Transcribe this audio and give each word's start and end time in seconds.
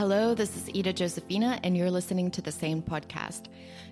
Hello, 0.00 0.34
this 0.34 0.56
is 0.56 0.70
Ida 0.74 0.94
Josephina, 0.94 1.60
and 1.62 1.76
you're 1.76 1.90
listening 1.90 2.30
to 2.30 2.40
the 2.40 2.50
Sane 2.50 2.80
Podcast. 2.80 3.48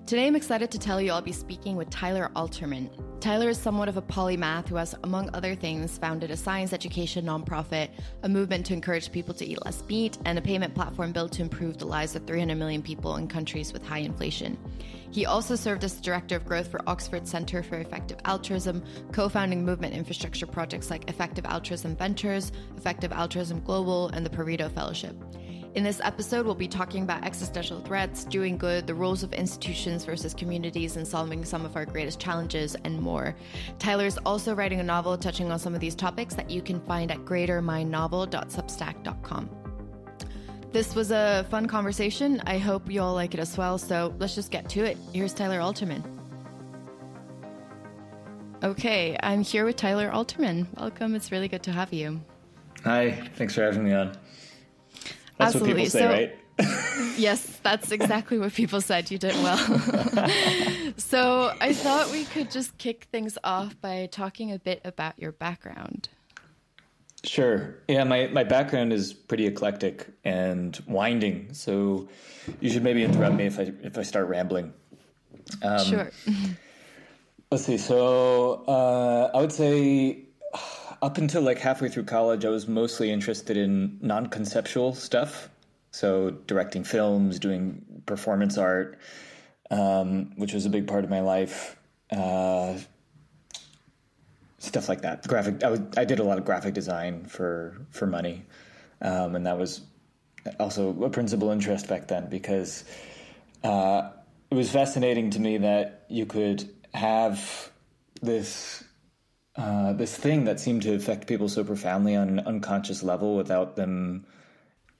Today, 0.06 0.26
I'm 0.26 0.36
excited 0.36 0.70
to 0.70 0.78
tell 0.78 1.02
you 1.02 1.12
I'll 1.12 1.20
be 1.20 1.32
speaking 1.32 1.76
with 1.76 1.90
Tyler 1.90 2.30
Alterman. 2.34 2.88
Tyler 3.20 3.50
is 3.50 3.58
somewhat 3.58 3.90
of 3.90 3.98
a 3.98 4.00
polymath 4.00 4.68
who 4.68 4.76
has, 4.76 4.94
among 5.04 5.28
other 5.34 5.54
things, 5.54 5.98
founded 5.98 6.30
a 6.30 6.36
science 6.38 6.72
education 6.72 7.26
nonprofit, 7.26 7.90
a 8.22 8.28
movement 8.30 8.64
to 8.64 8.72
encourage 8.72 9.12
people 9.12 9.34
to 9.34 9.44
eat 9.44 9.62
less 9.66 9.84
meat, 9.84 10.16
and 10.24 10.38
a 10.38 10.40
payment 10.40 10.74
platform 10.74 11.12
built 11.12 11.32
to 11.32 11.42
improve 11.42 11.76
the 11.76 11.84
lives 11.84 12.16
of 12.16 12.26
300 12.26 12.54
million 12.54 12.80
people 12.80 13.16
in 13.16 13.28
countries 13.28 13.74
with 13.74 13.86
high 13.86 13.98
inflation. 13.98 14.56
He 15.10 15.26
also 15.26 15.56
served 15.56 15.84
as 15.84 16.00
director 16.00 16.36
of 16.36 16.46
growth 16.46 16.70
for 16.70 16.80
Oxford 16.88 17.28
Center 17.28 17.62
for 17.62 17.76
Effective 17.80 18.16
Altruism, 18.24 18.82
co 19.12 19.28
founding 19.28 19.62
movement 19.62 19.92
infrastructure 19.92 20.46
projects 20.46 20.88
like 20.88 21.10
Effective 21.10 21.44
Altruism 21.44 21.94
Ventures, 21.96 22.50
Effective 22.78 23.12
Altruism 23.12 23.60
Global, 23.60 24.08
and 24.08 24.24
the 24.24 24.30
Pareto 24.30 24.72
Fellowship. 24.72 25.14
In 25.74 25.84
this 25.84 26.00
episode, 26.02 26.46
we'll 26.46 26.54
be 26.54 26.66
talking 26.66 27.02
about 27.02 27.24
existential 27.24 27.80
threats, 27.80 28.24
doing 28.24 28.56
good, 28.56 28.86
the 28.86 28.94
roles 28.94 29.22
of 29.22 29.34
institutions 29.34 30.02
versus 30.04 30.32
communities, 30.32 30.96
and 30.96 31.06
solving 31.06 31.44
some 31.44 31.66
of 31.66 31.76
our 31.76 31.84
greatest 31.84 32.18
challenges, 32.18 32.74
and 32.84 32.98
more. 32.98 33.36
Tyler 33.78 34.06
is 34.06 34.16
also 34.24 34.54
writing 34.54 34.80
a 34.80 34.82
novel 34.82 35.18
touching 35.18 35.52
on 35.52 35.58
some 35.58 35.74
of 35.74 35.80
these 35.80 35.94
topics 35.94 36.34
that 36.34 36.48
you 36.50 36.62
can 36.62 36.80
find 36.80 37.12
at 37.12 37.18
greatermindnovel.substack.com. 37.18 39.50
This 40.72 40.94
was 40.94 41.10
a 41.10 41.46
fun 41.50 41.66
conversation. 41.66 42.42
I 42.46 42.56
hope 42.58 42.90
you 42.90 43.02
all 43.02 43.14
like 43.14 43.34
it 43.34 43.40
as 43.40 43.56
well. 43.56 43.78
So 43.78 44.14
let's 44.18 44.34
just 44.34 44.50
get 44.50 44.68
to 44.70 44.84
it. 44.84 44.96
Here's 45.12 45.34
Tyler 45.34 45.60
Alterman. 45.60 46.02
Okay, 48.62 49.16
I'm 49.22 49.42
here 49.42 49.64
with 49.64 49.76
Tyler 49.76 50.10
Alterman. 50.10 50.66
Welcome. 50.78 51.14
It's 51.14 51.30
really 51.30 51.48
good 51.48 51.62
to 51.64 51.72
have 51.72 51.92
you. 51.92 52.20
Hi. 52.84 53.10
Thanks 53.36 53.54
for 53.54 53.62
having 53.62 53.84
me 53.84 53.92
on. 53.92 54.16
That's 55.38 55.54
Absolutely. 55.54 55.84
what 55.84 55.92
people 55.92 56.00
say, 56.00 56.00
so, 56.00 56.08
right? 56.08 56.38
yes, 57.16 57.60
that's 57.62 57.92
exactly 57.92 58.38
what 58.38 58.52
people 58.52 58.80
said. 58.80 59.10
You 59.10 59.18
did 59.18 59.34
well. 59.36 59.56
so 60.96 61.54
I 61.60 61.72
thought 61.72 62.10
we 62.10 62.24
could 62.24 62.50
just 62.50 62.76
kick 62.78 63.06
things 63.12 63.38
off 63.44 63.80
by 63.80 64.08
talking 64.10 64.52
a 64.52 64.58
bit 64.58 64.80
about 64.84 65.18
your 65.18 65.32
background. 65.32 66.08
Sure. 67.24 67.76
Yeah, 67.88 68.04
my, 68.04 68.28
my 68.28 68.44
background 68.44 68.92
is 68.92 69.12
pretty 69.12 69.46
eclectic 69.46 70.08
and 70.24 70.78
winding, 70.86 71.52
so 71.52 72.08
you 72.60 72.70
should 72.70 72.82
maybe 72.82 73.04
interrupt 73.04 73.34
me 73.34 73.46
if 73.46 73.58
I 73.58 73.72
if 73.82 73.98
I 73.98 74.02
start 74.02 74.28
rambling. 74.28 74.72
Um, 75.62 75.84
sure. 75.84 76.10
let's 77.50 77.64
see. 77.64 77.78
So 77.78 78.64
uh, 78.66 79.30
I 79.34 79.40
would 79.40 79.52
say 79.52 80.27
up 81.00 81.18
until 81.18 81.42
like 81.42 81.58
halfway 81.58 81.88
through 81.88 82.04
college, 82.04 82.44
I 82.44 82.48
was 82.48 82.68
mostly 82.68 83.10
interested 83.10 83.56
in 83.56 83.98
non-conceptual 84.00 84.94
stuff. 84.94 85.48
So 85.90 86.30
directing 86.30 86.84
films, 86.84 87.38
doing 87.38 88.02
performance 88.06 88.58
art, 88.58 88.98
um, 89.70 90.32
which 90.36 90.52
was 90.52 90.66
a 90.66 90.70
big 90.70 90.86
part 90.86 91.04
of 91.04 91.10
my 91.10 91.20
life. 91.20 91.76
Uh, 92.10 92.78
stuff 94.58 94.88
like 94.88 95.02
that. 95.02 95.26
Graphic. 95.26 95.62
I, 95.64 95.70
was, 95.70 95.80
I 95.96 96.04
did 96.04 96.18
a 96.18 96.24
lot 96.24 96.38
of 96.38 96.44
graphic 96.44 96.74
design 96.74 97.26
for 97.26 97.86
for 97.90 98.06
money, 98.06 98.44
um, 99.00 99.34
and 99.34 99.46
that 99.46 99.58
was 99.58 99.82
also 100.58 101.02
a 101.02 101.10
principal 101.10 101.50
interest 101.50 101.88
back 101.88 102.08
then 102.08 102.28
because 102.28 102.84
uh, 103.64 104.10
it 104.50 104.54
was 104.54 104.70
fascinating 104.70 105.30
to 105.30 105.40
me 105.40 105.58
that 105.58 106.04
you 106.08 106.26
could 106.26 106.68
have 106.94 107.70
this 108.22 108.84
uh, 109.58 109.92
this 109.92 110.16
thing 110.16 110.44
that 110.44 110.60
seemed 110.60 110.82
to 110.82 110.94
affect 110.94 111.26
people 111.26 111.48
so 111.48 111.64
profoundly 111.64 112.14
on 112.14 112.28
an 112.28 112.38
unconscious 112.40 113.02
level 113.02 113.36
without 113.36 113.74
them 113.74 114.24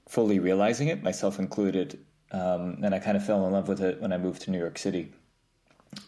fully 0.09 0.41
realizing 0.41 0.89
it, 0.89 1.03
myself 1.03 1.39
included. 1.39 2.05
Um, 2.33 2.81
and 2.83 2.92
I 2.92 2.98
kind 2.98 3.17
of 3.17 3.25
fell 3.25 3.47
in 3.47 3.53
love 3.53 3.69
with 3.69 3.81
it 3.81 4.00
when 4.00 4.12
I 4.12 4.19
moved 4.19 4.43
to 4.43 4.50
New 4.50 4.59
York 4.59 4.77
City. 4.77 5.12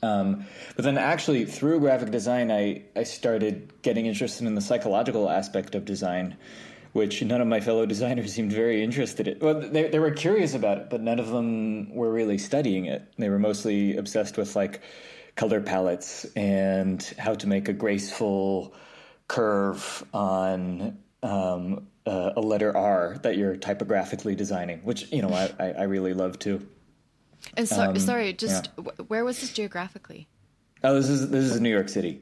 Um, 0.02 0.46
but 0.74 0.84
then, 0.84 0.98
actually, 0.98 1.44
through 1.46 1.80
graphic 1.80 2.10
design, 2.10 2.50
I, 2.50 2.82
I 2.96 3.04
started 3.04 3.72
getting 3.82 4.06
interested 4.06 4.46
in 4.46 4.56
the 4.56 4.60
psychological 4.60 5.30
aspect 5.30 5.76
of 5.76 5.84
design, 5.84 6.36
which 6.92 7.22
none 7.22 7.40
of 7.40 7.46
my 7.46 7.60
fellow 7.60 7.86
designers 7.94 8.34
seemed 8.34 8.52
very 8.52 8.82
interested 8.82 9.28
in. 9.28 9.38
Well, 9.38 9.60
they, 9.60 9.88
they 9.88 10.00
were 10.00 10.10
curious 10.10 10.54
about 10.54 10.78
it, 10.78 10.90
but 10.90 11.00
none 11.00 11.20
of 11.20 11.28
them 11.28 11.94
were 11.94 12.12
really 12.12 12.36
studying 12.36 12.86
it. 12.86 13.02
They 13.16 13.28
were 13.28 13.38
mostly 13.38 13.96
obsessed 13.96 14.36
with 14.36 14.56
like 14.56 14.80
color 15.40 15.62
palettes 15.62 16.26
and 16.36 17.02
how 17.18 17.32
to 17.32 17.46
make 17.46 17.66
a 17.66 17.72
graceful 17.72 18.74
curve 19.26 20.04
on 20.12 20.98
um, 21.22 21.86
uh, 22.04 22.32
a 22.36 22.40
letter 22.42 22.76
R 22.76 23.16
that 23.22 23.38
you're 23.38 23.56
typographically 23.56 24.34
designing, 24.34 24.80
which 24.80 25.10
you 25.10 25.22
know 25.22 25.30
I, 25.30 25.70
I 25.70 25.84
really 25.84 26.12
love 26.12 26.38
too. 26.38 26.68
And 27.56 27.66
so, 27.66 27.80
um, 27.80 27.98
sorry, 27.98 28.34
just 28.34 28.68
yeah. 28.76 28.92
where 29.08 29.24
was 29.24 29.40
this 29.40 29.50
geographically? 29.50 30.28
Oh, 30.84 30.94
this 30.94 31.08
is 31.08 31.30
this 31.30 31.46
is 31.46 31.58
New 31.58 31.70
York 31.70 31.88
City. 31.88 32.20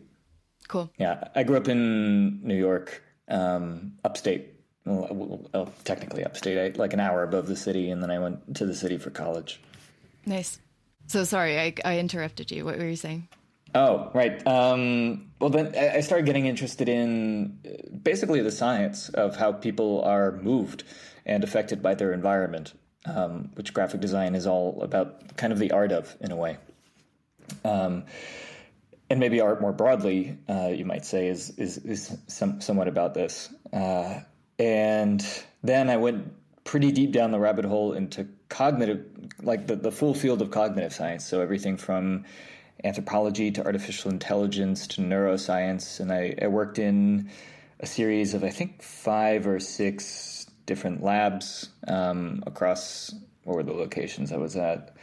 Cool. 0.68 0.88
Yeah, 0.96 1.26
I 1.34 1.42
grew 1.42 1.56
up 1.56 1.66
in 1.66 2.40
New 2.46 2.56
York, 2.56 3.02
um, 3.26 3.94
upstate. 4.04 4.54
Well, 4.84 5.72
technically 5.82 6.24
upstate, 6.24 6.78
like 6.78 6.92
an 6.92 7.00
hour 7.00 7.24
above 7.24 7.48
the 7.48 7.56
city, 7.56 7.90
and 7.90 8.00
then 8.00 8.12
I 8.12 8.20
went 8.20 8.54
to 8.58 8.64
the 8.64 8.76
city 8.76 8.96
for 8.96 9.10
college. 9.10 9.60
Nice. 10.24 10.60
So 11.08 11.24
sorry, 11.24 11.58
I, 11.58 11.74
I 11.84 11.98
interrupted 11.98 12.50
you. 12.50 12.64
What 12.64 12.78
were 12.78 12.86
you 12.86 12.96
saying? 12.96 13.28
Oh, 13.74 14.10
right. 14.14 14.46
Um, 14.46 15.30
well, 15.40 15.50
then 15.50 15.74
I 15.74 16.00
started 16.00 16.26
getting 16.26 16.46
interested 16.46 16.88
in 16.88 17.58
uh, 17.66 17.96
basically 18.02 18.40
the 18.42 18.50
science 18.50 19.08
of 19.10 19.36
how 19.36 19.52
people 19.52 20.02
are 20.02 20.32
moved 20.32 20.84
and 21.26 21.44
affected 21.44 21.82
by 21.82 21.94
their 21.94 22.12
environment, 22.12 22.74
um, 23.06 23.50
which 23.54 23.74
graphic 23.74 24.00
design 24.00 24.34
is 24.34 24.46
all 24.46 24.80
about, 24.82 25.36
kind 25.36 25.52
of 25.52 25.58
the 25.58 25.72
art 25.72 25.92
of, 25.92 26.14
in 26.20 26.30
a 26.30 26.36
way. 26.36 26.56
Um, 27.64 28.04
and 29.10 29.18
maybe 29.18 29.40
art 29.40 29.60
more 29.60 29.72
broadly, 29.72 30.36
uh, 30.48 30.68
you 30.68 30.84
might 30.84 31.06
say, 31.06 31.28
is 31.28 31.50
is, 31.58 31.78
is 31.78 32.18
some, 32.26 32.60
somewhat 32.60 32.88
about 32.88 33.14
this. 33.14 33.48
Uh, 33.72 34.20
and 34.58 35.26
then 35.62 35.88
I 35.88 35.96
went 35.96 36.32
pretty 36.64 36.92
deep 36.92 37.12
down 37.12 37.30
the 37.30 37.38
rabbit 37.38 37.64
hole 37.64 37.94
into 37.94 38.28
cognitive, 38.48 39.04
like 39.42 39.66
the, 39.66 39.76
the 39.76 39.90
full 39.90 40.14
field 40.14 40.42
of 40.42 40.50
cognitive 40.50 40.92
science. 40.92 41.26
So 41.26 41.40
everything 41.40 41.76
from 41.76 42.24
anthropology 42.84 43.50
to 43.52 43.64
artificial 43.64 44.10
intelligence 44.10 44.86
to 44.86 45.00
neuroscience. 45.00 46.00
And 46.00 46.12
I, 46.12 46.34
I 46.40 46.46
worked 46.46 46.78
in 46.78 47.30
a 47.80 47.86
series 47.86 48.34
of, 48.34 48.44
I 48.44 48.50
think, 48.50 48.82
five 48.82 49.46
or 49.46 49.58
six 49.60 50.46
different 50.66 51.02
labs 51.02 51.70
um, 51.86 52.42
across, 52.46 53.14
what 53.44 53.56
were 53.56 53.62
the 53.62 53.72
locations 53.72 54.32
I 54.32 54.36
was 54.36 54.56
at? 54.56 54.94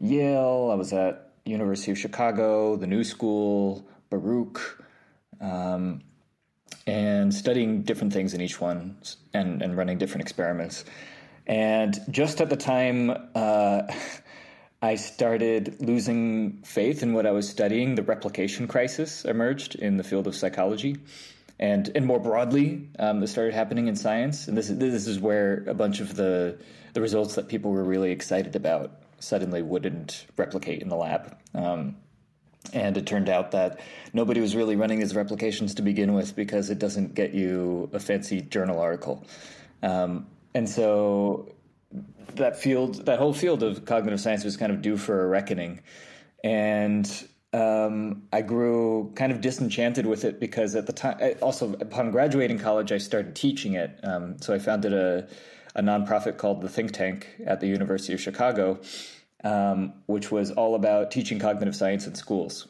Yale, 0.00 0.70
I 0.72 0.74
was 0.74 0.92
at 0.92 1.32
University 1.44 1.92
of 1.92 1.98
Chicago, 1.98 2.76
the 2.76 2.86
New 2.86 3.04
School, 3.04 3.88
Baruch, 4.10 4.84
um, 5.40 6.02
and 6.86 7.32
studying 7.32 7.82
different 7.82 8.12
things 8.12 8.34
in 8.34 8.40
each 8.40 8.60
one 8.60 8.98
and, 9.32 9.62
and 9.62 9.76
running 9.76 9.98
different 9.98 10.22
experiments. 10.22 10.84
And 11.46 11.98
just 12.10 12.40
at 12.40 12.50
the 12.50 12.56
time 12.56 13.10
uh, 13.34 13.82
I 14.82 14.96
started 14.96 15.80
losing 15.80 16.62
faith 16.62 17.02
in 17.02 17.14
what 17.14 17.26
I 17.26 17.30
was 17.30 17.48
studying, 17.48 17.94
the 17.94 18.02
replication 18.02 18.68
crisis 18.68 19.24
emerged 19.24 19.76
in 19.76 19.96
the 19.96 20.04
field 20.04 20.26
of 20.26 20.34
psychology. 20.34 20.96
And, 21.58 21.90
and 21.94 22.04
more 22.04 22.18
broadly, 22.18 22.90
um, 22.98 23.20
this 23.20 23.30
started 23.30 23.54
happening 23.54 23.86
in 23.86 23.96
science. 23.96 24.48
And 24.48 24.56
this, 24.56 24.68
this 24.68 25.06
is 25.06 25.18
where 25.20 25.64
a 25.66 25.74
bunch 25.74 26.00
of 26.00 26.16
the, 26.16 26.58
the 26.92 27.00
results 27.00 27.36
that 27.36 27.48
people 27.48 27.70
were 27.70 27.84
really 27.84 28.10
excited 28.10 28.56
about 28.56 28.90
suddenly 29.20 29.62
wouldn't 29.62 30.26
replicate 30.36 30.82
in 30.82 30.88
the 30.88 30.96
lab. 30.96 31.34
Um, 31.54 31.96
and 32.72 32.96
it 32.96 33.06
turned 33.06 33.28
out 33.28 33.52
that 33.52 33.80
nobody 34.12 34.40
was 34.40 34.56
really 34.56 34.76
running 34.76 34.98
these 34.98 35.14
replications 35.14 35.74
to 35.76 35.82
begin 35.82 36.12
with 36.12 36.34
because 36.34 36.70
it 36.70 36.78
doesn't 36.78 37.14
get 37.14 37.32
you 37.32 37.88
a 37.92 38.00
fancy 38.00 38.40
journal 38.40 38.80
article. 38.80 39.24
Um, 39.82 40.26
and 40.54 40.68
so 40.68 41.54
that 42.34 42.56
field, 42.56 43.06
that 43.06 43.18
whole 43.18 43.34
field 43.34 43.62
of 43.62 43.84
cognitive 43.84 44.20
science 44.20 44.44
was 44.44 44.56
kind 44.56 44.72
of 44.72 44.82
due 44.82 44.96
for 44.96 45.24
a 45.24 45.26
reckoning. 45.26 45.80
And 46.42 47.10
um, 47.52 48.24
I 48.32 48.42
grew 48.42 49.12
kind 49.14 49.32
of 49.32 49.40
disenchanted 49.40 50.06
with 50.06 50.24
it 50.24 50.40
because 50.40 50.74
at 50.74 50.86
the 50.86 50.92
time, 50.92 51.36
also 51.40 51.72
upon 51.74 52.10
graduating 52.10 52.58
college, 52.58 52.92
I 52.92 52.98
started 52.98 53.36
teaching 53.36 53.74
it. 53.74 53.98
Um, 54.02 54.40
so 54.40 54.52
I 54.52 54.58
founded 54.58 54.92
a, 54.92 55.28
a 55.74 55.82
nonprofit 55.82 56.36
called 56.36 56.60
the 56.60 56.68
Think 56.68 56.92
Tank 56.92 57.28
at 57.46 57.60
the 57.60 57.66
University 57.68 58.12
of 58.12 58.20
Chicago 58.20 58.80
um, 59.44 59.92
which 60.06 60.32
was 60.32 60.50
all 60.50 60.74
about 60.74 61.10
teaching 61.10 61.38
cognitive 61.38 61.76
science 61.76 62.06
in 62.06 62.14
schools. 62.14 62.66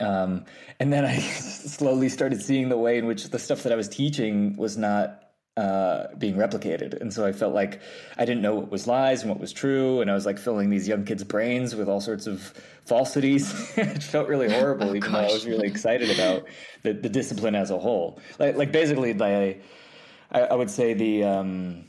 Um, 0.00 0.46
and 0.80 0.92
then 0.92 1.04
I 1.04 1.18
slowly 1.20 2.08
started 2.08 2.42
seeing 2.42 2.70
the 2.70 2.78
way 2.78 2.98
in 2.98 3.06
which 3.06 3.28
the 3.28 3.38
stuff 3.38 3.62
that 3.64 3.72
I 3.72 3.76
was 3.76 3.88
teaching 3.88 4.56
was 4.56 4.76
not 4.78 5.23
uh, 5.56 6.08
being 6.18 6.34
replicated. 6.36 7.00
And 7.00 7.12
so 7.12 7.24
I 7.24 7.32
felt 7.32 7.54
like 7.54 7.80
I 8.18 8.24
didn't 8.24 8.42
know 8.42 8.54
what 8.56 8.70
was 8.70 8.86
lies 8.86 9.22
and 9.22 9.30
what 9.30 9.40
was 9.40 9.52
true. 9.52 10.00
And 10.00 10.10
I 10.10 10.14
was 10.14 10.26
like 10.26 10.38
filling 10.38 10.70
these 10.70 10.88
young 10.88 11.04
kids' 11.04 11.24
brains 11.24 11.76
with 11.76 11.88
all 11.88 12.00
sorts 12.00 12.26
of 12.26 12.40
falsities. 12.84 13.52
it 13.78 14.02
felt 14.02 14.28
really 14.28 14.48
horrible, 14.52 14.90
oh, 14.90 14.94
even 14.94 15.12
gosh. 15.12 15.12
though 15.12 15.30
I 15.30 15.32
was 15.32 15.46
really 15.46 15.68
excited 15.68 16.10
about 16.10 16.46
the, 16.82 16.92
the 16.92 17.08
discipline 17.08 17.54
as 17.54 17.70
a 17.70 17.78
whole. 17.78 18.20
Like, 18.38 18.56
like 18.56 18.72
basically, 18.72 19.14
I, 19.22 19.60
I 20.32 20.54
would 20.54 20.70
say 20.70 20.94
the, 20.94 21.24
um, 21.24 21.84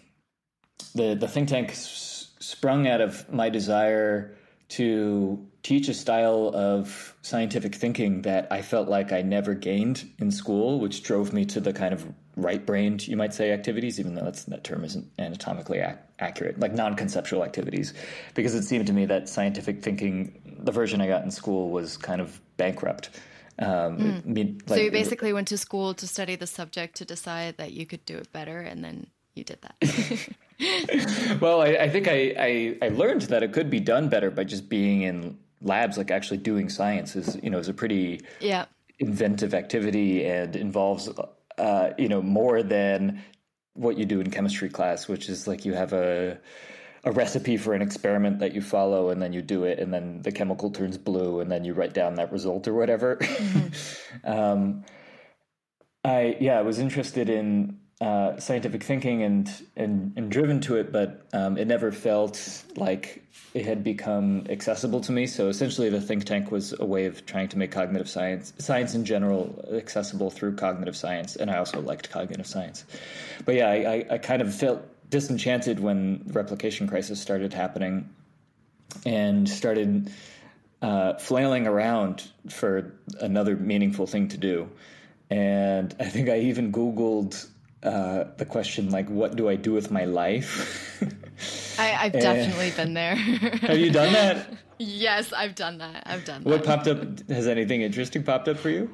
the 0.94 1.16
the 1.16 1.28
think 1.28 1.50
tank 1.50 1.72
s- 1.72 2.34
sprung 2.40 2.88
out 2.88 3.02
of 3.02 3.32
my 3.32 3.50
desire 3.50 4.36
to 4.68 5.48
teach 5.62 5.88
a 5.90 5.94
style 5.94 6.52
of 6.56 7.16
scientific 7.22 7.76
thinking 7.76 8.24
that 8.24 8.48
I 8.52 8.62
felt 8.62 8.88
like 8.88 9.12
I 9.12 9.22
never 9.22 9.54
gained 9.54 10.10
in 10.20 10.32
school, 10.32 10.80
which 10.80 11.04
drove 11.04 11.34
me 11.34 11.46
to 11.46 11.60
the 11.60 11.74
kind 11.74 11.94
of 11.94 12.08
right-brained, 12.36 13.08
you 13.08 13.16
might 13.18 13.34
say, 13.34 13.52
activities, 13.52 14.00
even 14.00 14.16
though 14.16 14.30
that 14.30 14.64
term 14.64 14.84
isn't 14.84 15.10
anatomically 15.20 15.80
ac- 15.80 15.98
accurate, 16.20 16.60
like 16.60 16.74
non-conceptual 16.74 17.44
activities, 17.44 17.94
because 18.34 18.54
it 18.54 18.64
seemed 18.64 18.88
to 18.88 18.94
me 18.94 19.06
that 19.06 19.30
scientific 19.30 19.82
thinking, 19.82 20.34
the 20.60 20.72
version 20.72 21.02
I 21.02 21.08
got 21.08 21.24
in 21.24 21.32
school, 21.32 21.70
was 21.70 21.98
kind 21.98 22.22
of 22.22 22.40
bankrupt. 22.58 23.10
Um, 23.58 24.22
Mm. 24.28 24.38
it, 24.38 24.70
like, 24.70 24.78
so 24.78 24.84
you 24.84 24.92
basically 24.92 25.32
went 25.32 25.48
to 25.48 25.58
school 25.58 25.94
to 25.94 26.08
study 26.08 26.36
the 26.36 26.48
subject 26.48 26.96
to 26.98 27.06
decide 27.06 27.58
that 27.58 27.72
you 27.72 27.86
could 27.86 28.04
do 28.06 28.18
it 28.18 28.32
better, 28.34 28.60
and 28.60 28.84
then 28.84 29.08
you 29.34 29.44
did 29.46 29.60
that. 29.62 31.40
well, 31.42 31.62
I, 31.62 31.68
I 31.68 31.90
think 31.90 32.08
I, 32.08 32.34
I, 32.38 32.78
I 32.82 32.90
learned 32.90 33.24
that 33.24 33.44
it 33.44 33.54
could 33.54 33.70
be 33.70 33.80
done 33.80 34.10
better 34.10 34.30
by 34.32 34.44
just 34.44 34.68
being 34.70 35.04
in 35.04 35.38
labs, 35.62 35.98
like 35.98 36.12
actually 36.12 36.38
doing 36.38 36.70
science 36.70 37.16
is 37.16 37.38
you 37.42 37.50
know 37.50 37.58
is 37.58 37.70
a 37.70 37.74
pretty 37.74 38.22
yeah 38.40 38.66
inventive 39.00 39.54
activity 39.54 40.26
and 40.26 40.56
involves 40.56 41.10
uh, 41.58 41.92
you 41.98 42.08
know 42.08 42.22
more 42.22 42.64
than 42.64 43.24
what 43.74 43.98
you 43.98 44.06
do 44.06 44.22
in 44.22 44.32
chemistry 44.32 44.70
class, 44.70 45.08
which 45.08 45.30
is 45.30 45.48
like 45.48 45.66
you 45.66 45.74
have 45.74 45.94
a 45.94 46.40
a 47.06 47.12
recipe 47.12 47.56
for 47.56 47.74
an 47.74 47.82
experiment 47.84 48.40
that 48.40 48.54
you 48.54 48.62
follow 48.62 49.12
and 49.12 49.22
then 49.22 49.32
you 49.32 49.42
do 49.42 49.64
it 49.64 49.78
and 49.78 49.94
then 49.94 50.24
the 50.24 50.32
chemical 50.32 50.72
turns 50.72 50.98
blue 50.98 51.40
and 51.40 51.52
then 51.52 51.64
you 51.64 51.72
write 51.72 51.94
down 51.94 52.16
that 52.16 52.32
result 52.32 52.68
or 52.68 52.74
whatever. 52.74 53.18
Mm-hmm. 53.18 53.68
um, 54.32 54.84
I 56.04 56.36
yeah, 56.40 56.58
I 56.58 56.64
was 56.64 56.80
interested 56.80 57.30
in 57.30 57.80
uh, 58.02 58.38
scientific 58.40 58.84
thinking 58.84 59.24
and, 59.24 59.50
and 59.76 60.14
and 60.18 60.30
driven 60.30 60.60
to 60.62 60.76
it, 60.76 60.92
but 60.92 61.26
um, 61.32 61.58
it 61.58 61.66
never 61.66 61.92
felt 61.92 62.64
like 62.76 63.24
it 63.54 63.66
had 63.66 63.86
become 63.86 64.46
accessible 64.50 65.00
to 65.00 65.14
me. 65.14 65.28
So 65.28 65.48
essentially, 65.48 65.90
the 65.90 66.02
think 66.02 66.26
tank 66.26 66.52
was 66.52 66.74
a 66.78 66.86
way 66.86 67.06
of 67.06 67.26
trying 67.26 67.48
to 67.50 67.58
make 67.58 67.72
cognitive 67.72 68.10
science, 68.10 68.54
science 68.58 68.96
in 68.96 69.06
general, 69.06 69.64
accessible 69.74 70.30
through 70.30 70.58
cognitive 70.58 70.96
science. 70.98 71.38
And 71.38 71.50
I 71.50 71.58
also 71.58 71.80
liked 71.80 72.10
cognitive 72.10 72.48
science. 72.48 72.84
But 73.46 73.56
yeah, 73.56 73.70
I, 73.70 73.76
I, 73.76 74.06
I 74.12 74.18
kind 74.18 74.42
of 74.42 74.54
felt 74.54 74.82
disenchanted 75.10 75.80
when 75.80 76.24
the 76.26 76.34
replication 76.34 76.88
crisis 76.90 77.22
started 77.22 77.54
happening, 77.54 78.10
and 79.06 79.48
started 79.48 80.12
uh, 80.82 81.14
flailing 81.14 81.66
around 81.66 82.30
for 82.50 82.94
another 83.22 83.56
meaningful 83.56 84.06
thing 84.06 84.28
to 84.30 84.38
do. 84.38 84.70
And 85.30 85.96
I 86.00 86.06
think 86.06 86.30
I 86.30 86.40
even 86.40 86.72
Googled 86.72 87.48
uh, 87.86 88.26
the 88.38 88.46
question 88.46 88.90
like, 88.90 89.10
"What 89.10 89.36
do 89.36 89.48
I 89.48 89.56
do 89.56 89.72
with 89.72 89.92
my 89.92 90.06
life?" 90.06 91.00
I, 91.80 91.84
have 91.84 92.14
definitely 92.14 92.72
been 92.72 92.94
there. 92.94 93.16
have 93.16 93.78
you 93.78 93.92
done 93.92 94.14
that? 94.14 94.48
Yes, 94.78 95.32
I've 95.32 95.56
done 95.56 95.78
that. 95.78 96.04
I've 96.06 96.26
done 96.26 96.44
that. 96.44 96.50
What 96.50 96.66
popped 96.66 96.88
up? 96.88 97.00
Has 97.30 97.48
anything 97.48 97.82
interesting 97.82 98.24
popped 98.24 98.48
up 98.48 98.58
for 98.58 98.70
you? 98.70 98.90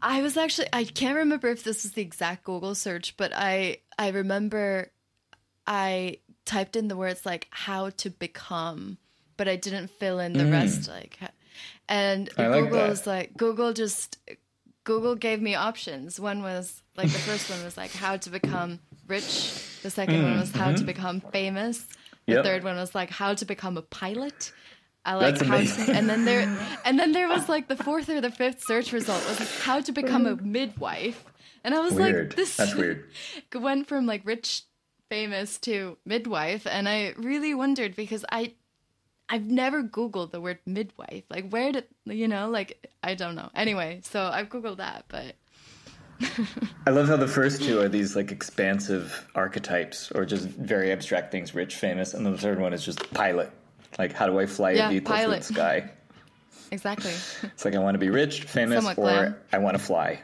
I 0.00 0.22
was 0.22 0.36
actually 0.36 0.68
I 0.72 0.84
can't 0.84 1.16
remember 1.16 1.48
if 1.48 1.62
this 1.62 1.82
was 1.82 1.92
the 1.92 2.02
exact 2.02 2.44
Google 2.44 2.74
search, 2.74 3.16
but 3.16 3.32
I 3.34 3.78
I 3.98 4.08
remember 4.08 4.90
I 5.66 6.18
typed 6.44 6.76
in 6.76 6.88
the 6.88 6.96
words 6.96 7.26
like 7.26 7.48
how 7.50 7.90
to 7.90 8.10
become, 8.10 8.98
but 9.36 9.48
I 9.48 9.56
didn't 9.56 9.88
fill 9.88 10.20
in 10.20 10.32
the 10.32 10.44
mm. 10.44 10.52
rest 10.52 10.88
like 10.88 11.18
and 11.88 12.30
I 12.38 12.44
Google 12.44 12.78
like 12.78 12.88
was 12.88 13.06
like 13.06 13.36
Google 13.36 13.72
just 13.72 14.18
Google 14.84 15.14
gave 15.14 15.40
me 15.40 15.54
options. 15.54 16.20
One 16.20 16.42
was 16.42 16.82
like 16.96 17.10
the 17.10 17.18
first 17.18 17.50
one 17.50 17.64
was 17.64 17.76
like 17.76 17.92
how 17.92 18.16
to 18.18 18.30
become 18.30 18.78
rich. 19.08 19.80
The 19.82 19.90
second 19.90 20.16
mm, 20.16 20.24
one 20.24 20.40
was 20.40 20.52
how 20.52 20.66
mm-hmm. 20.66 20.76
to 20.76 20.84
become 20.84 21.20
famous. 21.20 21.86
The 22.26 22.34
yep. 22.34 22.44
third 22.44 22.64
one 22.64 22.76
was 22.76 22.94
like 22.94 23.10
how 23.10 23.34
to 23.34 23.44
become 23.44 23.76
a 23.76 23.82
pilot. 23.82 24.52
I 25.04 25.14
like 25.14 25.36
That's 25.36 25.48
how 25.48 25.56
amazing. 25.56 25.86
to, 25.86 25.92
and 25.92 26.08
then 26.08 26.24
there 26.24 26.40
and 26.84 26.98
then 26.98 27.12
there 27.12 27.28
was 27.28 27.48
like 27.48 27.68
the 27.68 27.76
fourth 27.76 28.08
or 28.08 28.20
the 28.20 28.30
fifth 28.30 28.62
search 28.64 28.92
result 28.92 29.26
was 29.28 29.38
how 29.60 29.80
to 29.80 29.92
become 29.92 30.26
a 30.26 30.36
midwife. 30.36 31.24
And 31.62 31.74
I 31.74 31.80
was 31.80 31.94
weird. 31.94 32.28
like 32.28 32.36
this 32.36 32.56
That's 32.56 32.74
weird. 32.74 33.10
went 33.54 33.88
from 33.88 34.06
like 34.06 34.22
rich 34.24 34.62
famous 35.10 35.58
to 35.58 35.98
midwife 36.04 36.66
and 36.66 36.88
I 36.88 37.14
really 37.16 37.54
wondered 37.54 37.94
because 37.96 38.24
I 38.30 38.54
I've 39.28 39.44
never 39.44 39.82
Googled 39.82 40.32
the 40.32 40.40
word 40.40 40.58
midwife. 40.66 41.24
Like, 41.30 41.50
where 41.50 41.72
did, 41.72 41.86
you 42.04 42.28
know, 42.28 42.50
like, 42.50 42.86
I 43.02 43.14
don't 43.14 43.34
know. 43.34 43.50
Anyway, 43.54 44.00
so 44.02 44.22
I've 44.22 44.48
Googled 44.48 44.76
that, 44.78 45.06
but. 45.08 45.34
I 46.86 46.90
love 46.90 47.08
how 47.08 47.16
the 47.16 47.26
first 47.28 47.62
two 47.62 47.80
are 47.80 47.88
these 47.88 48.14
like 48.14 48.30
expansive 48.30 49.26
archetypes 49.34 50.12
or 50.12 50.24
just 50.24 50.46
very 50.46 50.92
abstract 50.92 51.32
things, 51.32 51.54
rich, 51.54 51.74
famous, 51.76 52.14
and 52.14 52.24
then 52.24 52.32
the 52.32 52.38
third 52.38 52.60
one 52.60 52.72
is 52.72 52.84
just 52.84 53.12
pilot. 53.12 53.50
Like, 53.98 54.12
how 54.12 54.26
do 54.26 54.38
I 54.38 54.46
fly 54.46 54.72
yeah, 54.72 54.86
a 54.86 54.90
vehicle 54.90 55.14
pilot. 55.14 55.44
through 55.44 55.54
the 55.56 55.60
sky? 55.60 55.90
exactly. 56.70 57.12
It's 57.42 57.64
like 57.64 57.74
I 57.74 57.78
want 57.78 57.94
to 57.94 57.98
be 57.98 58.10
rich, 58.10 58.42
famous, 58.42 58.84
Somewhat 58.84 58.98
or 58.98 59.02
glam. 59.02 59.36
I 59.52 59.58
want 59.58 59.76
to 59.76 59.82
fly. 59.82 60.20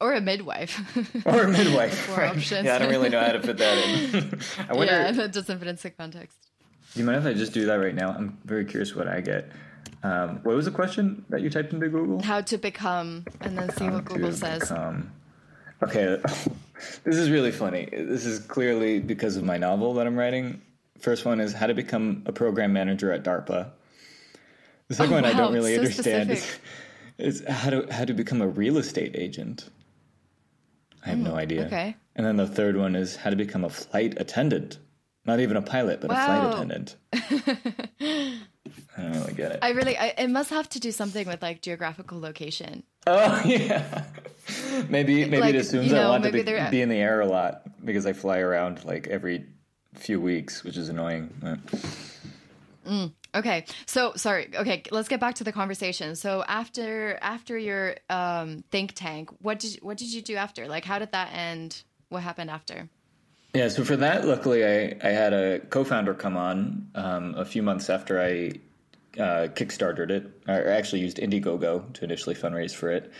Or 0.00 0.12
a 0.12 0.20
midwife. 0.20 0.78
or 1.26 1.44
a 1.44 1.48
midwife. 1.48 1.98
Four 2.00 2.16
right. 2.18 2.36
options. 2.36 2.66
Yeah, 2.66 2.76
I 2.76 2.78
don't 2.80 2.90
really 2.90 3.08
know 3.08 3.20
how 3.20 3.32
to 3.32 3.40
fit 3.40 3.56
that 3.58 3.78
in. 3.78 4.40
I 4.68 4.74
wonder. 4.74 4.92
yeah, 4.92 5.12
that 5.12 5.32
doesn't 5.32 5.58
fit 5.58 5.68
into 5.68 5.90
context. 5.90 6.36
Do 6.96 7.02
you 7.02 7.06
mind 7.06 7.18
if 7.18 7.26
I 7.26 7.34
just 7.34 7.52
do 7.52 7.66
that 7.66 7.74
right 7.74 7.94
now? 7.94 8.08
I'm 8.08 8.38
very 8.46 8.64
curious 8.64 8.96
what 8.96 9.06
I 9.06 9.20
get. 9.20 9.50
Um, 10.02 10.40
what 10.44 10.56
was 10.56 10.64
the 10.64 10.70
question 10.70 11.26
that 11.28 11.42
you 11.42 11.50
typed 11.50 11.74
into 11.74 11.90
Google? 11.90 12.22
How 12.22 12.40
to 12.40 12.56
become, 12.56 13.26
and 13.42 13.58
then 13.58 13.68
see 13.68 13.90
what 13.90 14.06
Google 14.06 14.32
says. 14.32 14.60
become. 14.60 15.12
Okay, 15.82 16.18
this 17.04 17.16
is 17.16 17.28
really 17.30 17.52
funny. 17.52 17.86
This 17.92 18.24
is 18.24 18.38
clearly 18.38 18.98
because 18.98 19.36
of 19.36 19.44
my 19.44 19.58
novel 19.58 19.92
that 19.92 20.06
I'm 20.06 20.16
writing. 20.16 20.62
First 20.98 21.26
one 21.26 21.38
is 21.38 21.52
how 21.52 21.66
to 21.66 21.74
become 21.74 22.22
a 22.24 22.32
program 22.32 22.72
manager 22.72 23.12
at 23.12 23.22
DARPA. 23.22 23.68
The 24.88 24.94
second 24.94 25.12
Oh, 25.12 25.16
one 25.16 25.26
I 25.26 25.34
don't 25.34 25.52
really 25.52 25.74
so 25.74 25.80
understand 25.82 26.30
is, 26.30 26.58
is 27.18 27.44
how 27.46 27.68
to 27.68 27.86
how 27.92 28.06
to 28.06 28.14
become 28.14 28.40
a 28.40 28.48
real 28.48 28.78
estate 28.78 29.14
agent. 29.14 29.68
I 31.04 31.10
have 31.10 31.18
no 31.18 31.34
idea. 31.36 31.64
Mm, 31.64 31.66
okay. 31.66 31.96
And 32.14 32.24
then 32.24 32.36
the 32.38 32.46
third 32.46 32.78
one 32.78 32.96
is 32.96 33.16
how 33.16 33.28
to 33.28 33.36
become 33.36 33.64
a 33.64 33.68
flight 33.68 34.14
attendant. 34.16 34.78
Not 35.26 35.40
even 35.40 35.56
a 35.56 35.62
pilot, 35.62 36.00
but 36.00 36.10
a 36.10 36.14
flight 36.14 36.54
attendant. 36.54 36.96
I 37.12 39.02
don't 39.02 39.12
really 39.12 39.34
get 39.34 39.52
it. 39.52 39.58
I 39.62 39.70
really, 39.70 39.96
I, 39.96 40.14
it 40.18 40.30
must 40.30 40.50
have 40.50 40.68
to 40.70 40.80
do 40.80 40.92
something 40.92 41.26
with 41.26 41.42
like 41.42 41.62
geographical 41.62 42.20
location. 42.20 42.82
Oh 43.06 43.42
yeah. 43.44 44.04
maybe 44.88 45.24
maybe 45.24 45.38
Like, 45.38 45.54
it 45.54 45.58
assumes 45.58 45.90
you 45.90 45.96
I 45.96 46.08
want 46.08 46.24
to 46.24 46.32
be, 46.32 46.42
be 46.42 46.80
in 46.80 46.88
the 46.88 46.96
air 46.96 47.20
a 47.20 47.26
lot 47.26 47.62
because 47.84 48.06
I 48.06 48.12
fly 48.12 48.38
around 48.38 48.84
like 48.84 49.06
every 49.08 49.46
few 49.94 50.20
weeks, 50.20 50.64
which 50.64 50.76
is 50.76 50.88
annoying. 50.88 51.32
Uh, 51.44 53.08
Okay, 53.36 53.66
so 53.84 54.14
sorry. 54.16 54.48
Okay, 54.54 54.82
let's 54.90 55.08
get 55.08 55.20
back 55.20 55.34
to 55.36 55.44
the 55.44 55.52
conversation. 55.52 56.16
So 56.16 56.42
after 56.48 57.18
after 57.20 57.58
your 57.58 57.96
um, 58.08 58.64
think 58.70 58.92
tank, 58.94 59.28
what 59.42 59.58
did 59.58 59.78
what 59.82 59.98
did 59.98 60.08
you 60.12 60.22
do 60.22 60.36
after? 60.36 60.66
Like, 60.66 60.86
how 60.86 60.98
did 60.98 61.12
that 61.12 61.34
end? 61.34 61.82
What 62.08 62.22
happened 62.22 62.50
after? 62.50 62.88
Yeah, 63.56 63.68
so 63.68 63.84
for 63.84 63.96
that, 63.96 64.26
luckily, 64.26 64.64
I, 64.66 64.96
I 65.02 65.08
had 65.12 65.32
a 65.32 65.60
co-founder 65.60 66.12
come 66.12 66.36
on 66.36 66.90
um, 66.94 67.34
a 67.36 67.44
few 67.44 67.62
months 67.62 67.88
after 67.88 68.20
I 68.20 68.52
uh, 69.18 69.48
kickstarted 69.48 70.10
it. 70.10 70.30
I 70.46 70.60
actually 70.60 71.00
used 71.00 71.16
Indiegogo 71.16 71.90
to 71.94 72.04
initially 72.04 72.34
fundraise 72.34 72.74
for 72.74 72.90
it. 72.90 73.10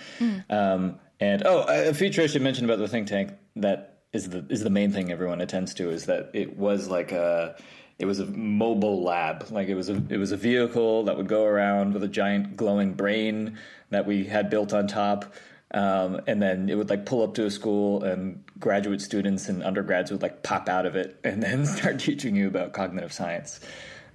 Um, 0.51 1.01
and 1.21 1.43
oh, 1.47 1.65
a 1.67 1.95
feature 1.95 2.21
I 2.21 2.27
should 2.27 2.43
mention 2.43 2.67
about 2.67 2.79
the 2.79 2.87
think 2.87 3.09
tank 3.09 3.33
that 3.57 4.01
is 4.13 4.29
the 4.29 4.45
is 4.51 4.63
the 4.63 4.69
main 4.71 4.93
thing 4.93 5.11
everyone 5.11 5.41
attends 5.41 5.73
to 5.75 5.89
is 5.89 6.05
that 6.05 6.31
it 6.35 6.59
was 6.59 6.89
like 6.89 7.13
a 7.13 7.57
it 7.99 8.05
was 8.05 8.21
a 8.21 8.27
mobile 8.27 9.03
lab. 9.03 9.51
Like 9.51 9.69
it 9.69 9.75
was 9.75 9.89
a 9.89 10.03
it 10.11 10.19
was 10.19 10.33
a 10.33 10.37
vehicle 10.37 11.05
that 11.05 11.17
would 11.17 11.29
go 11.29 11.45
around 11.45 11.95
with 11.95 12.03
a 12.03 12.09
giant 12.09 12.57
glowing 12.57 12.93
brain 12.93 13.59
that 13.89 14.07
we 14.07 14.25
had 14.25 14.51
built 14.51 14.75
on 14.75 14.87
top. 14.87 15.33
Um, 15.73 16.21
and 16.27 16.41
then 16.41 16.69
it 16.69 16.77
would 16.77 16.91
like 16.91 17.07
pull 17.07 17.23
up 17.23 17.35
to 17.35 17.45
a 17.45 17.51
school 17.51 18.03
and 18.05 18.43
graduate 18.59 19.01
students 19.01 19.49
and 19.49 19.63
undergrads 19.63 20.11
would 20.13 20.23
like 20.23 20.43
pop 20.43 20.69
out 20.69 20.87
of 20.87 20.95
it 20.97 21.19
and 21.25 21.43
then 21.43 21.67
start 21.67 21.99
teaching 21.99 22.37
you 22.37 22.49
about 22.49 22.73
cognitive 22.73 23.13
science. 23.13 23.61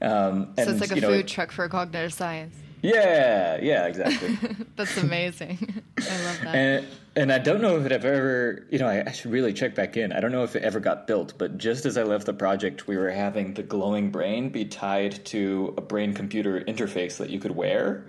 Um, 0.02 0.54
and, 0.58 0.68
so 0.68 0.72
it's 0.72 0.82
like 0.82 0.98
a 0.98 1.02
know, 1.02 1.10
food 1.10 1.28
truck 1.28 1.52
for 1.52 1.68
cognitive 1.70 2.14
science. 2.14 2.56
Yeah, 2.82 3.60
yeah, 3.62 3.86
exactly. 3.86 4.38
That's 4.76 4.98
amazing. 4.98 5.84
I 6.00 6.24
love 6.24 6.40
that. 6.44 6.56
and 6.56 6.88
and 7.16 7.32
I 7.32 7.40
don't 7.40 7.62
know 7.62 7.78
if 7.78 7.86
it 7.86 7.92
ever, 7.92 8.66
you 8.72 8.80
know, 8.80 8.88
I, 8.88 9.04
I 9.06 9.12
should 9.12 9.32
really 9.32 9.54
check 9.54 9.76
back 9.76 9.98
in. 9.98 10.14
I 10.14 10.22
don't 10.22 10.32
know 10.32 10.44
if 10.44 10.56
it 10.56 10.64
ever 10.64 10.80
got 10.80 11.08
built, 11.08 11.34
but 11.38 11.58
just 11.58 11.86
as 11.86 11.98
I 11.98 12.04
left 12.04 12.26
the 12.26 12.34
project, 12.34 12.88
we 12.88 12.98
were 12.98 13.12
having 13.12 13.54
the 13.54 13.64
glowing 13.64 14.12
brain 14.12 14.50
be 14.50 14.66
tied 14.66 15.24
to 15.26 15.74
a 15.78 15.82
brain 15.82 16.14
computer 16.14 16.62
interface 16.62 17.18
that 17.18 17.30
you 17.30 17.40
could 17.40 17.56
wear. 17.56 18.06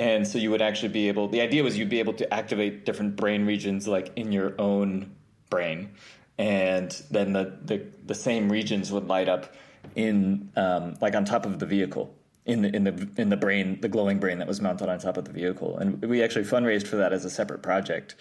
And 0.00 0.26
so 0.26 0.38
you 0.38 0.50
would 0.50 0.62
actually 0.62 0.88
be 0.88 1.08
able, 1.08 1.28
the 1.28 1.42
idea 1.42 1.62
was 1.62 1.76
you'd 1.76 1.90
be 1.90 1.98
able 1.98 2.14
to 2.14 2.32
activate 2.32 2.86
different 2.86 3.16
brain 3.16 3.44
regions 3.44 3.86
like 3.86 4.10
in 4.16 4.32
your 4.32 4.54
own 4.58 5.14
brain. 5.50 5.90
And 6.38 6.90
then 7.10 7.34
the, 7.34 7.58
the, 7.62 7.84
the 8.06 8.14
same 8.14 8.50
regions 8.50 8.90
would 8.90 9.08
light 9.08 9.28
up 9.28 9.54
in, 9.94 10.50
um, 10.56 10.96
like 11.02 11.14
on 11.14 11.26
top 11.26 11.44
of 11.44 11.58
the 11.58 11.66
vehicle 11.66 12.14
in 12.46 12.62
the 12.62 12.74
in 12.74 12.84
the 12.84 13.08
in 13.18 13.28
the 13.28 13.36
brain, 13.36 13.78
the 13.82 13.88
glowing 13.88 14.18
brain 14.18 14.38
that 14.38 14.48
was 14.48 14.62
mounted 14.62 14.88
on 14.88 14.98
top 14.98 15.18
of 15.18 15.26
the 15.26 15.32
vehicle, 15.32 15.76
and 15.76 16.02
we 16.02 16.22
actually 16.22 16.46
fundraised 16.46 16.86
for 16.86 16.96
that 16.96 17.12
as 17.12 17.26
a 17.26 17.30
separate 17.30 17.62
project. 17.62 18.16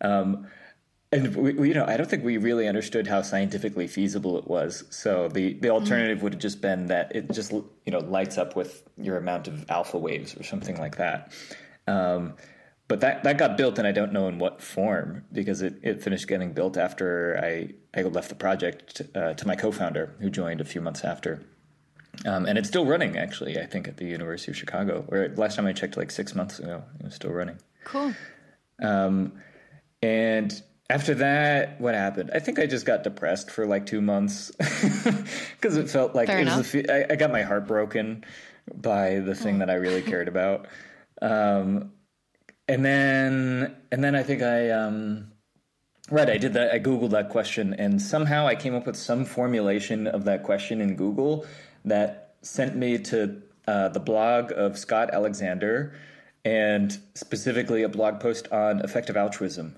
Um, 0.00 0.46
and 1.14 1.36
we, 1.36 1.52
we, 1.52 1.68
you 1.68 1.74
know, 1.74 1.86
I 1.86 1.96
don't 1.96 2.08
think 2.10 2.24
we 2.24 2.36
really 2.36 2.66
understood 2.66 3.06
how 3.06 3.22
scientifically 3.22 3.86
feasible 3.86 4.36
it 4.36 4.48
was. 4.48 4.84
So 4.90 5.28
the 5.28 5.54
the 5.54 5.70
alternative 5.70 6.22
would 6.22 6.34
have 6.34 6.42
just 6.42 6.60
been 6.60 6.86
that 6.86 7.14
it 7.14 7.30
just 7.30 7.52
you 7.52 7.92
know 7.92 8.00
lights 8.00 8.36
up 8.36 8.56
with 8.56 8.82
your 8.96 9.16
amount 9.16 9.46
of 9.48 9.64
alpha 9.70 9.98
waves 9.98 10.36
or 10.36 10.42
something 10.42 10.76
like 10.76 10.96
that. 10.96 11.32
Um, 11.86 12.34
but 12.88 13.00
that 13.00 13.22
that 13.24 13.38
got 13.38 13.56
built, 13.56 13.78
and 13.78 13.86
I 13.86 13.92
don't 13.92 14.12
know 14.12 14.28
in 14.28 14.38
what 14.38 14.60
form 14.60 15.24
because 15.32 15.62
it, 15.62 15.76
it 15.82 16.02
finished 16.02 16.26
getting 16.26 16.52
built 16.52 16.76
after 16.76 17.40
I 17.42 17.70
I 17.98 18.02
left 18.02 18.28
the 18.28 18.34
project 18.34 19.02
uh, 19.14 19.34
to 19.34 19.46
my 19.46 19.54
co-founder 19.54 20.16
who 20.18 20.30
joined 20.30 20.60
a 20.60 20.64
few 20.64 20.80
months 20.80 21.04
after. 21.04 21.42
Um, 22.26 22.46
and 22.46 22.58
it's 22.58 22.68
still 22.68 22.86
running, 22.86 23.16
actually. 23.16 23.58
I 23.58 23.66
think 23.66 23.88
at 23.88 23.96
the 23.96 24.04
University 24.04 24.52
of 24.52 24.56
Chicago. 24.56 25.04
Where 25.08 25.34
last 25.36 25.56
time 25.56 25.66
I 25.66 25.72
checked, 25.72 25.96
like 25.96 26.10
six 26.10 26.34
months 26.34 26.58
ago, 26.58 26.82
it 27.00 27.04
was 27.04 27.14
still 27.14 27.32
running. 27.32 27.58
Cool. 27.84 28.14
Um, 28.80 29.32
and 30.02 30.62
after 30.90 31.14
that, 31.14 31.80
what 31.80 31.94
happened? 31.94 32.30
I 32.34 32.38
think 32.38 32.58
I 32.58 32.66
just 32.66 32.84
got 32.84 33.02
depressed 33.02 33.50
for 33.50 33.66
like 33.66 33.86
two 33.86 34.00
months 34.02 34.50
because 35.56 35.76
it 35.76 35.88
felt 35.88 36.14
like 36.14 36.28
it 36.28 36.44
was 36.44 36.74
I 37.10 37.16
got 37.16 37.32
my 37.32 37.42
heart 37.42 37.66
broken 37.66 38.24
by 38.74 39.20
the 39.20 39.34
thing 39.34 39.56
oh. 39.56 39.58
that 39.60 39.70
I 39.70 39.74
really 39.74 40.02
cared 40.02 40.28
about. 40.28 40.66
Um, 41.22 41.92
and 42.68 42.84
then, 42.84 43.76
and 43.92 44.02
then 44.02 44.14
I 44.14 44.22
think 44.22 44.42
I, 44.42 44.70
um, 44.70 45.32
right, 46.10 46.28
I 46.28 46.38
did 46.38 46.54
that. 46.54 46.72
I 46.72 46.78
googled 46.78 47.10
that 47.10 47.30
question, 47.30 47.74
and 47.74 48.00
somehow 48.00 48.46
I 48.46 48.54
came 48.54 48.74
up 48.74 48.86
with 48.86 48.96
some 48.96 49.24
formulation 49.24 50.06
of 50.06 50.24
that 50.24 50.42
question 50.42 50.80
in 50.80 50.96
Google 50.96 51.46
that 51.84 52.36
sent 52.42 52.76
me 52.76 52.98
to 52.98 53.42
uh, 53.66 53.88
the 53.88 54.00
blog 54.00 54.52
of 54.52 54.78
Scott 54.78 55.10
Alexander, 55.12 55.94
and 56.44 56.98
specifically 57.14 57.82
a 57.82 57.88
blog 57.88 58.20
post 58.20 58.48
on 58.52 58.80
effective 58.80 59.16
altruism. 59.16 59.76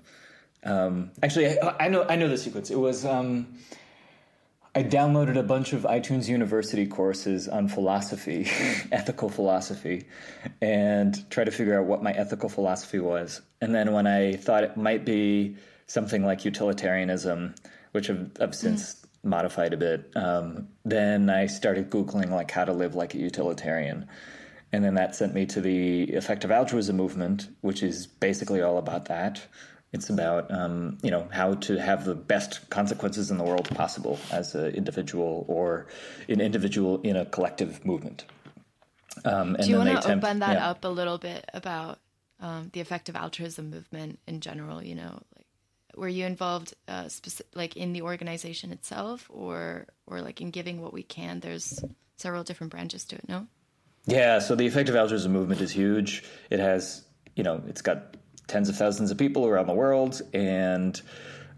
Um, 0.67 1.11
actually, 1.23 1.59
I, 1.59 1.85
I, 1.85 1.87
know 1.87 2.05
I 2.07 2.15
know 2.15 2.27
the 2.27 2.37
sequence. 2.37 2.69
It 2.69 2.77
was 2.77 3.05
um, 3.05 3.47
I 4.75 4.83
downloaded 4.83 5.37
a 5.37 5.43
bunch 5.43 5.73
of 5.73 5.83
iTunes 5.83 6.27
University 6.27 6.85
courses 6.85 7.47
on 7.47 7.67
philosophy, 7.67 8.47
ethical 8.91 9.29
philosophy, 9.29 10.05
and 10.61 11.27
tried 11.31 11.45
to 11.45 11.51
figure 11.51 11.79
out 11.79 11.87
what 11.87 12.03
my 12.03 12.11
ethical 12.11 12.49
philosophy 12.49 12.99
was. 12.99 13.41
And 13.61 13.73
then 13.73 13.93
when 13.93 14.05
I 14.05 14.33
thought 14.33 14.63
it 14.63 14.77
might 14.77 15.05
be 15.05 15.55
something 15.87 16.23
like 16.23 16.45
utilitarianism, 16.45 17.55
which 17.93 18.09
I've, 18.09 18.29
I've 18.39 18.53
since 18.53 18.93
mm. 18.93 19.29
modified 19.29 19.73
a 19.73 19.77
bit, 19.77 20.11
um, 20.15 20.67
then 20.85 21.29
I 21.29 21.47
started 21.47 21.89
googling 21.89 22.29
like 22.29 22.51
how 22.51 22.65
to 22.65 22.73
live 22.73 22.93
like 22.93 23.15
a 23.15 23.17
utilitarian. 23.17 24.07
And 24.71 24.83
then 24.83 24.95
that 24.95 25.15
sent 25.15 25.33
me 25.33 25.45
to 25.47 25.61
the 25.61 26.03
effective 26.03 26.51
altruism 26.51 26.97
movement, 26.97 27.49
which 27.61 27.81
is 27.81 28.05
basically 28.05 28.61
all 28.61 28.77
about 28.77 29.05
that. 29.05 29.41
It's 29.93 30.09
about 30.09 30.51
um, 30.51 30.97
you 31.01 31.11
know 31.11 31.27
how 31.31 31.53
to 31.53 31.77
have 31.77 32.03
the 32.03 32.15
best 32.15 32.69
consequences 32.69 33.31
in 33.31 33.37
the 33.37 33.43
world 33.43 33.69
possible 33.69 34.19
as 34.31 34.53
an 34.53 34.73
individual 34.75 35.45
or 35.47 35.87
an 36.27 36.41
individual 36.41 37.01
in 37.01 37.15
a 37.15 37.25
collective 37.25 37.85
movement. 37.85 38.25
Um, 39.23 39.55
Do 39.59 39.67
you 39.67 39.77
want 39.77 40.01
to 40.01 40.13
open 40.13 40.39
that 40.39 40.57
yeah. 40.57 40.69
up 40.69 40.83
a 40.83 40.89
little 40.89 41.17
bit 41.17 41.49
about 41.53 41.99
um, 42.39 42.69
the 42.73 42.81
effective 42.81 43.15
altruism 43.15 43.69
movement 43.69 44.19
in 44.27 44.41
general? 44.41 44.83
You 44.83 44.95
know, 44.95 45.21
like 45.35 45.47
were 45.95 46.09
you 46.09 46.25
involved 46.25 46.73
uh, 46.87 47.07
specific, 47.07 47.55
like 47.55 47.77
in 47.77 47.93
the 47.93 48.01
organization 48.01 48.71
itself, 48.71 49.29
or 49.33 49.87
or 50.05 50.21
like 50.21 50.41
in 50.41 50.51
giving 50.51 50.81
what 50.81 50.93
we 50.93 51.03
can? 51.03 51.39
There's 51.39 51.81
several 52.17 52.43
different 52.43 52.71
branches 52.71 53.05
to 53.05 53.15
it. 53.15 53.27
No. 53.29 53.47
Yeah, 54.05 54.39
so 54.39 54.55
the 54.55 54.65
effective 54.65 54.95
altruism 54.95 55.33
movement 55.33 55.59
is 55.59 55.71
huge. 55.71 56.23
It 56.49 56.59
has, 56.59 57.05
you 57.35 57.43
know, 57.43 57.61
it's 57.67 57.81
got 57.81 58.15
tens 58.47 58.69
of 58.69 58.75
thousands 58.75 59.11
of 59.11 59.17
people 59.17 59.45
around 59.45 59.67
the 59.67 59.73
world 59.73 60.21
and 60.33 61.01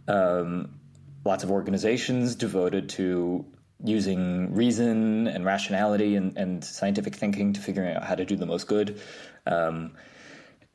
um, 0.08 0.80
lots 1.26 1.44
of 1.44 1.52
organizations 1.52 2.36
devoted 2.36 2.90
to 2.90 3.46
using 3.84 4.54
reason 4.54 5.28
and 5.28 5.46
rationality 5.46 6.16
and, 6.16 6.38
and, 6.38 6.64
scientific 6.66 7.16
thinking 7.16 7.54
to 7.54 7.62
figuring 7.62 7.96
out 7.96 8.04
how 8.04 8.14
to 8.14 8.26
do 8.26 8.36
the 8.36 8.46
most 8.46 8.68
good. 8.68 9.00
Um, 9.46 9.94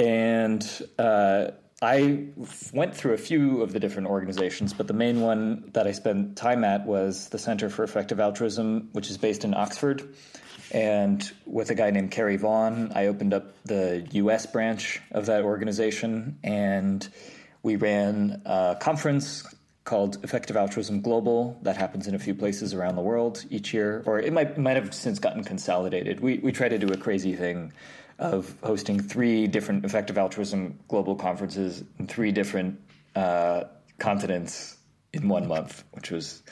and 0.01 0.67
uh, 0.99 1.49
I 1.83 2.29
went 2.73 2.97
through 2.97 3.13
a 3.13 3.19
few 3.19 3.63
of 3.63 3.73
the 3.73 3.81
different 3.81 4.09
organizations, 4.09 4.73
but 4.73 4.87
the 4.87 4.95
main 4.95 5.21
one 5.21 5.71
that 5.75 5.87
I 5.87 5.93
spent 5.93 6.37
time 6.37 6.65
at 6.65 6.87
was 6.87 7.29
the 7.29 7.39
Center 7.39 7.69
for 7.69 7.85
Effective 7.85 8.21
Altruism, 8.21 8.89
which 8.93 9.11
is 9.11 9.19
based 9.19 9.45
in 9.45 9.53
Oxford. 9.53 10.15
And 10.75 11.31
with 11.47 11.71
a 11.71 11.77
guy 11.77 11.91
named 11.91 12.11
Kerry 12.11 12.37
Vaughan, 12.37 12.91
I 12.97 13.07
opened 13.07 13.33
up 13.33 13.55
the 13.65 14.05
US 14.11 14.45
branch 14.45 15.01
of 15.13 15.27
that 15.27 15.45
organization. 15.45 16.37
And 16.43 17.09
we 17.63 17.77
ran 17.77 18.43
a 18.45 18.77
conference 18.81 19.45
called 19.85 20.19
Effective 20.25 20.57
Altruism 20.57 21.01
Global 21.01 21.57
that 21.63 21.77
happens 21.77 22.09
in 22.09 22.17
a 22.17 22.19
few 22.19 22.35
places 22.35 22.75
around 22.75 22.97
the 22.97 23.03
world 23.03 23.45
each 23.51 23.73
year, 23.73 24.03
or 24.05 24.19
it 24.19 24.33
might 24.33 24.59
might 24.59 24.77
have 24.77 24.93
since 24.93 25.21
gotten 25.21 25.45
consolidated. 25.45 26.19
We 26.21 26.39
we 26.39 26.51
try 26.51 26.69
to 26.69 26.79
do 26.79 26.89
a 26.89 26.97
crazy 26.97 27.37
thing 27.37 27.73
of 28.19 28.57
hosting 28.63 29.01
three 29.01 29.47
different 29.47 29.85
effective 29.85 30.19
altruism 30.19 30.79
global 30.89 31.15
conferences 31.15 31.85
in 31.99 32.07
three 32.09 32.33
different 32.33 32.81
uh, 33.15 33.65
continents 33.99 34.79
in 35.13 35.29
one 35.29 35.47
month, 35.47 35.85
which 35.93 36.11
was 36.11 36.43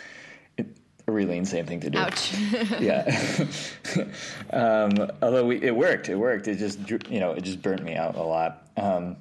really 1.11 1.37
insane 1.37 1.67
thing 1.67 1.81
to 1.81 1.91
do. 1.91 1.99
Ouch. 1.99 2.33
yeah. 2.81 3.47
um, 4.51 5.11
although 5.21 5.47
we, 5.47 5.61
it 5.63 5.75
worked, 5.75 6.09
it 6.09 6.17
worked. 6.17 6.47
It 6.47 6.57
just 6.57 6.79
you 7.11 7.19
know 7.19 7.33
it 7.33 7.43
just 7.43 7.61
burnt 7.63 7.83
me 7.83 7.97
out 7.97 8.15
a 8.17 8.23
lot. 8.23 8.69
Um, 8.77 9.17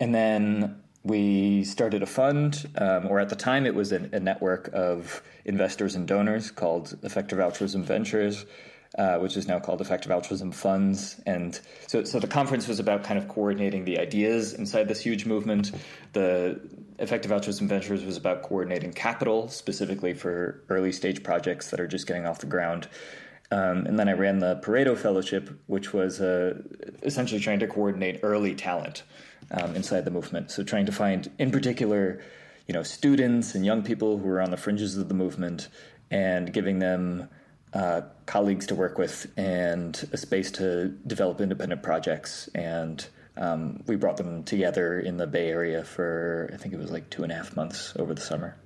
and 0.00 0.14
then 0.14 0.82
we 1.02 1.64
started 1.64 2.02
a 2.02 2.06
fund, 2.06 2.68
um, 2.76 3.06
or 3.06 3.20
at 3.20 3.30
the 3.30 3.36
time 3.36 3.64
it 3.64 3.74
was 3.74 3.92
a, 3.92 4.08
a, 4.12 4.20
network 4.20 4.68
of 4.74 5.22
investors 5.46 5.94
and 5.94 6.06
donors 6.06 6.50
called 6.50 6.98
Effective 7.02 7.40
Altruism 7.40 7.84
Ventures. 7.84 8.44
Uh, 8.96 9.18
which 9.18 9.36
is 9.36 9.46
now 9.46 9.60
called 9.60 9.82
Effective 9.82 10.10
Altruism 10.10 10.50
Funds. 10.50 11.20
And 11.26 11.60
so, 11.86 12.04
so 12.04 12.18
the 12.18 12.26
conference 12.26 12.66
was 12.66 12.80
about 12.80 13.04
kind 13.04 13.18
of 13.18 13.28
coordinating 13.28 13.84
the 13.84 13.98
ideas 13.98 14.54
inside 14.54 14.88
this 14.88 14.98
huge 14.98 15.26
movement. 15.26 15.72
The 16.14 16.58
Effective 16.98 17.30
Altruism 17.30 17.68
Ventures 17.68 18.04
was 18.04 18.16
about 18.16 18.42
coordinating 18.42 18.92
capital, 18.92 19.48
specifically 19.48 20.14
for 20.14 20.62
early 20.68 20.92
stage 20.92 21.22
projects 21.22 21.70
that 21.70 21.80
are 21.80 21.86
just 21.86 22.06
getting 22.06 22.26
off 22.26 22.40
the 22.40 22.46
ground. 22.46 22.88
Um, 23.50 23.86
and 23.86 23.98
then 23.98 24.08
I 24.08 24.12
ran 24.12 24.40
the 24.40 24.56
Pareto 24.56 24.96
Fellowship, 24.96 25.48
which 25.66 25.92
was 25.92 26.20
uh, 26.20 26.60
essentially 27.02 27.40
trying 27.40 27.60
to 27.60 27.66
coordinate 27.66 28.20
early 28.22 28.54
talent 28.54 29.04
um, 29.50 29.74
inside 29.74 30.04
the 30.04 30.10
movement. 30.10 30.50
So 30.50 30.62
trying 30.62 30.86
to 30.86 30.92
find, 30.92 31.30
in 31.38 31.50
particular, 31.50 32.20
you 32.66 32.74
know, 32.74 32.82
students 32.82 33.54
and 33.54 33.64
young 33.64 33.82
people 33.82 34.18
who 34.18 34.28
are 34.28 34.42
on 34.42 34.50
the 34.50 34.58
fringes 34.58 34.96
of 34.96 35.08
the 35.08 35.14
movement, 35.14 35.68
and 36.10 36.52
giving 36.52 36.78
them 36.78 37.28
uh, 37.74 38.02
colleagues 38.26 38.66
to 38.66 38.74
work 38.74 38.98
with 38.98 39.30
and 39.36 40.08
a 40.12 40.16
space 40.16 40.50
to 40.52 40.88
develop 41.06 41.40
independent 41.40 41.82
projects 41.82 42.48
and 42.54 43.08
um, 43.38 43.82
we 43.86 43.96
brought 43.96 44.16
them 44.16 44.44
together 44.44 44.98
in 44.98 45.16
the 45.16 45.26
Bay 45.26 45.48
Area 45.48 45.84
for 45.84 46.50
I 46.52 46.56
think 46.56 46.74
it 46.74 46.78
was 46.78 46.90
like 46.90 47.08
two 47.10 47.22
and 47.22 47.32
a 47.32 47.34
half 47.34 47.56
months 47.56 47.94
over 47.96 48.14
the 48.14 48.20
summer. 48.20 48.56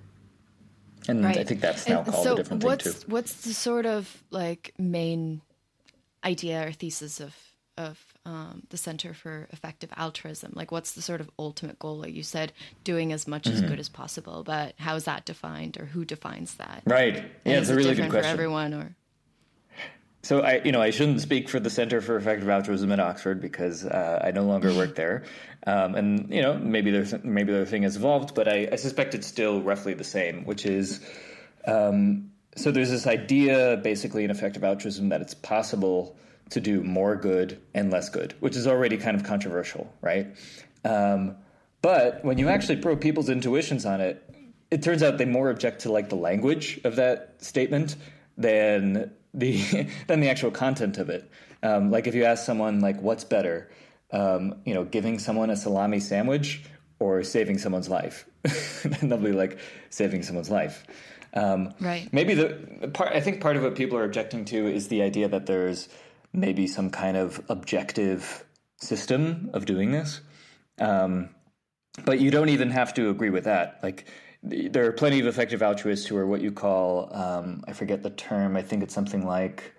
And 1.08 1.24
right. 1.24 1.38
I 1.38 1.44
think 1.44 1.60
that's 1.60 1.88
now 1.88 2.02
and 2.02 2.12
called 2.12 2.24
so 2.24 2.32
a 2.34 2.36
different 2.36 2.62
thing 2.62 2.78
too. 2.78 2.92
What's 3.06 3.34
the 3.42 3.54
sort 3.54 3.86
of 3.86 4.22
like 4.30 4.72
main 4.78 5.40
idea 6.24 6.66
or 6.66 6.72
thesis 6.72 7.20
of 7.20 7.36
of 7.76 7.98
um, 8.24 8.62
the 8.68 8.76
Center 8.76 9.14
for 9.14 9.48
Effective 9.50 9.90
Altruism? 9.96 10.52
Like, 10.54 10.70
what's 10.70 10.92
the 10.92 11.02
sort 11.02 11.20
of 11.20 11.30
ultimate 11.38 11.78
goal? 11.78 11.98
Like 11.98 12.14
you 12.14 12.22
said, 12.22 12.52
doing 12.84 13.12
as 13.12 13.26
much 13.26 13.44
mm-hmm. 13.44 13.64
as 13.64 13.68
good 13.68 13.80
as 13.80 13.88
possible, 13.88 14.44
but 14.44 14.74
how 14.78 14.94
is 14.94 15.04
that 15.04 15.24
defined, 15.24 15.78
or 15.78 15.86
who 15.86 16.04
defines 16.04 16.54
that? 16.54 16.82
Right. 16.86 17.16
Yeah, 17.16 17.22
and 17.44 17.54
it's 17.56 17.70
a 17.70 17.74
really 17.74 17.94
good 17.94 18.10
question. 18.10 18.22
For 18.22 18.28
everyone, 18.28 18.74
or 18.74 18.94
so 20.22 20.40
I, 20.40 20.60
you 20.64 20.72
know, 20.72 20.80
I 20.80 20.90
shouldn't 20.90 21.20
speak 21.20 21.48
for 21.48 21.58
the 21.58 21.70
Center 21.70 22.00
for 22.00 22.16
Effective 22.16 22.48
Altruism 22.48 22.92
at 22.92 23.00
Oxford 23.00 23.40
because 23.40 23.84
uh, 23.84 24.20
I 24.24 24.30
no 24.30 24.44
longer 24.44 24.72
work 24.74 24.94
there, 24.94 25.24
um, 25.66 25.94
and 25.94 26.32
you 26.32 26.42
know, 26.42 26.54
maybe 26.54 26.90
their 26.90 27.20
maybe 27.24 27.52
their 27.52 27.66
thing 27.66 27.82
has 27.82 27.96
evolved, 27.96 28.34
but 28.34 28.48
I, 28.48 28.68
I 28.72 28.76
suspect 28.76 29.14
it's 29.14 29.26
still 29.26 29.60
roughly 29.62 29.94
the 29.94 30.04
same, 30.04 30.44
which 30.44 30.66
is. 30.66 31.00
Um, 31.66 32.30
so 32.54 32.70
there's 32.70 32.90
this 32.90 33.06
idea, 33.06 33.80
basically, 33.82 34.24
in 34.24 34.30
effective 34.30 34.62
altruism, 34.62 35.08
that 35.08 35.22
it's 35.22 35.32
possible 35.32 36.16
to 36.50 36.60
do 36.60 36.82
more 36.82 37.16
good 37.16 37.58
and 37.72 37.90
less 37.90 38.10
good, 38.10 38.34
which 38.40 38.56
is 38.56 38.66
already 38.66 38.98
kind 38.98 39.16
of 39.16 39.24
controversial, 39.24 39.90
right? 40.02 40.26
Um, 40.84 41.36
but 41.80 42.24
when 42.24 42.38
you 42.38 42.48
actually 42.48 42.76
probe 42.76 43.00
people's 43.00 43.30
intuitions 43.30 43.86
on 43.86 44.00
it, 44.00 44.22
it 44.70 44.82
turns 44.82 45.02
out 45.02 45.18
they 45.18 45.24
more 45.24 45.50
object 45.50 45.82
to 45.82 45.92
like 45.92 46.08
the 46.08 46.16
language 46.16 46.80
of 46.84 46.96
that 46.96 47.36
statement 47.38 47.96
than 48.36 49.10
the 49.34 49.88
than 50.06 50.20
the 50.20 50.28
actual 50.28 50.50
content 50.50 50.98
of 50.98 51.10
it. 51.10 51.30
Um, 51.62 51.90
like 51.90 52.06
if 52.06 52.14
you 52.14 52.24
ask 52.24 52.44
someone 52.44 52.80
like 52.80 53.00
what's 53.00 53.24
better, 53.24 53.70
um, 54.12 54.56
you 54.64 54.74
know, 54.74 54.84
giving 54.84 55.18
someone 55.18 55.50
a 55.50 55.56
salami 55.56 56.00
sandwich 56.00 56.64
or 56.98 57.22
saving 57.22 57.58
someone's 57.58 57.88
life, 57.88 58.26
and 58.84 59.10
they'll 59.10 59.18
be 59.18 59.32
like 59.32 59.58
saving 59.90 60.22
someone's 60.22 60.50
life. 60.50 60.84
Um, 61.34 61.72
right. 61.80 62.12
Maybe 62.12 62.34
the 62.34 62.90
part 62.92 63.12
I 63.14 63.20
think 63.20 63.40
part 63.40 63.56
of 63.56 63.62
what 63.62 63.74
people 63.74 63.96
are 63.98 64.04
objecting 64.04 64.44
to 64.46 64.66
is 64.66 64.88
the 64.88 65.02
idea 65.02 65.28
that 65.28 65.46
there's 65.46 65.88
maybe 66.32 66.66
some 66.66 66.90
kind 66.90 67.16
of 67.16 67.42
objective 67.48 68.44
system 68.78 69.50
of 69.54 69.64
doing 69.64 69.92
this. 69.92 70.20
Um, 70.78 71.30
but 72.04 72.20
you 72.20 72.30
don't 72.30 72.48
even 72.48 72.70
have 72.70 72.94
to 72.94 73.10
agree 73.10 73.30
with 73.30 73.44
that. 73.44 73.80
Like 73.82 74.06
there 74.42 74.86
are 74.86 74.92
plenty 74.92 75.20
of 75.20 75.26
effective 75.26 75.62
altruists 75.62 76.06
who 76.06 76.16
are 76.16 76.26
what 76.26 76.40
you 76.40 76.50
call 76.50 77.14
um, 77.14 77.62
I 77.66 77.72
forget 77.72 78.02
the 78.02 78.10
term. 78.10 78.56
I 78.56 78.62
think 78.62 78.82
it's 78.82 78.94
something 78.94 79.24
like 79.24 79.72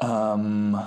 um, 0.00 0.80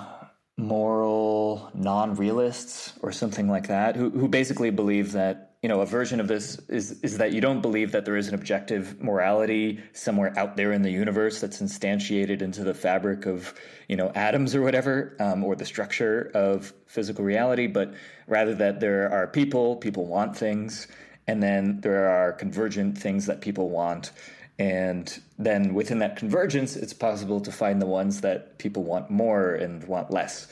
moral 0.58 1.72
non-realists 1.74 2.94
or 3.02 3.12
something 3.12 3.48
like 3.48 3.68
that, 3.68 3.96
who 3.96 4.10
who 4.10 4.28
basically 4.28 4.72
believe 4.72 5.14
that 5.14 5.56
you 5.64 5.70
know 5.70 5.80
a 5.80 5.86
version 5.86 6.20
of 6.20 6.28
this 6.28 6.60
is 6.68 7.02
is 7.02 7.18
that 7.18 7.32
you 7.32 7.40
don't 7.40 7.62
believe 7.62 7.94
that 7.94 8.04
there 8.04 8.18
is 8.18 8.28
an 8.28 8.36
objective 8.36 9.02
morality 9.02 9.80
somewhere 9.94 10.38
out 10.38 10.58
there 10.58 10.74
in 10.74 10.82
the 10.82 10.92
universe 10.92 11.40
that's 11.40 11.62
instantiated 11.62 12.42
into 12.42 12.64
the 12.64 12.74
fabric 12.74 13.26
of 13.26 13.54
you 13.88 13.96
know 13.96 14.12
atoms 14.16 14.54
or 14.54 14.62
whatever 14.62 15.16
um, 15.20 15.44
or 15.44 15.56
the 15.56 15.66
structure 15.66 16.30
of 16.36 16.74
physical 16.86 17.26
reality 17.26 17.66
but 17.66 17.94
rather 18.28 18.54
that 18.54 18.80
there 18.80 19.12
are 19.12 19.26
people 19.28 19.78
people 19.78 20.06
want 20.06 20.38
things 20.38 20.88
and 21.28 21.44
then 21.44 21.82
there 21.82 22.10
are 22.10 22.32
convergent 22.32 22.98
things 22.98 23.26
that 23.26 23.42
people 23.42 23.70
want 23.70 24.12
and 24.60 25.22
then 25.38 25.74
within 25.74 26.00
that 26.00 26.16
convergence 26.16 26.76
it's 26.76 26.94
possible 26.94 27.40
to 27.40 27.52
find 27.52 27.82
the 27.82 27.86
ones 27.86 28.22
that 28.22 28.58
people 28.58 28.84
want 28.84 29.10
more 29.10 29.54
and 29.54 29.84
want 29.86 30.12
less 30.12 30.48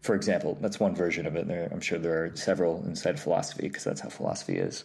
for 0.00 0.14
example. 0.14 0.56
That's 0.60 0.80
one 0.80 0.94
version 0.94 1.26
of 1.26 1.36
it. 1.36 1.46
There, 1.46 1.68
I'm 1.70 1.80
sure 1.80 1.98
there 1.98 2.24
are 2.24 2.36
several 2.36 2.82
inside 2.86 3.20
philosophy 3.20 3.68
because 3.68 3.84
that's 3.84 4.00
how 4.00 4.08
philosophy 4.08 4.56
is. 4.56 4.84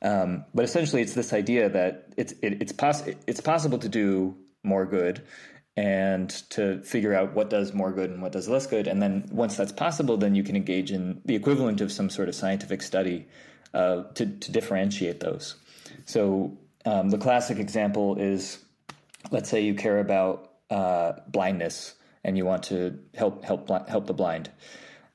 Um, 0.00 0.44
but 0.54 0.64
essentially, 0.64 1.02
it's 1.02 1.14
this 1.14 1.32
idea 1.32 1.68
that 1.68 2.06
it's 2.16 2.32
it, 2.42 2.62
it's 2.62 2.72
poss- 2.72 3.06
it's 3.26 3.40
possible 3.40 3.78
to 3.78 3.88
do 3.88 4.36
more 4.64 4.86
good 4.86 5.22
and 5.76 6.28
to 6.50 6.82
figure 6.82 7.14
out 7.14 7.34
what 7.34 7.48
does 7.50 7.72
more 7.72 7.92
good 7.92 8.10
and 8.10 8.20
what 8.20 8.32
does 8.32 8.48
less 8.48 8.66
good. 8.66 8.86
And 8.86 9.00
then 9.00 9.28
once 9.32 9.56
that's 9.56 9.72
possible, 9.72 10.16
then 10.16 10.34
you 10.34 10.42
can 10.42 10.54
engage 10.54 10.92
in 10.92 11.22
the 11.24 11.34
equivalent 11.34 11.80
of 11.80 11.90
some 11.90 12.10
sort 12.10 12.28
of 12.28 12.34
scientific 12.34 12.82
study 12.82 13.26
uh, 13.74 14.04
to, 14.14 14.26
to 14.26 14.52
differentiate 14.52 15.20
those. 15.20 15.56
So 16.06 16.56
um, 16.84 17.10
the 17.10 17.18
classic 17.18 17.58
example 17.58 18.16
is, 18.18 18.58
let's 19.30 19.48
say 19.48 19.60
you 19.62 19.74
care 19.74 20.00
about 20.00 20.52
uh, 20.70 21.12
blindness 21.28 21.94
and 22.24 22.36
you 22.36 22.44
want 22.44 22.62
to 22.64 22.98
help 23.14 23.44
help 23.44 23.68
help 23.88 24.06
the 24.06 24.14
blind. 24.14 24.50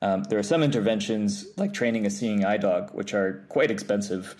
Um, 0.00 0.22
there 0.24 0.38
are 0.38 0.44
some 0.44 0.62
interventions 0.62 1.46
like 1.56 1.72
training 1.72 2.06
a 2.06 2.10
seeing 2.10 2.44
eye 2.44 2.58
dog, 2.58 2.90
which 2.94 3.14
are 3.14 3.44
quite 3.48 3.70
expensive. 3.70 4.36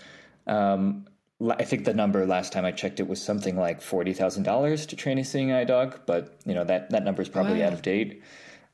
Um, 0.46 1.06
I 1.40 1.64
think 1.64 1.84
the 1.84 1.94
number 1.94 2.26
last 2.26 2.52
time 2.52 2.64
I 2.64 2.72
checked 2.72 3.00
it 3.00 3.08
was 3.08 3.20
something 3.22 3.56
like 3.56 3.80
forty 3.80 4.12
thousand 4.12 4.44
dollars 4.44 4.86
to 4.86 4.96
train 4.96 5.18
a 5.18 5.24
seeing 5.24 5.52
eye 5.52 5.64
dog, 5.64 6.00
but 6.06 6.38
you 6.44 6.54
know 6.54 6.64
that 6.64 6.90
that 6.90 7.04
number 7.04 7.22
is 7.22 7.28
probably 7.28 7.60
wow. 7.60 7.68
out 7.68 7.72
of 7.72 7.82
date. 7.82 8.22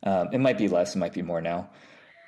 Um, 0.02 0.28
it 0.32 0.38
might 0.38 0.58
be 0.58 0.68
less, 0.68 0.94
it 0.94 0.98
might 0.98 1.14
be 1.14 1.22
more 1.22 1.40
now. 1.40 1.70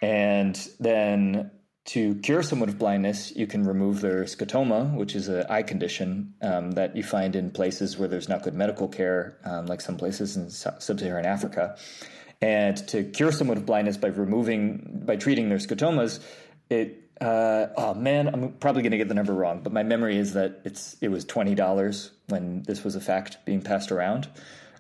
And 0.03 0.57
then 0.81 1.51
to 1.87 2.17
cure 2.17 2.43
someone 2.43 2.69
of 2.69 2.79
blindness, 2.79 3.35
you 3.37 3.47
can 3.47 3.65
remove 3.65 4.01
their 4.01 4.25
scotoma, 4.25 4.95
which 4.97 5.15
is 5.15 5.29
an 5.29 5.45
eye 5.49 5.63
condition 5.63 6.35
um, 6.43 6.73
that 6.73 6.97
you 6.97 7.03
find 7.03 7.37
in 7.37 7.51
places 7.51 7.97
where 7.97 8.09
there's 8.09 8.29
not 8.29 8.43
good 8.43 8.55
medical 8.55 8.89
care, 8.89 9.39
um, 9.45 9.67
like 9.67 9.81
some 9.81 9.97
places 9.97 10.37
in 10.37 10.51
sub-Saharan 10.51 11.25
Africa. 11.25 11.77
And 12.43 12.77
to 12.89 13.05
cure 13.05 13.33
someone 13.33 13.57
of 13.57 13.67
blindness 13.67 13.97
by 13.97 14.09
removing, 14.09 15.03
by 15.07 15.17
treating 15.17 15.49
their 15.49 15.59
scotomas, 15.59 16.21
it 16.69 17.03
uh, 17.21 17.69
oh 17.77 17.95
man, 17.95 18.29
I'm 18.29 18.53
probably 18.55 18.83
going 18.83 18.91
to 18.93 18.99
get 18.99 19.09
the 19.09 19.15
number 19.15 19.33
wrong, 19.33 19.63
but 19.63 19.73
my 19.73 19.83
memory 19.83 20.19
is 20.19 20.35
that 20.35 20.61
it's 20.65 20.97
it 21.01 21.09
was 21.09 21.25
twenty 21.25 21.55
dollars 21.55 22.11
when 22.29 22.63
this 22.65 22.85
was 22.85 22.95
a 22.95 23.01
fact 23.01 23.39
being 23.47 23.63
passed 23.63 23.91
around. 23.91 24.29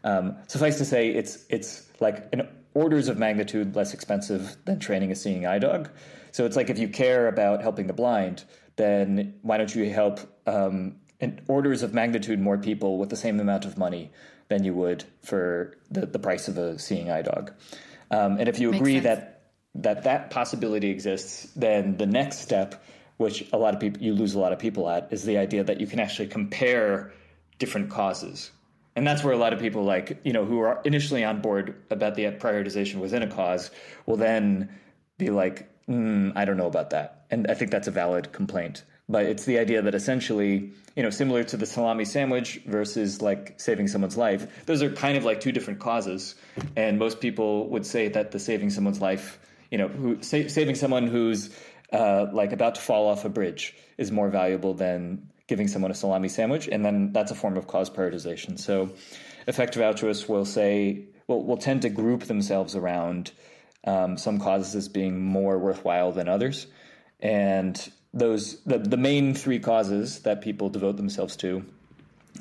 Um, 0.04 0.36
suffice 0.46 0.76
to 0.78 0.84
say, 0.84 1.10
it's 1.10 1.46
it's 1.48 1.86
like 1.98 2.28
an 2.34 2.46
orders 2.74 3.08
of 3.08 3.16
magnitude 3.18 3.74
less 3.74 3.94
expensive 3.94 4.56
than 4.66 4.78
training 4.78 5.10
a 5.12 5.14
seeing 5.14 5.46
eye 5.46 5.58
dog. 5.58 5.88
So 6.36 6.44
it's 6.44 6.54
like 6.54 6.68
if 6.68 6.78
you 6.78 6.88
care 6.88 7.28
about 7.28 7.62
helping 7.62 7.86
the 7.86 7.94
blind, 7.94 8.44
then 8.76 9.36
why 9.40 9.56
don't 9.56 9.74
you 9.74 9.88
help 9.88 10.20
um, 10.46 10.96
in 11.18 11.40
orders 11.48 11.82
of 11.82 11.94
magnitude 11.94 12.38
more 12.38 12.58
people 12.58 12.98
with 12.98 13.08
the 13.08 13.16
same 13.16 13.40
amount 13.40 13.64
of 13.64 13.78
money 13.78 14.12
than 14.48 14.62
you 14.62 14.74
would 14.74 15.02
for 15.22 15.78
the, 15.90 16.04
the 16.04 16.18
price 16.18 16.46
of 16.46 16.58
a 16.58 16.78
seeing 16.78 17.10
eye 17.10 17.22
dog? 17.22 17.52
Um, 18.10 18.36
and 18.38 18.50
if 18.50 18.58
you 18.58 18.70
Makes 18.70 18.80
agree 18.82 19.00
sense. 19.00 19.04
that 19.04 19.44
that 19.76 20.04
that 20.04 20.30
possibility 20.30 20.90
exists, 20.90 21.50
then 21.56 21.96
the 21.96 22.04
next 22.04 22.40
step, 22.40 22.84
which 23.16 23.50
a 23.54 23.56
lot 23.56 23.72
of 23.72 23.80
people 23.80 24.02
you 24.02 24.12
lose 24.12 24.34
a 24.34 24.38
lot 24.38 24.52
of 24.52 24.58
people 24.58 24.90
at, 24.90 25.10
is 25.14 25.24
the 25.24 25.38
idea 25.38 25.64
that 25.64 25.80
you 25.80 25.86
can 25.86 26.00
actually 26.00 26.28
compare 26.28 27.14
different 27.58 27.88
causes. 27.88 28.50
And 28.94 29.06
that's 29.06 29.24
where 29.24 29.32
a 29.32 29.38
lot 29.38 29.54
of 29.54 29.60
people 29.60 29.84
like, 29.84 30.20
you 30.22 30.34
know, 30.34 30.44
who 30.44 30.60
are 30.60 30.82
initially 30.84 31.24
on 31.24 31.40
board 31.40 31.82
about 31.88 32.14
the 32.14 32.24
prioritization 32.32 32.96
within 32.96 33.22
a 33.22 33.26
cause 33.26 33.70
will 34.04 34.18
then 34.18 34.68
be 35.18 35.30
like, 35.30 35.68
mm, 35.88 36.32
I 36.34 36.44
don't 36.44 36.56
know 36.56 36.66
about 36.66 36.90
that. 36.90 37.24
And 37.30 37.50
I 37.50 37.54
think 37.54 37.70
that's 37.70 37.88
a 37.88 37.90
valid 37.90 38.32
complaint. 38.32 38.84
But 39.08 39.26
it's 39.26 39.44
the 39.44 39.58
idea 39.58 39.82
that 39.82 39.94
essentially, 39.94 40.72
you 40.96 41.02
know, 41.02 41.10
similar 41.10 41.44
to 41.44 41.56
the 41.56 41.66
salami 41.66 42.04
sandwich 42.04 42.60
versus 42.66 43.22
like 43.22 43.60
saving 43.60 43.86
someone's 43.86 44.16
life, 44.16 44.66
those 44.66 44.82
are 44.82 44.90
kind 44.90 45.16
of 45.16 45.24
like 45.24 45.40
two 45.40 45.52
different 45.52 45.78
causes. 45.78 46.34
And 46.76 46.98
most 46.98 47.20
people 47.20 47.68
would 47.70 47.86
say 47.86 48.08
that 48.08 48.32
the 48.32 48.40
saving 48.40 48.70
someone's 48.70 49.00
life, 49.00 49.38
you 49.70 49.78
know, 49.78 49.88
who, 49.88 50.22
sa- 50.22 50.48
saving 50.48 50.74
someone 50.74 51.06
who's 51.06 51.50
uh, 51.92 52.26
like 52.32 52.52
about 52.52 52.74
to 52.74 52.80
fall 52.80 53.08
off 53.08 53.24
a 53.24 53.28
bridge 53.28 53.76
is 53.96 54.10
more 54.10 54.28
valuable 54.28 54.74
than 54.74 55.28
giving 55.46 55.68
someone 55.68 55.92
a 55.92 55.94
salami 55.94 56.28
sandwich. 56.28 56.68
And 56.68 56.84
then 56.84 57.12
that's 57.12 57.30
a 57.30 57.36
form 57.36 57.56
of 57.56 57.68
cause 57.68 57.88
prioritization. 57.88 58.58
So 58.58 58.90
effective 59.46 59.82
altruists 59.82 60.28
will 60.28 60.44
say, 60.44 61.04
will, 61.28 61.44
will 61.44 61.58
tend 61.58 61.82
to 61.82 61.90
group 61.90 62.24
themselves 62.24 62.74
around 62.74 63.30
um, 63.86 64.16
some 64.16 64.38
causes 64.38 64.74
as 64.74 64.88
being 64.88 65.20
more 65.20 65.58
worthwhile 65.58 66.12
than 66.12 66.28
others. 66.28 66.66
And 67.20 67.76
those 68.12 68.60
the, 68.64 68.78
the 68.78 68.96
main 68.96 69.34
three 69.34 69.58
causes 69.58 70.20
that 70.20 70.40
people 70.42 70.68
devote 70.68 70.96
themselves 70.96 71.36
to 71.36 71.64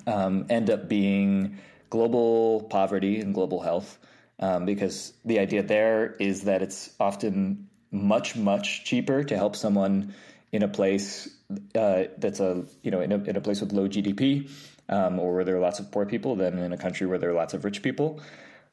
um, 0.07 0.45
end 0.49 0.69
up 0.69 0.89
being 0.89 1.59
global 1.89 2.63
poverty 2.63 3.19
and 3.19 3.33
global 3.33 3.61
health, 3.61 3.97
um, 4.39 4.65
because 4.65 5.13
the 5.23 5.39
idea 5.39 5.63
there 5.63 6.15
is 6.19 6.43
that 6.43 6.61
it's 6.61 6.89
often 6.99 7.69
much 7.91 8.35
much 8.35 8.83
cheaper 8.83 9.23
to 9.23 9.37
help 9.37 9.55
someone 9.55 10.13
in 10.51 10.63
a 10.63 10.67
place 10.67 11.29
uh, 11.75 12.03
that's 12.17 12.39
a 12.39 12.65
you 12.81 12.91
know 12.91 13.01
in 13.01 13.11
a, 13.11 13.23
in 13.23 13.35
a 13.35 13.41
place 13.41 13.61
with 13.61 13.71
low 13.71 13.87
GDP 13.87 14.49
um, 14.89 15.19
or 15.19 15.33
where 15.33 15.43
there 15.43 15.55
are 15.55 15.59
lots 15.59 15.79
of 15.79 15.91
poor 15.91 16.05
people 16.05 16.35
than 16.35 16.57
in 16.59 16.73
a 16.73 16.77
country 16.77 17.07
where 17.07 17.17
there 17.17 17.29
are 17.29 17.33
lots 17.33 17.53
of 17.53 17.63
rich 17.63 17.81
people. 17.81 18.21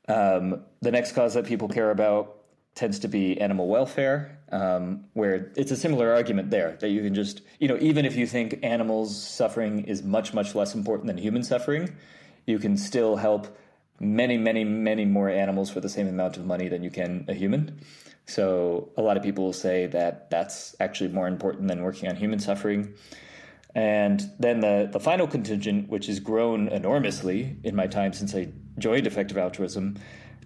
Um, 0.08 0.62
the 0.80 0.90
next 0.90 1.12
cause 1.12 1.34
that 1.34 1.46
people 1.46 1.68
care 1.68 1.90
about 1.90 2.41
tends 2.74 2.98
to 3.00 3.08
be 3.08 3.40
animal 3.40 3.68
welfare, 3.68 4.38
um, 4.50 5.04
where 5.12 5.52
it's 5.56 5.70
a 5.70 5.76
similar 5.76 6.12
argument 6.12 6.50
there 6.50 6.76
that 6.80 6.88
you 6.88 7.02
can 7.02 7.14
just, 7.14 7.42
you 7.58 7.68
know, 7.68 7.76
even 7.80 8.04
if 8.04 8.16
you 8.16 8.26
think 8.26 8.58
animals 8.62 9.22
suffering 9.22 9.84
is 9.84 10.02
much, 10.02 10.32
much 10.32 10.54
less 10.54 10.74
important 10.74 11.06
than 11.06 11.18
human 11.18 11.42
suffering, 11.42 11.94
you 12.46 12.58
can 12.58 12.76
still 12.76 13.16
help 13.16 13.56
many, 14.00 14.36
many, 14.36 14.64
many 14.64 15.04
more 15.04 15.28
animals 15.28 15.70
for 15.70 15.80
the 15.80 15.88
same 15.88 16.08
amount 16.08 16.36
of 16.36 16.46
money 16.46 16.68
than 16.68 16.82
you 16.82 16.90
can 16.90 17.24
a 17.28 17.34
human. 17.34 17.80
So 18.26 18.90
a 18.96 19.02
lot 19.02 19.16
of 19.16 19.22
people 19.22 19.44
will 19.44 19.52
say 19.52 19.86
that 19.86 20.30
that's 20.30 20.74
actually 20.80 21.10
more 21.10 21.28
important 21.28 21.68
than 21.68 21.82
working 21.82 22.08
on 22.08 22.16
human 22.16 22.38
suffering. 22.38 22.94
And 23.74 24.22
then 24.38 24.60
the, 24.60 24.88
the 24.90 25.00
final 25.00 25.26
contingent, 25.26 25.88
which 25.88 26.06
has 26.06 26.20
grown 26.20 26.68
enormously 26.68 27.56
in 27.64 27.74
my 27.74 27.86
time 27.86 28.12
since 28.12 28.34
I 28.34 28.48
joined 28.78 29.06
effective 29.06 29.38
altruism, 29.38 29.96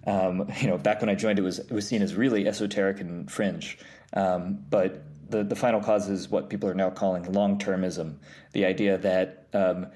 um, 0.07 0.49
you 0.61 0.67
know, 0.67 0.77
back 0.77 1.01
when 1.01 1.09
I 1.09 1.15
joined, 1.15 1.37
it 1.37 1.43
was 1.43 1.59
it 1.59 1.71
was 1.71 1.87
seen 1.87 2.01
as 2.01 2.15
really 2.15 2.47
esoteric 2.47 2.99
and 2.99 3.29
fringe. 3.29 3.77
Um, 4.13 4.63
but 4.69 5.03
the 5.29 5.43
the 5.43 5.55
final 5.55 5.81
cause 5.81 6.09
is 6.09 6.29
what 6.29 6.49
people 6.49 6.69
are 6.69 6.73
now 6.73 6.89
calling 6.89 7.31
long 7.31 7.59
termism. 7.59 8.15
The 8.53 8.65
idea 8.65 8.97
that 8.97 9.47
um, 9.53 9.87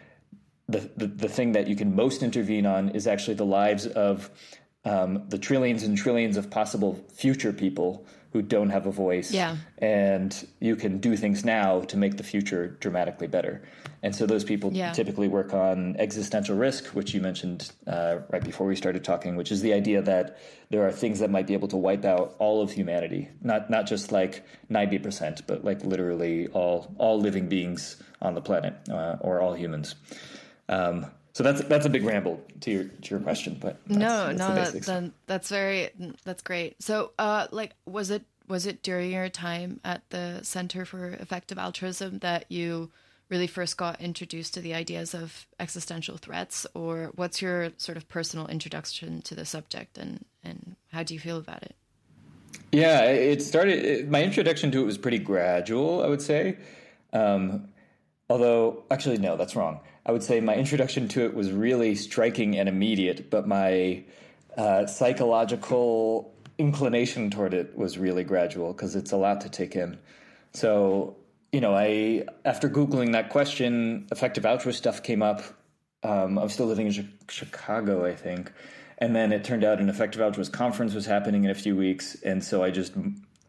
the, 0.67 0.89
the 0.97 1.07
the 1.07 1.29
thing 1.29 1.53
that 1.53 1.67
you 1.67 1.75
can 1.75 1.95
most 1.95 2.21
intervene 2.21 2.65
on 2.65 2.89
is 2.89 3.07
actually 3.07 3.35
the 3.35 3.45
lives 3.45 3.87
of 3.87 4.29
um, 4.83 5.23
the 5.29 5.37
trillions 5.37 5.83
and 5.83 5.97
trillions 5.97 6.37
of 6.37 6.49
possible 6.49 7.03
future 7.13 7.53
people 7.53 8.05
who 8.31 8.41
don't 8.41 8.69
have 8.69 8.85
a 8.85 8.91
voice. 8.91 9.31
Yeah. 9.31 9.57
And 9.77 10.47
you 10.59 10.75
can 10.75 10.99
do 10.99 11.17
things 11.17 11.43
now 11.43 11.81
to 11.81 11.97
make 11.97 12.17
the 12.17 12.23
future 12.23 12.77
dramatically 12.79 13.27
better. 13.27 13.61
And 14.03 14.15
so 14.15 14.25
those 14.25 14.43
people 14.43 14.71
yeah. 14.73 14.93
typically 14.93 15.27
work 15.27 15.53
on 15.53 15.95
existential 15.97 16.55
risk, 16.55 16.85
which 16.87 17.13
you 17.13 17.21
mentioned 17.21 17.71
uh, 17.87 18.19
right 18.29 18.43
before 18.43 18.67
we 18.67 18.75
started 18.75 19.03
talking, 19.03 19.35
which 19.35 19.51
is 19.51 19.61
the 19.61 19.73
idea 19.73 20.01
that 20.01 20.39
there 20.69 20.87
are 20.87 20.91
things 20.91 21.19
that 21.19 21.29
might 21.29 21.45
be 21.45 21.53
able 21.53 21.67
to 21.67 21.77
wipe 21.77 22.05
out 22.05 22.35
all 22.39 22.61
of 22.61 22.71
humanity, 22.71 23.29
not 23.41 23.69
not 23.69 23.85
just 23.85 24.11
like 24.11 24.43
ninety 24.69 24.97
percent, 24.97 25.45
but 25.45 25.63
like 25.65 25.83
literally 25.83 26.47
all 26.47 26.95
all 26.97 27.19
living 27.19 27.47
beings 27.49 28.01
on 28.21 28.33
the 28.33 28.41
planet 28.41 28.73
uh, 28.89 29.17
or 29.19 29.41
all 29.41 29.53
humans. 29.53 29.95
Um, 30.69 31.05
so 31.33 31.43
that's 31.43 31.61
that's 31.63 31.85
a 31.85 31.89
big 31.89 32.03
ramble 32.03 32.43
to 32.61 32.71
your 32.71 32.83
to 32.83 33.09
your 33.11 33.19
question, 33.19 33.57
but 33.59 33.77
no, 33.89 34.31
no, 34.31 34.53
that, 34.53 34.73
that, 34.73 35.11
that's 35.27 35.49
very 35.49 35.89
that's 36.25 36.41
great. 36.41 36.81
So, 36.81 37.11
uh, 37.17 37.47
like, 37.51 37.73
was 37.85 38.09
it 38.09 38.23
was 38.47 38.65
it 38.65 38.83
during 38.83 39.11
your 39.11 39.29
time 39.29 39.79
at 39.85 40.01
the 40.09 40.41
Center 40.43 40.83
for 40.83 41.11
Effective 41.11 41.57
Altruism 41.57 42.19
that 42.19 42.51
you 42.51 42.91
really 43.29 43.47
first 43.47 43.77
got 43.77 44.01
introduced 44.01 44.53
to 44.55 44.61
the 44.61 44.73
ideas 44.73 45.13
of 45.13 45.47
existential 45.57 46.17
threats, 46.17 46.67
or 46.73 47.11
what's 47.15 47.41
your 47.41 47.69
sort 47.77 47.97
of 47.97 48.09
personal 48.09 48.45
introduction 48.47 49.21
to 49.21 49.33
the 49.33 49.45
subject, 49.45 49.97
and 49.97 50.25
and 50.43 50.75
how 50.91 51.01
do 51.01 51.13
you 51.13 51.19
feel 51.19 51.37
about 51.37 51.63
it? 51.63 51.75
Yeah, 52.73 53.03
it 53.03 53.41
started. 53.41 54.11
My 54.11 54.21
introduction 54.21 54.69
to 54.71 54.81
it 54.81 54.85
was 54.85 54.97
pretty 54.97 55.19
gradual, 55.19 56.03
I 56.03 56.07
would 56.07 56.21
say. 56.21 56.57
Um, 57.13 57.69
although, 58.29 58.83
actually, 58.91 59.17
no, 59.17 59.37
that's 59.37 59.55
wrong. 59.55 59.79
I 60.05 60.11
would 60.11 60.23
say 60.23 60.41
my 60.41 60.55
introduction 60.55 61.07
to 61.09 61.25
it 61.25 61.33
was 61.33 61.51
really 61.51 61.95
striking 61.95 62.57
and 62.57 62.67
immediate, 62.67 63.29
but 63.29 63.47
my 63.47 64.03
uh, 64.57 64.85
psychological 64.87 66.33
inclination 66.57 67.29
toward 67.29 67.53
it 67.53 67.77
was 67.77 67.97
really 67.97 68.23
gradual 68.23 68.73
because 68.73 68.95
it's 68.95 69.11
a 69.11 69.17
lot 69.17 69.41
to 69.41 69.49
take 69.49 69.75
in. 69.75 69.97
So, 70.53 71.17
you 71.51 71.61
know, 71.61 71.75
I 71.75 72.25
after 72.45 72.69
googling 72.69 73.13
that 73.13 73.29
question, 73.29 74.07
effective 74.11 74.45
altruist 74.45 74.79
stuff 74.79 75.03
came 75.03 75.21
up. 75.21 75.41
Um, 76.03 76.39
I 76.39 76.43
was 76.43 76.53
still 76.53 76.65
living 76.65 76.87
in 76.87 77.13
Chicago, 77.29 78.05
I 78.05 78.15
think, 78.15 78.51
and 78.97 79.15
then 79.15 79.31
it 79.31 79.43
turned 79.43 79.63
out 79.63 79.79
an 79.79 79.87
effective 79.87 80.19
altruist 80.19 80.51
conference 80.51 80.95
was 80.95 81.05
happening 81.05 81.43
in 81.43 81.51
a 81.51 81.55
few 81.55 81.75
weeks, 81.75 82.15
and 82.23 82.43
so 82.43 82.63
I 82.63 82.71
just, 82.71 82.93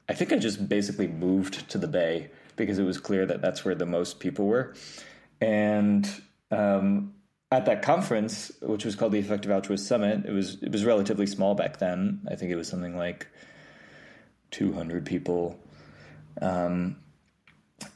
I 0.08 0.12
think 0.12 0.34
I 0.34 0.36
just 0.36 0.68
basically 0.68 1.08
moved 1.08 1.68
to 1.70 1.78
the 1.78 1.88
Bay 1.88 2.30
because 2.56 2.78
it 2.78 2.82
was 2.82 2.98
clear 2.98 3.24
that 3.24 3.40
that's 3.40 3.64
where 3.64 3.74
the 3.74 3.86
most 3.86 4.20
people 4.20 4.46
were, 4.46 4.74
and 5.40 6.06
um, 6.52 7.14
at 7.50 7.66
that 7.66 7.82
conference, 7.82 8.52
which 8.62 8.84
was 8.84 8.94
called 8.94 9.12
the 9.12 9.18
Effective 9.18 9.50
Altruist 9.50 9.86
Summit, 9.86 10.24
it 10.26 10.32
was 10.32 10.62
it 10.62 10.70
was 10.70 10.84
relatively 10.84 11.26
small 11.26 11.54
back 11.54 11.78
then. 11.78 12.22
I 12.30 12.36
think 12.36 12.52
it 12.52 12.56
was 12.56 12.68
something 12.68 12.96
like 12.96 13.26
two 14.50 14.72
hundred 14.72 15.04
people. 15.06 15.58
Um, 16.40 16.96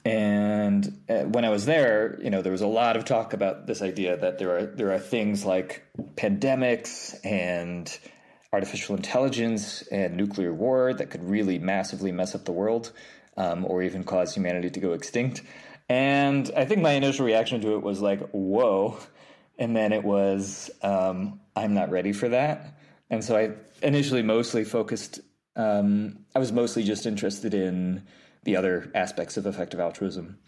and 0.05 1.01
uh, 1.09 1.23
when 1.23 1.45
I 1.45 1.51
was 1.51 1.65
there, 1.65 2.19
you 2.23 2.31
know, 2.31 2.43
there 2.43 2.53
was 2.53 2.61
a 2.61 2.67
lot 2.67 2.97
of 2.97 3.05
talk 3.05 3.33
about 3.33 3.67
this 3.67 3.83
idea 3.83 4.17
that 4.17 4.39
there 4.39 4.57
are 4.57 4.67
there 4.67 4.93
are 4.93 4.99
things 4.99 5.45
like 5.45 5.85
pandemics 6.17 7.15
and 7.25 7.99
artificial 8.53 8.97
intelligence 8.97 9.83
and 9.89 10.17
nuclear 10.17 10.53
war 10.53 10.95
that 10.95 11.11
could 11.11 11.23
really 11.29 11.59
massively 11.59 12.13
mess 12.13 12.35
up 12.35 12.45
the 12.45 12.53
world, 12.53 12.93
um, 13.37 13.65
or 13.65 13.83
even 13.83 14.05
cause 14.05 14.35
humanity 14.35 14.71
to 14.71 14.81
go 14.81 14.93
extinct. 14.93 15.43
And 15.89 16.51
I 16.57 16.65
think 16.65 16.83
my 16.83 16.93
initial 16.93 17.27
reaction 17.27 17.61
to 17.61 17.75
it 17.75 17.83
was 17.83 18.01
like, 18.01 18.21
"Whoa!" 18.31 18.99
And 19.59 19.77
then 19.77 19.93
it 19.93 20.05
was, 20.05 20.71
um, 20.83 21.41
"I'm 21.55 21.75
not 21.75 21.91
ready 21.91 22.13
for 22.13 22.29
that." 22.29 22.79
And 23.09 23.23
so 23.23 23.37
I 23.37 23.53
initially 23.87 24.23
mostly 24.23 24.65
focused. 24.65 25.21
Um, 25.55 26.25
I 26.35 26.39
was 26.39 26.53
mostly 26.53 26.83
just 26.83 27.07
interested 27.07 27.55
in 27.55 28.03
the 28.45 28.57
other 28.57 28.91
aspects 28.95 29.37
of 29.37 29.47
effective 29.47 29.81
altruism. 29.81 30.39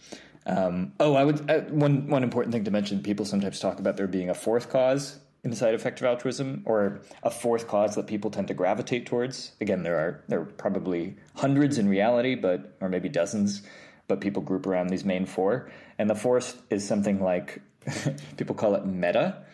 Um, 0.46 0.92
oh, 0.98 1.14
I 1.14 1.24
would 1.24 1.50
uh, 1.50 1.60
one 1.70 2.08
one 2.08 2.22
important 2.22 2.52
thing 2.52 2.64
to 2.64 2.70
mention. 2.70 3.02
People 3.02 3.24
sometimes 3.24 3.60
talk 3.60 3.78
about 3.78 3.96
there 3.96 4.06
being 4.06 4.30
a 4.30 4.34
fourth 4.34 4.70
cause 4.70 5.18
inside 5.44 5.74
effective 5.74 6.04
altruism, 6.04 6.62
or 6.64 7.00
a 7.22 7.30
fourth 7.30 7.68
cause 7.68 7.94
that 7.94 8.06
people 8.06 8.30
tend 8.30 8.48
to 8.48 8.54
gravitate 8.54 9.06
towards. 9.06 9.52
Again, 9.60 9.82
there 9.82 9.96
are 9.96 10.24
there 10.28 10.40
are 10.40 10.46
probably 10.46 11.16
hundreds 11.34 11.78
in 11.78 11.88
reality, 11.88 12.34
but 12.34 12.76
or 12.80 12.88
maybe 12.88 13.08
dozens, 13.08 13.62
but 14.08 14.20
people 14.20 14.42
group 14.42 14.66
around 14.66 14.88
these 14.88 15.04
main 15.04 15.26
four. 15.26 15.70
And 15.98 16.10
the 16.10 16.14
fourth 16.14 16.60
is 16.70 16.86
something 16.86 17.22
like 17.22 17.60
people 18.36 18.54
call 18.54 18.74
it 18.74 18.84
meta, 18.84 19.44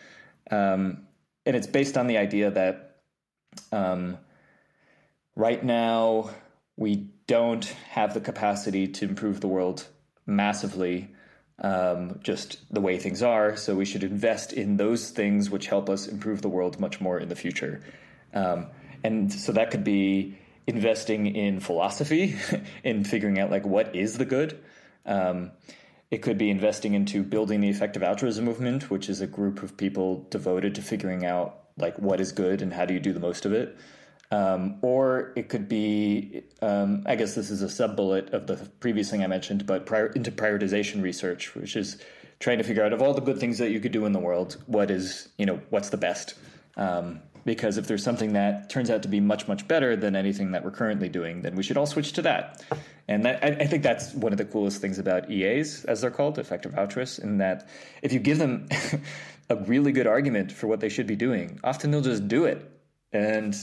um, 0.49 1.05
and 1.45 1.55
it's 1.55 1.67
based 1.67 1.97
on 1.97 2.07
the 2.07 2.17
idea 2.17 2.49
that 2.51 3.01
um, 3.71 4.17
right 5.35 5.63
now 5.63 6.31
we 6.75 7.07
don't 7.27 7.65
have 7.89 8.13
the 8.13 8.21
capacity 8.21 8.87
to 8.87 9.05
improve 9.05 9.41
the 9.41 9.47
world 9.47 9.87
massively 10.25 11.09
um, 11.59 12.19
just 12.21 12.57
the 12.73 12.81
way 12.81 12.97
things 12.97 13.23
are. 13.23 13.55
So 13.55 13.75
we 13.75 13.85
should 13.85 14.03
invest 14.03 14.53
in 14.53 14.77
those 14.77 15.11
things 15.11 15.49
which 15.49 15.67
help 15.67 15.89
us 15.89 16.07
improve 16.07 16.41
the 16.41 16.49
world 16.49 16.79
much 16.79 16.99
more 16.99 17.19
in 17.19 17.29
the 17.29 17.35
future. 17.35 17.81
Um, 18.33 18.67
and 19.03 19.31
so 19.31 19.51
that 19.53 19.71
could 19.71 19.83
be 19.83 20.37
investing 20.67 21.27
in 21.27 21.59
philosophy, 21.59 22.35
in 22.83 23.03
figuring 23.03 23.39
out 23.39 23.51
like 23.51 23.65
what 23.65 23.95
is 23.95 24.17
the 24.17 24.25
good. 24.25 24.59
Um, 25.05 25.51
it 26.11 26.21
could 26.21 26.37
be 26.37 26.49
investing 26.49 26.93
into 26.93 27.23
building 27.23 27.61
the 27.61 27.69
effective 27.69 28.03
altruism 28.03 28.45
movement, 28.45 28.89
which 28.89 29.09
is 29.09 29.21
a 29.21 29.27
group 29.27 29.63
of 29.63 29.75
people 29.75 30.27
devoted 30.29 30.75
to 30.75 30.81
figuring 30.81 31.25
out 31.25 31.59
like 31.77 31.97
what 31.99 32.19
is 32.19 32.31
good 32.31 32.61
and 32.61 32.71
how 32.73 32.85
do 32.85 32.93
you 32.93 32.99
do 32.99 33.13
the 33.13 33.19
most 33.19 33.45
of 33.45 33.53
it. 33.53 33.77
Um, 34.31 34.79
or 34.81 35.33
it 35.35 35.49
could 35.49 35.69
be, 35.69 36.43
um, 36.61 37.03
I 37.05 37.15
guess 37.15 37.35
this 37.35 37.51
is 37.51 37.61
a 37.61 37.69
sub 37.69 37.95
bullet 37.95 38.33
of 38.33 38.47
the 38.47 38.57
previous 38.79 39.09
thing 39.09 39.23
I 39.23 39.27
mentioned, 39.27 39.65
but 39.65 39.85
prior, 39.85 40.07
into 40.07 40.31
prioritization 40.31 41.01
research, 41.01 41.53
which 41.53 41.75
is 41.75 41.97
trying 42.39 42.57
to 42.57 42.63
figure 42.63 42.83
out 42.83 42.91
of 42.91 43.01
all 43.01 43.13
the 43.13 43.21
good 43.21 43.39
things 43.39 43.59
that 43.59 43.71
you 43.71 43.79
could 43.79 43.91
do 43.91 44.05
in 44.05 44.13
the 44.13 44.19
world, 44.19 44.61
what 44.65 44.89
is, 44.89 45.29
you 45.37 45.45
know, 45.45 45.61
what's 45.69 45.89
the 45.89 45.97
best? 45.97 46.35
Um, 46.75 47.21
because 47.45 47.77
if 47.77 47.87
there's 47.87 48.03
something 48.03 48.33
that 48.33 48.69
turns 48.69 48.89
out 48.89 49.03
to 49.03 49.07
be 49.07 49.19
much, 49.19 49.47
much 49.47 49.67
better 49.67 49.95
than 49.95 50.15
anything 50.15 50.51
that 50.51 50.63
we're 50.63 50.71
currently 50.71 51.07
doing, 51.07 51.41
then 51.43 51.55
we 51.55 51.63
should 51.63 51.77
all 51.77 51.85
switch 51.85 52.13
to 52.13 52.21
that. 52.23 52.63
And 53.07 53.23
that, 53.25 53.43
I, 53.43 53.47
I 53.63 53.67
think 53.67 53.83
that's 53.83 54.13
one 54.15 54.31
of 54.31 54.39
the 54.39 54.45
coolest 54.45 54.81
things 54.81 54.97
about 54.97 55.29
EAs, 55.29 55.85
as 55.85 56.01
they're 56.01 56.11
called, 56.11 56.39
effective 56.39 56.77
altruists, 56.77 57.19
in 57.19 57.37
that 57.37 57.69
if 58.01 58.11
you 58.11 58.19
give 58.19 58.39
them 58.39 58.67
a 59.49 59.55
really 59.55 59.91
good 59.91 60.07
argument 60.07 60.51
for 60.51 60.65
what 60.65 60.79
they 60.79 60.89
should 60.89 61.05
be 61.05 61.15
doing, 61.15 61.59
often 61.63 61.91
they'll 61.91 62.01
just 62.01 62.27
do 62.27 62.45
it. 62.45 62.67
And 63.13 63.55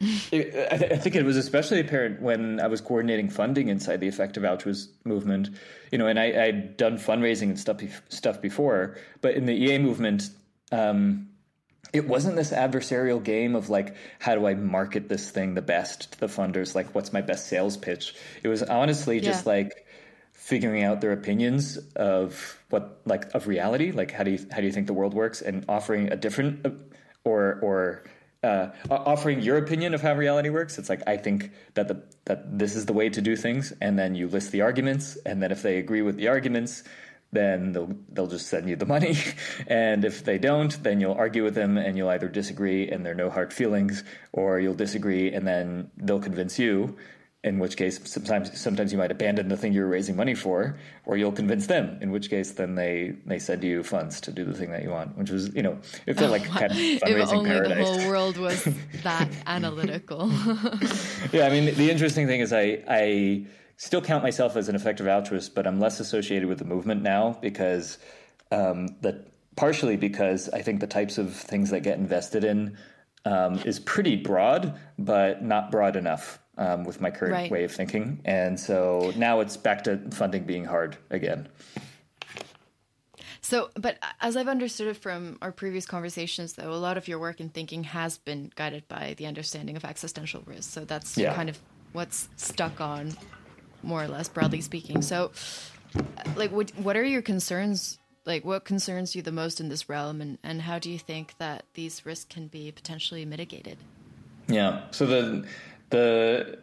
it, 0.00 0.68
I, 0.72 0.76
th- 0.78 0.92
I, 0.92 0.96
think 0.96 1.14
it 1.14 1.24
was 1.24 1.36
especially 1.36 1.80
apparent 1.80 2.20
when 2.20 2.58
I 2.60 2.66
was 2.66 2.80
coordinating 2.80 3.28
funding 3.28 3.68
inside 3.68 4.00
the 4.00 4.08
effective 4.08 4.44
altruist 4.44 4.90
movement. 5.04 5.50
You 5.92 5.98
know, 5.98 6.06
and 6.06 6.18
I, 6.18 6.32
had 6.32 6.76
done 6.76 6.98
fundraising 6.98 7.50
and 7.50 7.58
stuff 7.58 7.82
stuff 8.08 8.40
before, 8.40 8.96
but 9.20 9.34
in 9.34 9.44
the 9.44 9.54
EA 9.54 9.78
movement, 9.78 10.30
um, 10.72 11.28
it 11.92 12.06
wasn't 12.06 12.36
this 12.36 12.52
adversarial 12.52 13.22
game 13.22 13.56
of 13.56 13.70
like, 13.70 13.94
how 14.18 14.34
do 14.34 14.46
I 14.46 14.54
market 14.54 15.08
this 15.08 15.30
thing 15.30 15.54
the 15.54 15.62
best 15.62 16.12
to 16.12 16.20
the 16.20 16.26
funders? 16.26 16.74
Like, 16.74 16.94
what's 16.94 17.12
my 17.12 17.20
best 17.20 17.48
sales 17.48 17.76
pitch? 17.76 18.14
It 18.42 18.48
was 18.48 18.62
honestly 18.62 19.16
yeah. 19.16 19.22
just 19.22 19.46
like 19.46 19.86
figuring 20.32 20.84
out 20.84 21.00
their 21.00 21.12
opinions 21.12 21.78
of 21.96 22.62
what 22.70 23.00
like 23.04 23.34
of 23.34 23.48
reality 23.48 23.90
like 23.90 24.12
how 24.12 24.22
do 24.22 24.30
you 24.30 24.46
how 24.52 24.58
do 24.58 24.66
you 24.66 24.70
think 24.70 24.86
the 24.86 24.92
world 24.92 25.12
works 25.12 25.42
and 25.42 25.64
offering 25.68 26.12
a 26.12 26.16
different 26.16 26.64
uh, 26.64 26.70
or 27.24 27.58
or 27.62 28.04
uh, 28.46 28.70
offering 28.88 29.40
your 29.40 29.56
opinion 29.56 29.94
of 29.94 30.02
how 30.02 30.14
reality 30.14 30.50
works. 30.50 30.78
It's 30.78 30.88
like 30.88 31.02
I 31.06 31.16
think 31.16 31.50
that 31.74 31.88
the 31.88 32.02
that 32.26 32.58
this 32.58 32.76
is 32.76 32.86
the 32.86 32.92
way 32.92 33.08
to 33.08 33.20
do 33.20 33.34
things, 33.34 33.72
and 33.80 33.98
then 33.98 34.14
you 34.14 34.28
list 34.28 34.52
the 34.52 34.60
arguments, 34.60 35.16
and 35.26 35.42
then 35.42 35.50
if 35.50 35.62
they 35.62 35.78
agree 35.78 36.02
with 36.02 36.16
the 36.16 36.28
arguments, 36.28 36.84
then 37.36 37.72
they'll 37.72 37.94
they'll 38.12 38.26
just 38.26 38.48
send 38.48 38.68
you 38.68 38.76
the 38.76 38.86
money, 38.86 39.16
and 39.66 40.04
if 40.04 40.24
they 40.24 40.38
don't, 40.38 40.82
then 40.82 41.00
you'll 41.00 41.14
argue 41.14 41.44
with 41.44 41.54
them, 41.54 41.76
and 41.76 41.96
you'll 41.96 42.08
either 42.08 42.28
disagree, 42.28 42.88
and 42.88 43.04
there 43.04 43.12
are 43.12 43.16
no 43.16 43.30
hard 43.30 43.52
feelings, 43.52 44.04
or 44.32 44.58
you'll 44.60 44.74
disagree, 44.74 45.32
and 45.32 45.46
then 45.46 45.90
they'll 45.96 46.20
convince 46.20 46.58
you, 46.58 46.96
in 47.44 47.58
which 47.60 47.76
case 47.76 48.00
sometimes 48.04 48.58
sometimes 48.58 48.92
you 48.92 48.98
might 48.98 49.12
abandon 49.12 49.48
the 49.48 49.56
thing 49.56 49.72
you're 49.72 49.86
raising 49.86 50.16
money 50.16 50.34
for, 50.34 50.76
or 51.04 51.16
you'll 51.16 51.32
convince 51.32 51.66
them, 51.66 51.98
in 52.00 52.10
which 52.10 52.28
case 52.28 52.52
then 52.52 52.74
they 52.74 53.14
they 53.24 53.38
send 53.38 53.62
you 53.62 53.82
funds 53.82 54.20
to 54.20 54.32
do 54.32 54.44
the 54.44 54.54
thing 54.54 54.70
that 54.70 54.82
you 54.82 54.90
want, 54.90 55.16
which 55.16 55.30
was 55.30 55.54
you 55.54 55.62
know 55.62 55.78
it 56.06 56.14
felt 56.14 56.32
like 56.32 56.42
oh, 56.50 56.58
kind 56.58 56.72
of 56.72 56.76
fundraising 56.76 57.22
if 57.22 57.32
only 57.32 57.50
paradise. 57.50 57.76
the 57.76 57.84
whole 57.84 58.08
world 58.10 58.36
was 58.36 58.64
that 59.04 59.28
analytical. 59.46 60.28
yeah, 61.32 61.46
I 61.46 61.50
mean 61.50 61.74
the 61.74 61.90
interesting 61.90 62.26
thing 62.26 62.40
is 62.40 62.52
I 62.52 62.82
I 62.88 63.46
still 63.76 64.00
count 64.00 64.22
myself 64.22 64.56
as 64.56 64.68
an 64.68 64.74
effective 64.74 65.06
altruist, 65.06 65.54
but 65.54 65.66
I'm 65.66 65.80
less 65.80 66.00
associated 66.00 66.48
with 66.48 66.58
the 66.58 66.64
movement 66.64 67.02
now 67.02 67.38
because 67.40 67.98
um, 68.50 68.88
that 69.02 69.28
partially 69.56 69.96
because 69.96 70.48
I 70.50 70.62
think 70.62 70.80
the 70.80 70.86
types 70.86 71.18
of 71.18 71.34
things 71.34 71.70
that 71.70 71.80
get 71.80 71.98
invested 71.98 72.44
in 72.44 72.76
um, 73.24 73.58
is 73.64 73.80
pretty 73.80 74.16
broad, 74.16 74.78
but 74.98 75.42
not 75.42 75.70
broad 75.70 75.96
enough 75.96 76.38
um, 76.58 76.84
with 76.84 77.00
my 77.00 77.10
current 77.10 77.34
right. 77.34 77.50
way 77.50 77.64
of 77.64 77.72
thinking. 77.72 78.20
And 78.24 78.58
so 78.58 79.12
now 79.16 79.40
it's 79.40 79.56
back 79.56 79.84
to 79.84 79.98
funding 80.10 80.44
being 80.44 80.64
hard 80.64 80.96
again. 81.10 81.48
So, 83.40 83.70
but 83.76 83.98
as 84.20 84.36
I've 84.36 84.48
understood 84.48 84.88
it 84.88 84.96
from 84.96 85.38
our 85.40 85.52
previous 85.52 85.86
conversations, 85.86 86.54
though, 86.54 86.72
a 86.72 86.74
lot 86.74 86.96
of 86.96 87.06
your 87.06 87.20
work 87.20 87.38
and 87.38 87.52
thinking 87.52 87.84
has 87.84 88.18
been 88.18 88.50
guided 88.56 88.88
by 88.88 89.14
the 89.18 89.26
understanding 89.26 89.76
of 89.76 89.84
existential 89.84 90.42
risk. 90.46 90.72
So 90.72 90.84
that's 90.84 91.16
yeah. 91.16 91.32
kind 91.34 91.48
of 91.48 91.58
what's 91.92 92.28
stuck 92.36 92.80
on, 92.80 93.16
more 93.86 94.02
or 94.02 94.08
less, 94.08 94.28
broadly 94.28 94.60
speaking. 94.60 95.02
So, 95.02 95.30
like, 96.34 96.52
what 96.52 96.70
what 96.76 96.96
are 96.96 97.04
your 97.04 97.22
concerns? 97.22 97.98
Like, 98.24 98.44
what 98.44 98.64
concerns 98.64 99.14
you 99.14 99.22
the 99.22 99.32
most 99.32 99.60
in 99.60 99.68
this 99.68 99.88
realm, 99.88 100.20
and 100.20 100.38
and 100.42 100.62
how 100.62 100.78
do 100.78 100.90
you 100.90 100.98
think 100.98 101.34
that 101.38 101.64
these 101.74 102.04
risks 102.04 102.26
can 102.28 102.48
be 102.48 102.72
potentially 102.72 103.24
mitigated? 103.24 103.78
Yeah. 104.48 104.82
So 104.90 105.06
the 105.06 105.46
the 105.90 106.58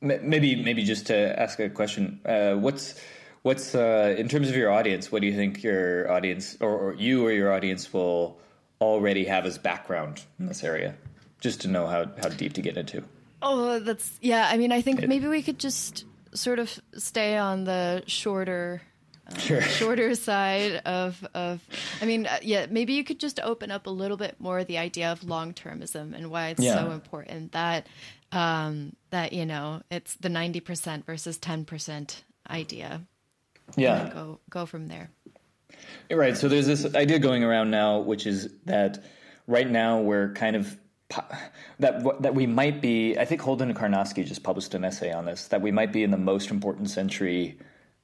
maybe 0.00 0.62
maybe 0.62 0.84
just 0.84 1.06
to 1.06 1.40
ask 1.40 1.58
a 1.58 1.68
question, 1.68 2.20
uh, 2.24 2.54
what's 2.54 3.00
what's 3.42 3.74
uh, 3.74 4.14
in 4.18 4.28
terms 4.28 4.48
of 4.48 4.56
your 4.56 4.70
audience? 4.70 5.10
What 5.10 5.22
do 5.22 5.28
you 5.28 5.36
think 5.36 5.62
your 5.62 6.10
audience 6.10 6.56
or, 6.60 6.70
or, 6.70 6.94
you 6.94 7.24
or 7.26 7.32
your 7.32 7.52
audience 7.52 7.92
will 7.92 8.38
already 8.80 9.24
have 9.24 9.46
as 9.46 9.58
background 9.58 10.22
in 10.38 10.46
this 10.46 10.64
area? 10.64 10.94
Just 11.40 11.60
to 11.62 11.68
know 11.68 11.86
how 11.86 12.06
how 12.20 12.28
deep 12.28 12.54
to 12.54 12.62
get 12.62 12.76
into. 12.76 13.04
Oh, 13.42 13.78
that's 13.78 14.18
yeah. 14.20 14.48
I 14.50 14.56
mean, 14.56 14.72
I 14.72 14.80
think 14.80 15.06
maybe 15.06 15.28
we 15.28 15.42
could 15.42 15.58
just 15.58 16.04
sort 16.36 16.58
of 16.58 16.78
stay 16.94 17.36
on 17.36 17.64
the 17.64 18.02
shorter. 18.06 18.82
Um, 19.28 19.38
sure. 19.40 19.60
shorter 19.80 20.14
side 20.14 20.82
of 20.84 21.26
of 21.34 21.60
I 22.00 22.04
mean, 22.06 22.26
uh, 22.26 22.38
yeah, 22.42 22.66
maybe 22.70 22.92
you 22.92 23.02
could 23.02 23.18
just 23.18 23.40
open 23.40 23.72
up 23.72 23.86
a 23.88 23.90
little 23.90 24.16
bit 24.16 24.36
more 24.38 24.62
the 24.62 24.78
idea 24.78 25.10
of 25.10 25.24
long 25.24 25.52
termism 25.52 26.14
and 26.14 26.30
why 26.30 26.48
it's 26.50 26.62
Yeah. 26.62 26.74
so 26.74 26.92
important 26.92 27.50
that 27.52 27.88
um, 28.30 28.94
that 29.10 29.32
you 29.32 29.44
know 29.44 29.82
it's 29.90 30.14
the 30.16 30.28
ninety 30.28 30.60
percent 30.60 31.06
versus 31.06 31.38
ten 31.38 31.64
percent 31.64 32.22
idea. 32.48 33.02
Yeah. 33.76 34.10
Go 34.14 34.38
go 34.48 34.64
from 34.66 34.86
there. 34.86 35.10
Right. 36.10 36.36
So 36.36 36.48
there's 36.48 36.66
this 36.68 36.94
idea 36.94 37.18
going 37.18 37.42
around 37.42 37.70
now, 37.72 37.98
which 37.98 38.26
is 38.26 38.48
that 38.66 39.02
right 39.48 39.68
now 39.68 40.00
we're 40.02 40.32
kind 40.34 40.54
of 40.54 40.76
that 41.78 42.22
that 42.22 42.34
we 42.34 42.46
might 42.46 42.80
be. 42.80 43.16
I 43.18 43.24
think 43.24 43.40
Holden 43.40 43.72
Karnofsky 43.74 44.24
just 44.24 44.42
published 44.42 44.74
an 44.74 44.84
essay 44.84 45.12
on 45.12 45.24
this. 45.24 45.48
That 45.48 45.62
we 45.62 45.70
might 45.70 45.92
be 45.92 46.02
in 46.02 46.10
the 46.10 46.16
most 46.18 46.50
important 46.50 46.90
century 46.90 47.58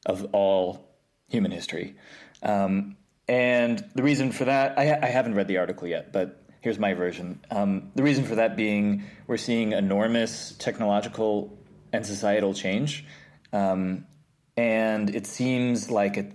of 0.07 0.27
all 0.33 0.89
human 1.29 1.51
history. 1.51 1.97
Um, 2.43 2.97
and 3.29 3.85
the 3.95 4.03
reason 4.03 4.33
for 4.33 4.45
that, 4.45 4.79
I, 4.79 4.99
I 5.01 5.07
haven't 5.07 5.35
read 5.35 5.49
the 5.49 5.59
article 5.59 5.89
yet, 5.89 6.13
but 6.13 6.43
here's 6.61 6.79
my 6.79 6.95
version. 6.95 7.41
Um, 7.51 7.91
the 7.95 8.03
reason 8.03 8.25
for 8.25 8.37
that 8.37 8.57
being 8.57 9.05
we're 9.27 9.37
seeing 9.37 9.73
enormous 9.73 10.55
technological 10.59 11.57
and 11.93 12.05
societal 12.05 12.55
change. 12.55 13.05
Um, 13.53 14.07
and 14.57 15.15
it 15.15 15.27
seems 15.27 15.91
like 15.91 16.17
it, 16.17 16.33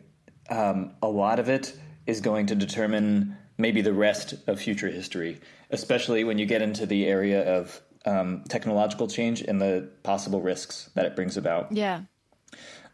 um, 0.49 0.91
a 1.01 1.07
lot 1.07 1.39
of 1.39 1.49
it 1.49 1.73
is 2.05 2.21
going 2.21 2.47
to 2.47 2.55
determine 2.55 3.37
maybe 3.57 3.81
the 3.81 3.93
rest 3.93 4.35
of 4.47 4.59
future 4.59 4.87
history, 4.87 5.39
especially 5.71 6.23
when 6.23 6.37
you 6.37 6.45
get 6.45 6.61
into 6.61 6.85
the 6.85 7.05
area 7.07 7.57
of 7.57 7.81
um, 8.05 8.43
technological 8.47 9.07
change 9.07 9.41
and 9.41 9.59
the 9.61 9.89
possible 10.03 10.41
risks 10.41 10.89
that 10.95 11.05
it 11.05 11.15
brings 11.15 11.35
about 11.37 11.71
Yeah. 11.71 12.01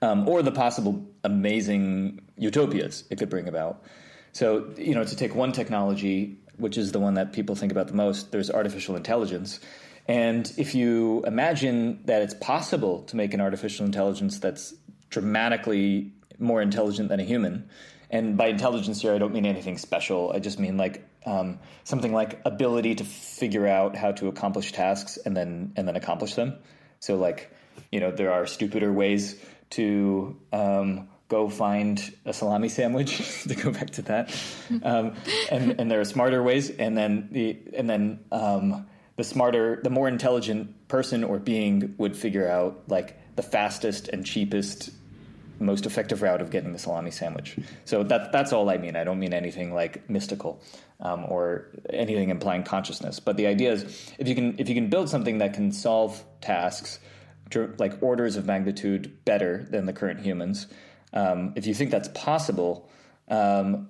um, 0.01 0.27
or 0.27 0.41
the 0.41 0.51
possible 0.51 1.05
amazing 1.23 2.21
utopias 2.37 3.03
it 3.09 3.17
could 3.19 3.29
bring 3.29 3.47
about. 3.47 3.83
So, 4.31 4.73
you 4.77 4.95
know, 4.95 5.03
to 5.03 5.15
take 5.15 5.35
one 5.35 5.51
technology, 5.51 6.39
which 6.57 6.77
is 6.77 6.91
the 6.91 6.99
one 6.99 7.13
that 7.15 7.33
people 7.33 7.55
think 7.55 7.71
about 7.71 7.87
the 7.87 7.93
most, 7.93 8.31
there's 8.31 8.49
artificial 8.49 8.95
intelligence. 8.95 9.59
And 10.07 10.51
if 10.57 10.73
you 10.73 11.23
imagine 11.27 12.01
that 12.05 12.23
it's 12.23 12.33
possible 12.33 13.03
to 13.03 13.15
make 13.15 13.33
an 13.33 13.41
artificial 13.41 13.85
intelligence 13.85 14.39
that's 14.39 14.73
dramatically 15.09 16.11
more 16.39 16.61
intelligent 16.61 17.09
than 17.09 17.19
a 17.19 17.23
human, 17.23 17.69
and 18.13 18.37
by 18.37 18.45
intelligence 18.45 19.01
here, 19.01 19.15
I 19.15 19.17
don't 19.17 19.33
mean 19.33 19.47
anything 19.47 19.79
special. 19.79 20.31
I 20.33 20.37
just 20.37 20.59
mean 20.59 20.77
like 20.77 21.03
um, 21.25 21.57
something 21.83 22.13
like 22.13 22.39
ability 22.45 22.95
to 22.95 23.03
figure 23.03 23.65
out 23.65 23.95
how 23.95 24.11
to 24.11 24.27
accomplish 24.27 24.71
tasks 24.71 25.17
and 25.17 25.35
then 25.35 25.73
and 25.75 25.87
then 25.87 25.95
accomplish 25.95 26.35
them. 26.35 26.59
So, 26.99 27.15
like, 27.15 27.51
you 27.91 27.99
know, 27.99 28.11
there 28.11 28.31
are 28.31 28.45
stupider 28.45 28.93
ways 28.93 29.35
to 29.71 30.39
um, 30.53 31.09
go 31.27 31.49
find 31.49 31.99
a 32.23 32.33
salami 32.33 32.69
sandwich. 32.69 33.17
to 33.47 33.55
go 33.55 33.71
back 33.71 33.89
to 33.89 34.03
that, 34.03 34.31
um, 34.83 35.15
and 35.49 35.79
and 35.79 35.89
there 35.89 35.99
are 35.99 36.05
smarter 36.05 36.43
ways, 36.43 36.69
and 36.69 36.95
then 36.95 37.29
the 37.31 37.57
and 37.75 37.89
then 37.89 38.19
um, 38.31 38.85
the 39.15 39.23
smarter, 39.23 39.79
the 39.83 39.89
more 39.89 40.07
intelligent 40.07 40.87
person 40.87 41.23
or 41.23 41.39
being 41.39 41.95
would 41.97 42.15
figure 42.15 42.47
out 42.47 42.83
like 42.87 43.17
the 43.35 43.43
fastest 43.43 44.07
and 44.09 44.23
cheapest 44.23 44.91
most 45.59 45.85
effective 45.85 46.21
route 46.21 46.41
of 46.41 46.51
getting 46.51 46.73
the 46.73 46.79
salami 46.79 47.11
sandwich. 47.11 47.57
So 47.85 48.03
that 48.03 48.31
that's 48.31 48.53
all 48.53 48.69
I 48.69 48.77
mean. 48.77 48.95
I 48.95 49.03
don't 49.03 49.19
mean 49.19 49.33
anything 49.33 49.73
like 49.73 50.09
mystical 50.09 50.61
um, 50.99 51.25
or 51.27 51.69
anything 51.89 52.29
implying 52.29 52.63
consciousness. 52.63 53.19
But 53.19 53.37
the 53.37 53.47
idea 53.47 53.71
is 53.71 54.13
if 54.17 54.27
you 54.27 54.35
can 54.35 54.59
if 54.59 54.69
you 54.69 54.75
can 54.75 54.89
build 54.89 55.09
something 55.09 55.39
that 55.39 55.53
can 55.53 55.71
solve 55.71 56.23
tasks 56.41 56.99
dr- 57.49 57.79
like 57.79 58.01
orders 58.01 58.35
of 58.35 58.45
magnitude 58.45 59.23
better 59.25 59.65
than 59.69 59.85
the 59.85 59.93
current 59.93 60.21
humans, 60.21 60.67
um, 61.13 61.53
if 61.55 61.65
you 61.65 61.73
think 61.73 61.91
that's 61.91 62.09
possible. 62.09 62.89
Um, 63.29 63.89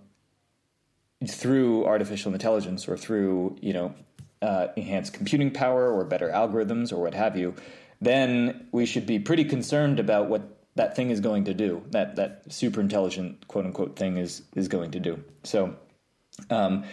through 1.26 1.86
artificial 1.86 2.34
intelligence 2.34 2.88
or 2.88 2.98
through 2.98 3.56
you 3.62 3.72
know 3.72 3.96
uh, 4.42 4.68
enhanced 4.76 5.14
computing 5.14 5.52
power 5.52 5.92
or 5.92 6.04
better 6.04 6.30
algorithms 6.30 6.92
or 6.92 7.02
what 7.02 7.14
have 7.14 7.38
you, 7.38 7.56
then 8.02 8.68
we 8.72 8.86
should 8.86 9.06
be 9.06 9.20
pretty 9.20 9.46
concerned 9.46 10.00
about 10.00 10.30
what 10.30 10.53
that 10.76 10.96
thing 10.96 11.12
is 11.12 11.20
going 11.20 11.46
to 11.46 11.54
do. 11.54 11.84
That 11.92 12.16
that 12.16 12.52
super 12.52 12.82
intelligent 12.82 13.48
quote 13.48 13.66
unquote 13.66 13.96
thing 13.96 14.18
is 14.18 14.44
is 14.56 14.68
going 14.68 14.92
to 14.92 15.00
do. 15.00 15.24
So 15.44 15.76
um, 16.50 16.84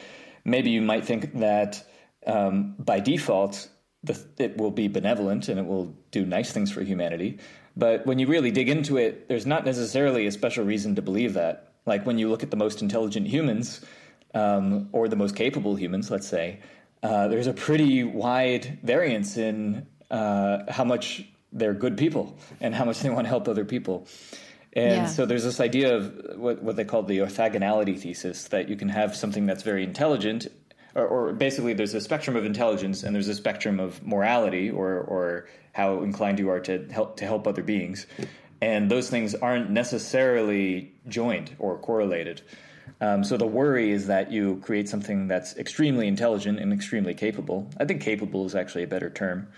maybe 0.45 0.71
you 0.71 0.83
might 0.83 1.05
think 1.05 1.39
that 1.39 1.85
um, 2.27 2.75
by 2.79 3.01
default 3.01 3.69
the, 4.03 4.19
it 4.39 4.57
will 4.57 4.71
be 4.71 4.89
benevolent 4.89 5.49
and 5.49 5.59
it 5.59 5.67
will 5.67 5.95
do 6.11 6.25
nice 6.25 6.53
things 6.53 6.71
for 6.71 6.83
humanity. 6.83 7.39
But 7.77 8.07
when 8.07 8.19
you 8.19 8.27
really 8.27 8.51
dig 8.51 8.69
into 8.69 8.97
it, 8.97 9.29
there's 9.29 9.47
not 9.47 9.65
necessarily 9.65 10.27
a 10.27 10.33
special 10.33 10.65
reason 10.65 10.95
to 10.97 11.03
believe 11.03 11.35
that. 11.35 11.73
Like 11.87 12.05
when 12.05 12.19
you 12.19 12.29
look 12.29 12.43
at 12.43 12.51
the 12.51 12.57
most 12.57 12.83
intelligent 12.83 13.27
humans, 13.27 13.81
um, 14.35 14.89
or 14.93 15.09
the 15.09 15.17
most 15.17 15.37
capable 15.37 15.75
humans, 15.75 16.11
let's 16.11 16.27
say, 16.27 16.61
uh, 17.03 17.29
there's 17.29 17.47
a 17.47 17.53
pretty 17.53 18.05
wide 18.05 18.79
variance 18.83 19.37
in 19.37 19.87
uh, 20.11 20.71
how 20.71 20.85
much 20.85 21.25
they're 21.53 21.75
good 21.75 21.97
people 21.97 22.39
and 22.61 22.75
how 22.75 22.85
much 22.85 23.01
they 23.01 23.11
want 23.11 23.25
to 23.25 23.29
help 23.29 23.49
other 23.49 23.65
people. 23.65 24.07
And 24.73 25.03
Yeah. 25.03 25.07
so 25.07 25.27
there's 25.27 25.45
this 25.45 25.61
idea 25.61 25.97
of 25.97 26.37
what, 26.37 26.63
what 26.63 26.77
they 26.77 26.85
call 26.85 27.03
the 27.03 27.19
orthogonality 27.19 27.99
thesis 27.99 28.45
that 28.49 28.69
you 28.69 28.77
can 28.77 28.89
have 28.89 29.17
something 29.17 29.47
that's 29.47 29.65
very 29.65 29.83
intelligent, 29.83 30.47
or, 30.95 31.07
or 31.07 31.33
basically 31.33 31.75
there's 31.75 31.95
a 31.95 32.01
spectrum 32.01 32.37
of 32.37 32.45
intelligence 32.45 33.03
and 33.03 33.15
there's 33.15 33.29
a 33.29 33.35
spectrum 33.35 33.81
of 33.81 34.05
morality 34.07 34.71
or, 34.71 35.01
or 35.01 35.49
how 35.73 36.03
inclined 36.03 36.39
you 36.39 36.51
are 36.51 36.61
to 36.61 36.87
help 36.91 37.17
to 37.17 37.25
help 37.25 37.47
other 37.47 37.63
beings. 37.63 38.07
And 38.63 38.91
those 38.91 39.09
things 39.11 39.35
aren't 39.35 39.71
necessarily 39.71 40.93
joined 41.09 41.57
or 41.59 41.79
correlated. 41.79 42.43
Um, 43.01 43.25
so 43.25 43.37
the 43.37 43.47
worry 43.47 43.91
is 43.91 44.09
that 44.09 44.31
you 44.31 44.61
create 44.63 44.89
something 44.89 45.29
that's 45.29 45.57
extremely 45.57 46.07
intelligent 46.07 46.59
and 46.59 46.73
extremely 46.73 47.15
capable. 47.15 47.71
I 47.79 47.87
think 47.87 48.03
capable 48.03 48.45
is 48.47 48.55
actually 48.55 48.83
a 48.85 48.89
better 48.89 49.09
term, 49.09 49.49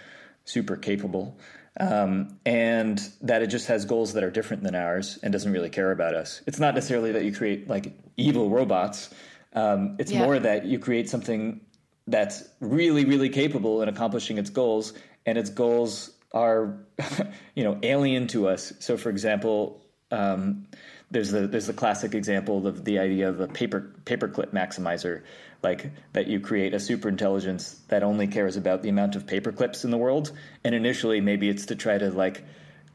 super 0.44 0.76
capable, 0.76 1.36
um, 1.80 2.38
and 2.44 3.00
that 3.22 3.42
it 3.42 3.46
just 3.48 3.66
has 3.68 3.84
goals 3.84 4.12
that 4.14 4.22
are 4.22 4.30
different 4.30 4.62
than 4.62 4.74
ours 4.74 5.18
and 5.22 5.32
doesn't 5.32 5.52
really 5.52 5.70
care 5.70 5.90
about 5.90 6.14
us. 6.14 6.42
It's 6.46 6.60
not 6.60 6.74
necessarily 6.74 7.12
that 7.12 7.24
you 7.24 7.34
create 7.34 7.68
like 7.68 7.92
evil 8.16 8.50
robots. 8.50 9.10
Um, 9.54 9.96
it's 9.98 10.12
Yeah. 10.12 10.20
more 10.20 10.38
that 10.38 10.66
you 10.66 10.78
create 10.78 11.08
something 11.08 11.60
that's 12.06 12.48
really, 12.60 13.04
really 13.04 13.28
capable 13.28 13.82
in 13.82 13.88
accomplishing 13.88 14.38
its 14.38 14.50
goals, 14.50 14.92
and 15.24 15.38
its 15.38 15.50
goals 15.50 16.10
are, 16.32 16.78
you 17.54 17.62
know, 17.64 17.78
alien 17.82 18.26
to 18.28 18.48
us. 18.48 18.72
So, 18.80 18.96
for 18.96 19.08
example, 19.10 19.80
um, 20.10 20.66
there's 21.12 21.30
the 21.30 21.46
there's 21.46 21.66
the 21.66 21.72
classic 21.72 22.14
example 22.14 22.66
of 22.66 22.84
the 22.84 22.98
idea 22.98 23.28
of 23.28 23.40
a 23.40 23.46
paper 23.46 23.92
paperclip 24.04 24.50
maximizer, 24.50 25.22
like 25.62 25.92
that 26.14 26.26
you 26.26 26.40
create 26.40 26.74
a 26.74 26.80
super 26.80 27.08
intelligence 27.08 27.80
that 27.88 28.02
only 28.02 28.26
cares 28.26 28.56
about 28.56 28.82
the 28.82 28.88
amount 28.88 29.14
of 29.14 29.26
paperclips 29.26 29.84
in 29.84 29.90
the 29.90 29.98
world, 29.98 30.32
and 30.64 30.74
initially 30.74 31.20
maybe 31.20 31.48
it's 31.48 31.66
to 31.66 31.76
try 31.76 31.98
to 31.98 32.10
like 32.10 32.44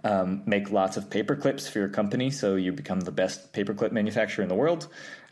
um, 0.03 0.41
make 0.45 0.71
lots 0.71 0.97
of 0.97 1.09
paperclips 1.09 1.69
for 1.69 1.79
your 1.79 1.89
company, 1.89 2.31
so 2.31 2.55
you 2.55 2.71
become 2.71 2.99
the 3.01 3.11
best 3.11 3.53
paperclip 3.53 3.91
manufacturer 3.91 4.43
in 4.43 4.49
the 4.49 4.55
world. 4.55 4.87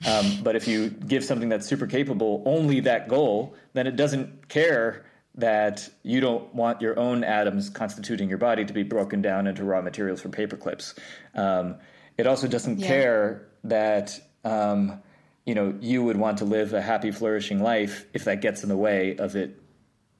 Um, 0.08 0.40
but 0.44 0.56
if 0.56 0.68
you 0.68 0.90
give 0.90 1.24
something 1.24 1.50
that's 1.50 1.68
super 1.68 1.88
capable 1.88 2.44
only 2.46 2.82
that 2.82 3.08
goal, 3.08 3.56
then 3.74 3.88
it 3.88 3.96
doesn't 3.96 4.48
care 4.48 5.06
that 5.36 5.90
you 6.04 6.22
don't 6.22 6.54
want 6.56 6.82
your 6.82 6.98
own 6.98 7.24
atoms 7.24 7.70
constituting 7.70 8.30
your 8.30 8.38
body 8.38 8.64
to 8.64 8.74
be 8.74 8.84
broken 8.84 9.22
down 9.22 9.48
into 9.48 9.64
raw 9.64 9.82
materials 9.82 10.22
for 10.22 10.30
paperclips. 10.30 10.98
Um, 11.34 11.76
it 12.18 12.28
also 12.28 12.48
doesn't 12.48 12.80
Yeah. 12.80 12.88
care 12.88 13.48
that 13.64 14.20
um, 14.44 15.02
you 15.46 15.56
know 15.56 15.76
you 15.82 16.04
would 16.04 16.18
want 16.18 16.38
to 16.40 16.46
live 16.46 16.74
a 16.74 16.82
happy, 16.82 17.12
flourishing 17.12 17.62
life 17.62 18.06
if 18.14 18.26
that 18.26 18.42
gets 18.42 18.64
in 18.64 18.70
the 18.70 18.78
way 18.78 19.16
of 19.18 19.36
it 19.36 19.60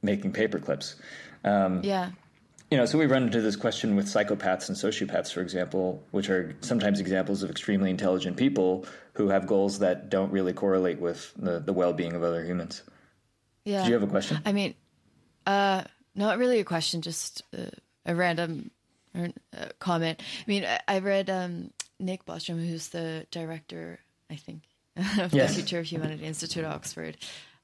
making 0.02 0.32
paper 0.34 0.60
clips. 0.60 0.96
Um, 1.44 1.82
Yeah. 1.84 2.12
you 2.72 2.78
know, 2.78 2.86
so 2.86 2.98
we 2.98 3.06
run 3.06 3.24
into 3.24 3.42
this 3.42 3.56
question 3.56 3.96
with 3.96 4.08
psychopaths 4.08 4.68
and 4.68 4.78
sociopaths, 4.78 5.32
for 5.32 5.42
example, 5.42 6.04
which 6.12 6.30
are 6.30 6.56
sometimes 6.62 7.00
examples 7.00 7.44
of 7.44 7.50
extremely 7.50 7.90
intelligent 7.90 8.38
people 8.38 8.86
who 9.14 9.30
have 9.30 9.48
goals 9.48 9.80
that 9.80 10.10
don't 10.10 10.32
really 10.32 10.54
correlate 10.54 11.00
with 11.00 11.32
the, 11.38 11.60
the 11.60 11.72
well-being 11.74 12.14
of 12.14 12.24
other 12.24 12.44
humans. 12.44 12.84
Yeah. 13.64 13.84
Do 13.84 13.88
you 13.90 13.94
have 13.94 14.04
a 14.04 14.08
question? 14.08 14.40
I 14.46 14.52
mean, 14.52 14.74
uh, 15.48 15.84
not 16.16 16.38
really 16.38 16.60
a 16.60 16.64
question, 16.64 17.02
just 17.02 17.42
uh, 17.58 17.70
a 18.06 18.14
random 18.16 18.70
uh, 19.16 19.28
comment. 19.80 20.22
I 20.22 20.44
mean, 20.48 20.66
I, 20.66 20.80
I 20.88 21.00
read 21.00 21.30
um, 21.30 21.72
Nick 22.00 22.26
Bostrom, 22.26 22.66
who's 22.68 22.90
the 22.90 23.26
director, 23.32 24.00
I 24.30 24.36
think, 24.36 24.64
of 25.20 25.34
Yes. 25.34 25.50
the 25.50 25.62
Future 25.62 25.80
of 25.80 25.86
Humanity 25.86 26.26
Institute 26.26 26.64
at 26.64 26.72
Oxford, 26.72 27.18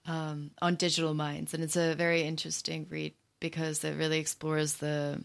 um, 0.05 0.51
on 0.61 0.75
digital 0.75 1.13
minds, 1.13 1.53
and 1.53 1.63
it's 1.63 1.75
a 1.75 1.95
very 1.95 2.23
interesting 2.23 2.87
read 2.89 3.13
because 3.39 3.83
it 3.83 3.97
really 3.97 4.19
explores 4.19 4.73
the 4.75 5.23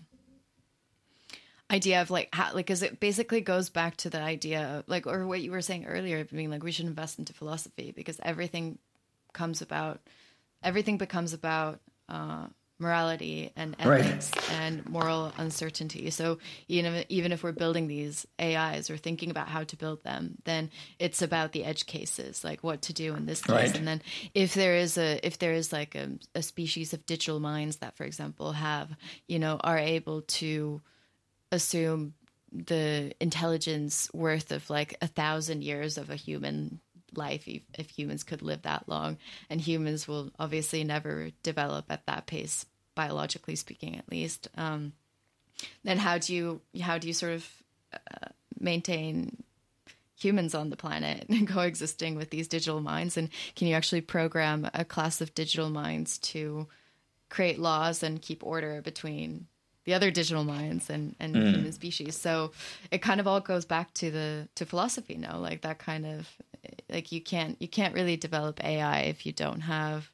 idea 1.70 2.00
of 2.00 2.10
like 2.10 2.28
how 2.32 2.46
like 2.54 2.66
because 2.66 2.82
it 2.82 3.00
basically 3.00 3.40
goes 3.40 3.70
back 3.70 3.96
to 3.96 4.08
the 4.08 4.20
idea 4.20 4.78
of 4.78 4.88
like 4.88 5.06
or 5.06 5.26
what 5.26 5.40
you 5.42 5.50
were 5.50 5.60
saying 5.60 5.84
earlier 5.86 6.24
being 6.24 6.48
like 6.48 6.62
we 6.62 6.70
should 6.70 6.86
invest 6.86 7.18
into 7.18 7.32
philosophy 7.32 7.92
because 7.94 8.20
everything 8.22 8.78
comes 9.32 9.60
about 9.60 10.00
everything 10.62 10.96
becomes 10.96 11.32
about 11.32 11.80
uh 12.08 12.46
morality 12.78 13.52
and 13.56 13.74
ethics 13.78 14.30
right. 14.34 14.52
and 14.52 14.86
moral 14.86 15.32
uncertainty. 15.38 16.10
So 16.10 16.38
even 16.68 16.94
if, 16.94 17.06
even 17.08 17.32
if 17.32 17.42
we're 17.42 17.52
building 17.52 17.88
these 17.88 18.26
AIs 18.40 18.90
or 18.90 18.96
thinking 18.96 19.30
about 19.30 19.48
how 19.48 19.64
to 19.64 19.76
build 19.76 20.04
them, 20.04 20.36
then 20.44 20.70
it's 20.98 21.22
about 21.22 21.52
the 21.52 21.64
edge 21.64 21.86
cases, 21.86 22.44
like 22.44 22.62
what 22.62 22.82
to 22.82 22.92
do 22.92 23.14
in 23.14 23.26
this 23.26 23.40
case. 23.42 23.54
Right. 23.70 23.76
And 23.76 23.88
then 23.88 24.02
if 24.34 24.54
there 24.54 24.76
is 24.76 24.98
a 24.98 25.18
if 25.26 25.38
there 25.38 25.52
is 25.52 25.72
like 25.72 25.94
a, 25.94 26.10
a 26.34 26.42
species 26.42 26.92
of 26.92 27.06
digital 27.06 27.40
minds 27.40 27.76
that, 27.76 27.96
for 27.96 28.04
example, 28.04 28.52
have 28.52 28.90
you 29.26 29.38
know 29.38 29.58
are 29.62 29.78
able 29.78 30.22
to 30.22 30.82
assume 31.52 32.14
the 32.52 33.12
intelligence 33.20 34.08
worth 34.12 34.52
of 34.52 34.68
like 34.70 34.96
a 35.00 35.06
thousand 35.06 35.62
years 35.62 35.98
of 35.98 36.10
a 36.10 36.16
human 36.16 36.80
life 37.16 37.46
if, 37.46 37.62
if, 37.78 37.90
humans 37.90 38.24
could 38.24 38.42
live 38.42 38.62
that 38.62 38.88
long. 38.88 39.18
And 39.50 39.60
humans 39.60 40.06
will 40.06 40.30
obviously 40.38 40.84
never 40.84 41.30
develop 41.42 41.86
at 41.90 42.06
that 42.06 42.26
pace 42.26 42.66
biologically 42.94 43.56
speaking 43.56 43.96
at 43.96 44.10
least. 44.10 44.48
Um, 44.56 44.92
then 45.84 45.98
how 45.98 46.18
do 46.18 46.34
you 46.34 46.60
how 46.82 46.98
do 46.98 47.06
you 47.06 47.14
sort 47.14 47.32
of 47.32 47.48
uh, 47.92 48.28
maintain 48.58 49.42
humans 50.18 50.54
on 50.54 50.70
the 50.70 50.76
planet 50.76 51.26
and 51.28 51.48
coexisting 51.48 52.16
with 52.16 52.30
these 52.30 52.48
digital 52.48 52.80
minds? 52.80 53.16
And 53.16 53.28
can 53.54 53.68
you 53.68 53.74
actually 53.74 54.00
program 54.00 54.68
a 54.74 54.84
class 54.84 55.20
of 55.20 55.34
digital 55.34 55.70
minds 55.70 56.18
to 56.18 56.66
create 57.28 57.58
laws 57.58 58.02
and 58.02 58.22
keep 58.22 58.44
order 58.44 58.80
between 58.82 59.46
the 59.86 59.94
other 59.94 60.10
digital 60.10 60.44
minds 60.44 60.90
and 60.90 61.16
and 61.18 61.34
mm. 61.34 61.54
human 61.54 61.72
species. 61.72 62.16
So 62.16 62.52
it 62.90 62.98
kind 62.98 63.20
of 63.20 63.26
all 63.26 63.40
goes 63.40 63.64
back 63.64 63.94
to 63.94 64.10
the 64.10 64.48
to 64.56 64.66
philosophy. 64.66 65.16
No, 65.16 65.40
like 65.40 65.62
that 65.62 65.78
kind 65.78 66.04
of 66.04 66.28
like 66.90 67.12
you 67.12 67.22
can't 67.22 67.56
you 67.60 67.68
can't 67.68 67.94
really 67.94 68.16
develop 68.16 68.62
AI 68.62 69.00
if 69.02 69.24
you 69.24 69.32
don't 69.32 69.62
have 69.62 70.10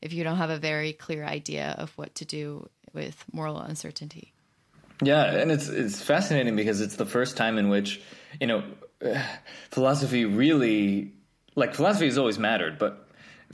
if 0.00 0.12
you 0.12 0.22
don't 0.22 0.36
have 0.36 0.50
a 0.50 0.58
very 0.58 0.92
clear 0.92 1.24
idea 1.24 1.74
of 1.78 1.90
what 1.96 2.14
to 2.16 2.24
do 2.24 2.68
with 2.92 3.24
moral 3.32 3.58
uncertainty. 3.58 4.32
Yeah, 5.02 5.24
and 5.24 5.50
it's 5.50 5.68
it's 5.68 6.00
fascinating 6.00 6.54
because 6.54 6.80
it's 6.80 6.96
the 6.96 7.06
first 7.06 7.36
time 7.36 7.58
in 7.58 7.68
which 7.68 8.00
you 8.40 8.46
know 8.46 8.62
philosophy 9.70 10.26
really 10.26 11.12
like 11.56 11.74
philosophy 11.74 12.06
has 12.06 12.18
always 12.18 12.38
mattered, 12.38 12.78
but 12.78 13.03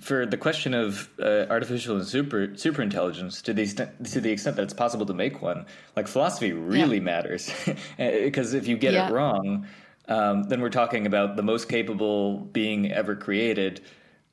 for 0.01 0.27
the 0.27 0.37
question 0.37 0.75
of 0.75 1.11
uh, 1.21 1.47
artificial 1.51 1.97
and 1.97 2.07
super 2.07 2.57
super 2.57 2.83
intelligence 2.83 3.43
to 3.43 3.53
the 3.53 3.63
extent 3.63 4.07
to 4.07 4.21
the 4.21 4.31
extent 4.31 4.57
that 4.57 4.63
it's 4.63 4.75
possible 4.75 5.07
to 5.07 5.15
make 5.15 5.43
one, 5.43 5.67
like 5.97 6.09
philosophy 6.09 6.53
really 6.53 6.97
yeah. 6.97 7.03
matters 7.03 7.53
because 7.99 8.55
if 8.55 8.67
you 8.67 8.77
get 8.77 8.95
yeah. 8.95 9.09
it 9.09 9.13
wrong, 9.13 9.67
um, 10.09 10.45
then 10.45 10.61
we're 10.61 10.71
talking 10.71 11.07
about 11.07 11.37
the 11.37 11.43
most 11.43 11.69
capable 11.69 12.39
being 12.39 12.91
ever 12.91 13.15
created, 13.15 13.81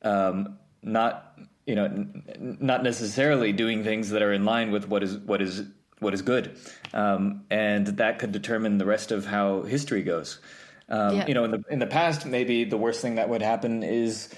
um, 0.01 0.57
not 0.81 1.37
you 1.65 1.75
know 1.75 1.85
n- 1.85 2.57
not 2.59 2.83
necessarily 2.83 3.51
doing 3.51 3.83
things 3.83 4.09
that 4.09 4.21
are 4.21 4.33
in 4.33 4.45
line 4.45 4.71
with 4.71 4.87
what 4.87 5.03
is 5.03 5.17
what 5.17 5.41
is 5.41 5.63
what 5.99 6.13
is 6.13 6.21
good, 6.21 6.57
um, 6.93 7.43
and 7.49 7.87
that 7.87 8.19
could 8.19 8.31
determine 8.31 8.77
the 8.77 8.85
rest 8.85 9.11
of 9.11 9.25
how 9.25 9.63
history 9.63 10.03
goes. 10.03 10.39
Um, 10.89 11.17
yeah. 11.17 11.27
You 11.27 11.33
know, 11.33 11.43
in 11.43 11.51
the 11.51 11.63
in 11.69 11.79
the 11.79 11.87
past, 11.87 12.25
maybe 12.25 12.63
the 12.63 12.77
worst 12.77 13.01
thing 13.01 13.15
that 13.15 13.29
would 13.29 13.41
happen 13.41 13.83
is 13.83 14.29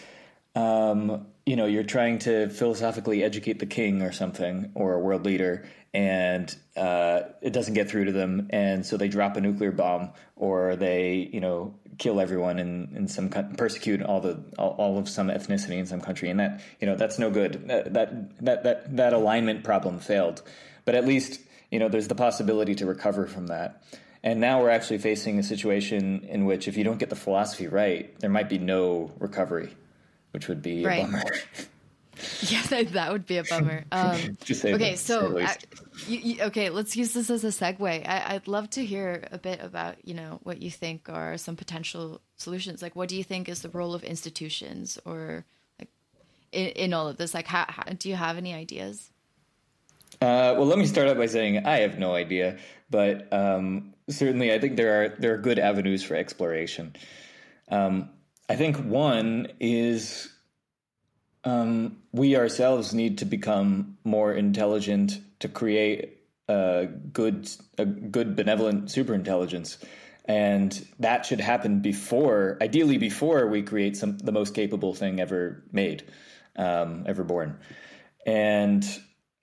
um, 0.56 1.28
you 1.46 1.56
know, 1.56 1.66
you're 1.66 1.84
trying 1.84 2.20
to 2.20 2.50
philosophically 2.50 3.24
educate 3.24 3.60
the 3.60 3.66
king 3.66 4.02
or 4.02 4.12
something 4.12 4.72
or 4.76 4.94
a 4.94 5.00
world 5.00 5.26
leader, 5.26 5.66
and 5.94 6.56
uh, 6.78 7.22
it 7.42 7.54
doesn't 7.54 7.74
get 7.74 7.90
through 7.90 8.06
to 8.06 8.12
them, 8.12 8.48
and 8.52 8.86
so 8.86 8.98
they 8.98 9.08
drop 9.08 9.36
a 9.36 9.42
nuclear 9.42 9.72
bomb 9.72 10.12
or 10.36 10.76
they, 10.76 11.30
you 11.34 11.40
know, 11.40 11.74
kill 11.98 12.20
everyone 12.22 12.60
in, 12.60 12.94
in 12.96 13.08
some 13.08 13.30
persecute 13.30 14.02
all 14.02 14.22
the 14.22 14.40
all, 14.58 14.76
all, 14.78 14.98
of 14.98 15.10
some 15.10 15.28
ethnicity 15.28 15.78
in 15.78 15.86
some 15.86 16.02
country, 16.02 16.30
and 16.30 16.40
that 16.40 16.62
you 16.80 16.88
know 16.88 16.96
that's 16.96 17.20
no 17.20 17.30
good. 17.30 17.68
That 17.68 17.94
that 17.94 18.40
that 18.44 18.64
that, 18.64 18.98
that 18.98 19.14
alignment 19.14 19.64
problem 19.64 20.00
failed, 20.00 20.42
but 20.86 20.96
at 20.96 21.06
least 21.06 21.42
you 21.72 21.80
know 21.80 21.90
there's 21.90 22.08
the 22.08 22.16
possibility 22.16 22.76
to 22.76 22.86
recover 22.86 23.28
from 23.28 23.48
that. 23.48 23.84
And 24.22 24.42
now 24.42 24.62
we're 24.62 24.70
actually 24.70 24.98
facing 24.98 25.40
a 25.40 25.44
situation 25.44 26.26
in 26.28 26.44
which 26.44 26.68
if 26.68 26.76
you 26.76 26.84
don't 26.84 26.98
get 26.98 27.10
the 27.10 27.16
philosophy 27.16 27.68
right, 27.68 28.20
there 28.20 28.30
might 28.30 28.50
be 28.50 28.58
no 28.58 29.14
recovery 29.18 29.74
which 30.32 30.48
would 30.48 30.62
be 30.62 30.86
right. 30.86 31.00
a 31.00 31.04
bummer. 31.04 31.24
yeah, 32.42 32.62
that, 32.64 32.94
that, 32.94 33.12
would 33.12 33.26
be 33.26 33.38
a 33.38 33.44
bummer. 33.44 33.86
Um, 33.92 34.38
okay, 34.50 34.96
so 34.96 35.40
uh, 35.40 35.54
you, 36.08 36.18
you, 36.20 36.44
okay, 36.44 36.70
let's 36.70 36.96
use 36.96 37.14
this 37.14 37.30
as 37.30 37.44
a 37.44 37.48
segue. 37.48 38.08
I, 38.08 38.34
would 38.34 38.48
love 38.48 38.70
to 38.72 38.86
hear 38.86 39.28
a 39.32 39.38
bit 39.38 39.62
about 39.62 39.96
you 40.06 40.14
know 40.14 40.40
what 40.44 40.62
you 40.62 40.72
think 40.72 41.10
are 41.10 41.38
some 41.38 41.56
potential 41.56 42.22
solutions. 42.38 42.82
Like, 42.82 42.96
what 42.96 43.10
do 43.10 43.16
you 43.16 43.24
think 43.24 43.50
is 43.50 43.62
the 43.62 43.70
role 43.70 43.94
of 43.94 44.04
institutions, 44.04 45.00
or 45.06 45.46
like 45.80 45.90
in, 46.52 46.68
in 46.68 46.94
all 46.94 47.08
of 47.08 47.18
this? 47.18 47.34
Like, 47.34 47.48
how, 47.48 47.66
how, 47.68 47.84
do 47.94 48.10
you 48.10 48.16
have 48.16 48.38
any 48.38 48.54
ideas? 48.54 49.10
Uh, 50.22 50.54
well, 50.58 50.66
let 50.66 50.78
me 50.78 50.86
start 50.86 51.08
out 51.08 51.18
by 51.18 51.28
saying 51.28 51.66
I 51.66 51.80
have 51.80 51.98
no 51.98 52.14
idea, 52.14 52.58
but 52.90 53.32
um, 53.32 53.94
certainly 54.10 54.54
I 54.54 54.60
think 54.60 54.76
there 54.76 55.04
are 55.04 55.10
there 55.10 55.34
are 55.34 55.38
good 55.38 55.60
avenues 55.60 56.04
for 56.04 56.16
exploration. 56.16 56.96
Um, 57.70 58.10
I 58.50 58.56
think 58.56 58.78
one 58.78 59.48
is 59.60 60.28
um, 61.44 61.98
we 62.12 62.36
ourselves 62.36 62.96
need 62.96 63.20
to 63.20 63.26
become 63.26 63.98
more 64.04 64.34
intelligent 64.34 65.20
to 65.40 65.48
create 65.48 66.18
a 66.48 66.88
good, 67.14 67.48
a 67.78 67.86
good 67.86 68.36
benevolent 68.36 68.86
superintelligence, 68.86 69.78
and 70.26 70.88
that 71.00 71.28
should 71.28 71.40
happen 71.40 71.82
before, 71.82 72.58
ideally 72.60 72.98
before 72.98 73.46
we 73.48 73.62
create 73.62 73.96
some 73.96 74.18
the 74.18 74.32
most 74.32 74.56
capable 74.56 74.96
thing 74.96 75.20
ever 75.20 75.64
made, 75.72 76.04
um, 76.56 77.04
ever 77.08 77.24
born, 77.24 77.60
and. 78.26 78.84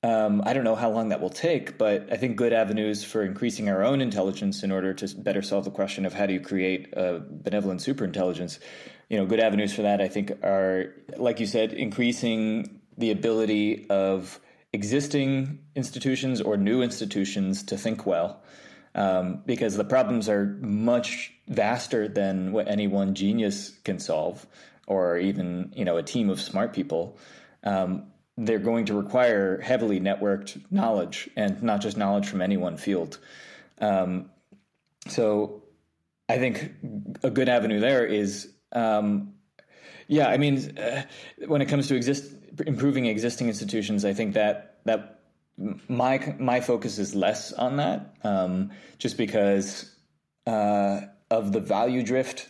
Um, 0.03 0.43
I 0.47 0.53
don't 0.53 0.63
know 0.63 0.77
how 0.77 0.91
long 0.91 1.09
that 1.09 1.21
will 1.21 1.31
take, 1.31 1.79
but 1.79 2.13
I 2.13 2.17
think 2.17 2.37
good 2.37 2.53
avenues 2.53 3.03
for 3.03 3.25
increasing 3.25 3.69
our 3.69 3.83
own 3.83 4.01
intelligence 4.01 4.63
in 4.63 4.71
order 4.71 4.95
to 4.95 5.17
better 5.17 5.43
solve 5.43 5.65
the 5.65 5.71
question 5.73 6.07
of 6.07 6.13
how 6.13 6.27
do 6.27 6.33
you 6.35 6.39
create 6.39 6.93
a 6.93 7.21
benevolent 7.29 7.81
superintelligence 7.81 8.61
you 9.09 9.17
know, 9.17 9.27
good 9.27 9.41
avenues 9.41 9.73
for 9.73 9.83
that, 9.83 10.01
I 10.01 10.09
think, 10.09 10.33
are 10.43 10.95
like 11.17 11.41
you 11.41 11.47
said, 11.47 11.73
increasing 11.73 12.81
the 12.99 13.11
ability 13.11 13.87
of 13.89 14.41
existing 14.73 15.61
institutions 15.75 16.41
or 16.41 16.57
new 16.57 16.83
institutions 16.83 17.63
to 17.65 17.77
think 17.77 18.05
well, 18.07 18.43
um, 18.95 19.43
because 19.47 19.77
the 19.77 19.85
problems 19.85 20.29
are 20.29 20.47
much 20.61 21.33
vaster 21.49 22.09
than 22.09 22.53
what 22.53 22.69
any 22.69 22.87
one 22.87 23.15
genius 23.15 23.71
can 23.85 23.99
solve, 23.99 24.47
or 24.87 25.19
even 25.19 25.73
you 25.77 25.85
know 25.85 25.97
a 25.97 26.03
team 26.03 26.31
of 26.31 26.41
smart 26.41 26.73
people. 26.73 27.19
Um, 27.63 28.09
they're 28.39 28.59
going 28.59 28.87
to 28.87 28.95
require 28.95 29.61
heavily 29.61 30.01
networked 30.01 30.61
knowledge, 30.71 31.31
and 31.37 31.63
not 31.63 31.81
just 31.81 31.97
knowledge 31.97 32.29
from 32.29 32.43
any 32.43 32.57
one 32.57 32.77
field. 32.77 33.19
Um, 33.81 34.31
so, 35.09 35.63
I 36.29 36.39
think 36.39 36.73
a 37.23 37.31
good 37.31 37.49
avenue 37.49 37.79
there 37.79 38.05
is 38.05 38.53
um, 38.73 39.35
yeah, 40.09 40.29
I 40.29 40.37
mean, 40.37 40.79
uh, 40.79 41.03
when 41.47 41.63
it 41.63 41.67
comes 41.67 41.89
to 41.89 41.97
exist 41.97 42.33
improving 42.67 43.07
existing 43.07 43.49
institutions, 43.49 44.05
I 44.05 44.13
think 44.13 44.35
that 44.35 44.79
that 44.85 45.21
my 45.89 46.35
my 46.39 46.61
focus 46.61 46.99
is 46.99 47.15
less 47.15 47.53
on 47.53 47.77
that, 47.77 48.15
um, 48.23 48.71
just 48.99 49.17
because 49.17 49.95
uh, 50.47 51.01
of 51.31 51.53
the 51.53 51.61
value 51.61 52.03
drift. 52.03 52.49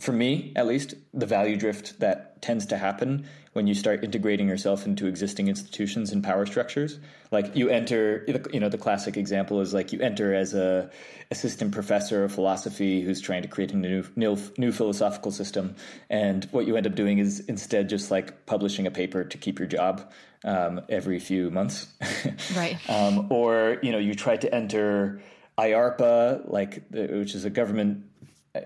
For 0.00 0.10
me, 0.10 0.52
at 0.56 0.66
least, 0.66 0.94
the 1.12 1.26
value 1.26 1.56
drift 1.56 2.00
that 2.00 2.42
tends 2.42 2.66
to 2.66 2.76
happen 2.76 3.26
when 3.54 3.68
you 3.68 3.74
start 3.74 4.02
integrating 4.02 4.48
yourself 4.48 4.84
into 4.84 5.06
existing 5.06 5.46
institutions 5.48 6.12
and 6.12 6.22
power 6.22 6.44
structures. 6.44 6.98
Like 7.30 7.54
you 7.54 7.68
enter, 7.68 8.24
you 8.52 8.58
know, 8.60 8.68
the 8.68 8.78
classic 8.78 9.16
example 9.16 9.60
is 9.60 9.72
like 9.72 9.92
you 9.92 10.00
enter 10.00 10.34
as 10.34 10.54
a 10.54 10.90
assistant 11.30 11.72
professor 11.72 12.24
of 12.24 12.32
philosophy 12.32 13.00
who's 13.00 13.20
trying 13.20 13.42
to 13.42 13.48
create 13.48 13.72
a 13.72 13.76
new, 13.76 14.04
new, 14.16 14.36
new 14.58 14.72
philosophical 14.72 15.30
system, 15.30 15.76
and 16.10 16.46
what 16.50 16.66
you 16.66 16.76
end 16.76 16.86
up 16.86 16.96
doing 16.96 17.18
is 17.18 17.40
instead 17.46 17.88
just 17.88 18.10
like 18.10 18.44
publishing 18.46 18.86
a 18.86 18.90
paper 18.90 19.24
to 19.24 19.38
keep 19.38 19.58
your 19.58 19.68
job 19.68 20.12
um, 20.44 20.80
every 20.88 21.20
few 21.20 21.50
months, 21.50 21.86
right? 22.56 22.76
um, 22.90 23.28
or 23.30 23.78
you 23.82 23.92
know, 23.92 23.98
you 23.98 24.14
try 24.14 24.36
to 24.36 24.52
enter 24.52 25.22
IARPA, 25.56 26.50
like 26.50 26.82
which 26.90 27.36
is 27.36 27.44
a 27.44 27.50
government 27.50 28.04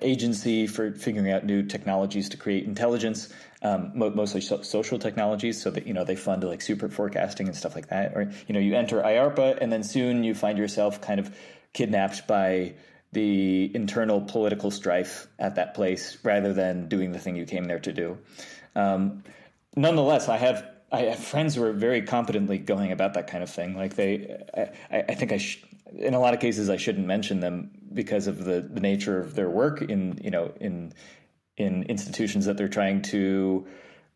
agency 0.02 0.66
for 0.66 0.92
figuring 0.92 1.30
out 1.30 1.44
new 1.44 1.62
technologies 1.62 2.28
to 2.28 2.36
create 2.36 2.64
intelligence, 2.64 3.32
um, 3.62 3.92
mostly 3.94 4.40
so- 4.40 4.62
social 4.62 4.98
technologies, 4.98 5.60
so 5.60 5.70
that 5.70 5.86
you 5.86 5.94
know 5.94 6.04
they 6.04 6.16
fund 6.16 6.44
like 6.44 6.62
super 6.62 6.88
forecasting 6.88 7.46
and 7.46 7.56
stuff 7.56 7.74
like 7.74 7.88
that. 7.88 8.16
Or 8.16 8.30
you 8.46 8.54
know 8.54 8.60
you 8.60 8.74
enter 8.74 9.02
IARPA, 9.02 9.58
and 9.60 9.72
then 9.72 9.82
soon 9.82 10.24
you 10.24 10.34
find 10.34 10.58
yourself 10.58 11.00
kind 11.00 11.20
of 11.20 11.34
kidnapped 11.72 12.26
by 12.26 12.74
the 13.12 13.74
internal 13.74 14.20
political 14.20 14.70
strife 14.70 15.26
at 15.38 15.56
that 15.56 15.74
place, 15.74 16.18
rather 16.22 16.52
than 16.52 16.88
doing 16.88 17.12
the 17.12 17.18
thing 17.18 17.36
you 17.36 17.46
came 17.46 17.64
there 17.64 17.80
to 17.80 17.92
do. 17.92 18.18
Um, 18.76 19.24
nonetheless, 19.74 20.28
I 20.28 20.36
have 20.36 20.64
I 20.90 21.00
have 21.02 21.18
friends 21.18 21.54
who 21.54 21.64
are 21.64 21.72
very 21.72 22.02
competently 22.02 22.58
going 22.58 22.92
about 22.92 23.14
that 23.14 23.26
kind 23.26 23.42
of 23.42 23.50
thing. 23.50 23.76
Like 23.76 23.94
they, 23.96 24.42
I, 24.90 25.04
I 25.08 25.14
think 25.14 25.32
I, 25.32 25.38
sh- 25.38 25.62
in 25.92 26.14
a 26.14 26.20
lot 26.20 26.32
of 26.32 26.40
cases, 26.40 26.70
I 26.70 26.76
shouldn't 26.76 27.06
mention 27.06 27.40
them 27.40 27.70
because 27.92 28.26
of 28.26 28.44
the, 28.44 28.60
the 28.60 28.80
nature 28.80 29.20
of 29.20 29.34
their 29.34 29.50
work 29.50 29.82
in, 29.82 30.18
you 30.22 30.30
know, 30.30 30.52
in, 30.60 30.92
in 31.58 31.82
institutions 31.84 32.46
that 32.46 32.56
they're 32.56 32.68
trying 32.68 33.02
to, 33.02 33.66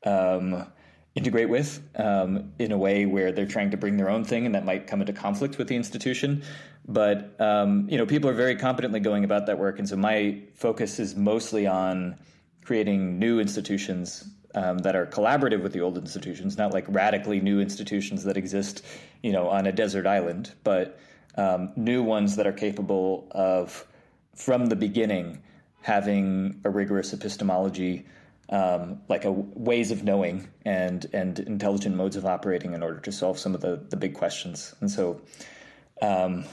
um, 0.05 0.67
integrate 1.15 1.49
with 1.49 1.83
um, 1.97 2.53
in 2.59 2.73
a 2.73 2.79
way 2.79 3.05
where 3.05 3.33
they're 3.33 3.47
trying 3.47 3.71
to 3.71 3.77
bring 3.77 3.97
their 3.99 4.09
own 4.09 4.25
thing 4.25 4.47
and 4.47 4.55
that 4.55 4.65
might 4.65 4.87
come 4.87 5.01
into 5.01 5.13
conflict 5.13 5.59
with 5.59 5.69
the 5.69 5.77
institution. 5.77 6.43
But 6.89 7.39
um, 7.41 7.87
you 7.91 7.99
know, 7.99 8.07
people 8.07 8.31
are 8.31 8.35
very 8.35 8.57
competently 8.57 9.01
going 9.01 9.25
about 9.25 9.47
that 9.47 9.59
work, 9.59 9.79
and 9.79 9.89
so 9.89 9.97
my 9.97 10.41
focus 10.55 10.99
is 10.99 11.15
mostly 11.15 11.67
on 11.67 12.17
creating 12.65 13.19
new 13.19 13.41
institutions 13.41 14.25
um, 14.55 14.79
that 14.79 14.97
are 14.97 15.07
collaborative 15.07 15.63
with 15.63 15.73
the 15.73 15.81
old 15.81 15.97
institutions, 15.97 16.59
not 16.59 16.73
like 16.73 16.85
radically 16.89 17.41
new 17.41 17.61
institutions 17.61 18.25
that 18.25 18.37
exist, 18.37 18.85
you 19.23 19.33
know, 19.33 19.49
on 19.49 19.67
a 19.67 19.73
desert 19.73 20.07
island, 20.07 20.53
but 20.65 20.99
um, 21.37 21.73
new 21.77 22.03
ones 22.03 22.37
that 22.37 22.47
are 22.47 22.53
capable 22.53 23.29
of, 23.31 23.87
from 24.35 24.67
the 24.67 24.77
beginning, 24.77 25.43
having 25.83 26.61
a 26.65 26.71
rigorous 26.71 27.13
epistemology, 27.13 28.07
um, 28.49 29.01
like 29.09 29.25
a 29.25 29.33
ways 29.33 29.91
of 29.91 30.05
knowing 30.05 30.49
and 30.65 31.07
and 31.13 31.39
intelligent 31.41 31.97
modes 31.97 32.17
of 32.17 32.25
operating 32.25 32.73
in 32.73 32.83
order 32.83 33.01
to 33.01 33.13
solve 33.13 33.39
some 33.39 33.55
of 33.55 33.61
the 33.61 33.85
the 33.91 33.97
big 33.97 34.15
questions. 34.15 34.75
And 34.81 34.91
so, 34.91 35.21
um, 36.01 36.45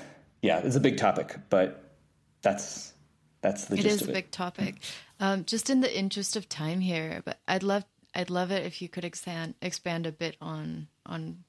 yeah, 0.41 0.59
it's 0.59 0.75
a 0.75 0.79
big 0.81 0.97
topic, 0.97 1.35
but 1.49 1.95
that's 2.41 2.93
that's 3.41 3.65
the 3.65 3.77
it 3.77 3.85
is 3.85 4.01
a 4.01 4.11
big 4.11 4.31
topic. 4.31 4.75
Um, 5.19 5.45
just 5.45 5.69
in 5.69 5.81
the 5.81 5.97
interest 5.97 6.35
of 6.35 6.47
time 6.49 6.79
here, 6.79 7.21
but 7.23 7.39
I'd 7.47 7.63
love 7.63 7.85
I'd 8.13 8.29
love 8.29 8.51
it 8.51 8.65
if 8.65 8.81
you 8.81 8.89
could 8.89 9.05
expand 9.05 9.55
expand 9.61 10.05
a 10.05 10.11
bit 10.11 10.35
on 10.41 10.87
on 11.05 11.43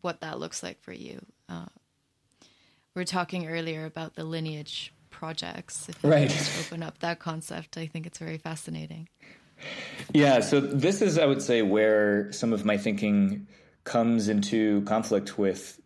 what 0.00 0.20
that 0.20 0.38
looks 0.38 0.62
like 0.62 0.82
for 0.82 0.92
you. 0.92 1.24
Uh, 1.48 1.66
we 2.94 3.02
are 3.02 3.06
talking 3.06 3.46
earlier 3.46 3.86
about 3.86 4.14
the 4.14 4.24
lineage 4.24 4.92
projects. 5.22 5.88
If 5.88 6.02
you 6.02 6.10
Right. 6.10 6.28
could 6.28 6.36
just 6.36 6.58
open 6.66 6.82
up 6.82 6.98
that 6.98 7.20
concept, 7.20 7.78
I 7.78 7.86
think 7.86 8.06
it's 8.06 8.18
very 8.18 8.38
fascinating. 8.38 9.08
Yeah, 10.12 10.40
so 10.40 10.58
this 10.60 11.00
is, 11.00 11.16
I 11.16 11.26
would 11.26 11.40
say, 11.40 11.62
where 11.62 12.32
some 12.32 12.52
of 12.52 12.64
my 12.64 12.76
thinking 12.76 13.46
comes 13.84 14.28
into 14.28 14.82
conflict 14.82 15.38
with 15.38 15.80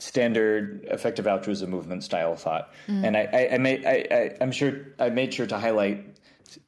standard 0.00 0.84
effective 0.90 1.28
altruism 1.28 1.70
movement 1.70 2.02
style 2.02 2.34
thought. 2.34 2.72
Mm. 2.88 3.04
And 3.06 3.16
I, 3.16 3.28
I, 3.32 3.54
I 3.54 3.58
made, 3.58 3.86
I, 3.86 3.96
I, 4.10 4.36
I'm 4.40 4.50
sure 4.50 4.72
I 4.98 5.10
made 5.10 5.32
sure 5.32 5.46
to 5.46 5.58
highlight 5.58 6.04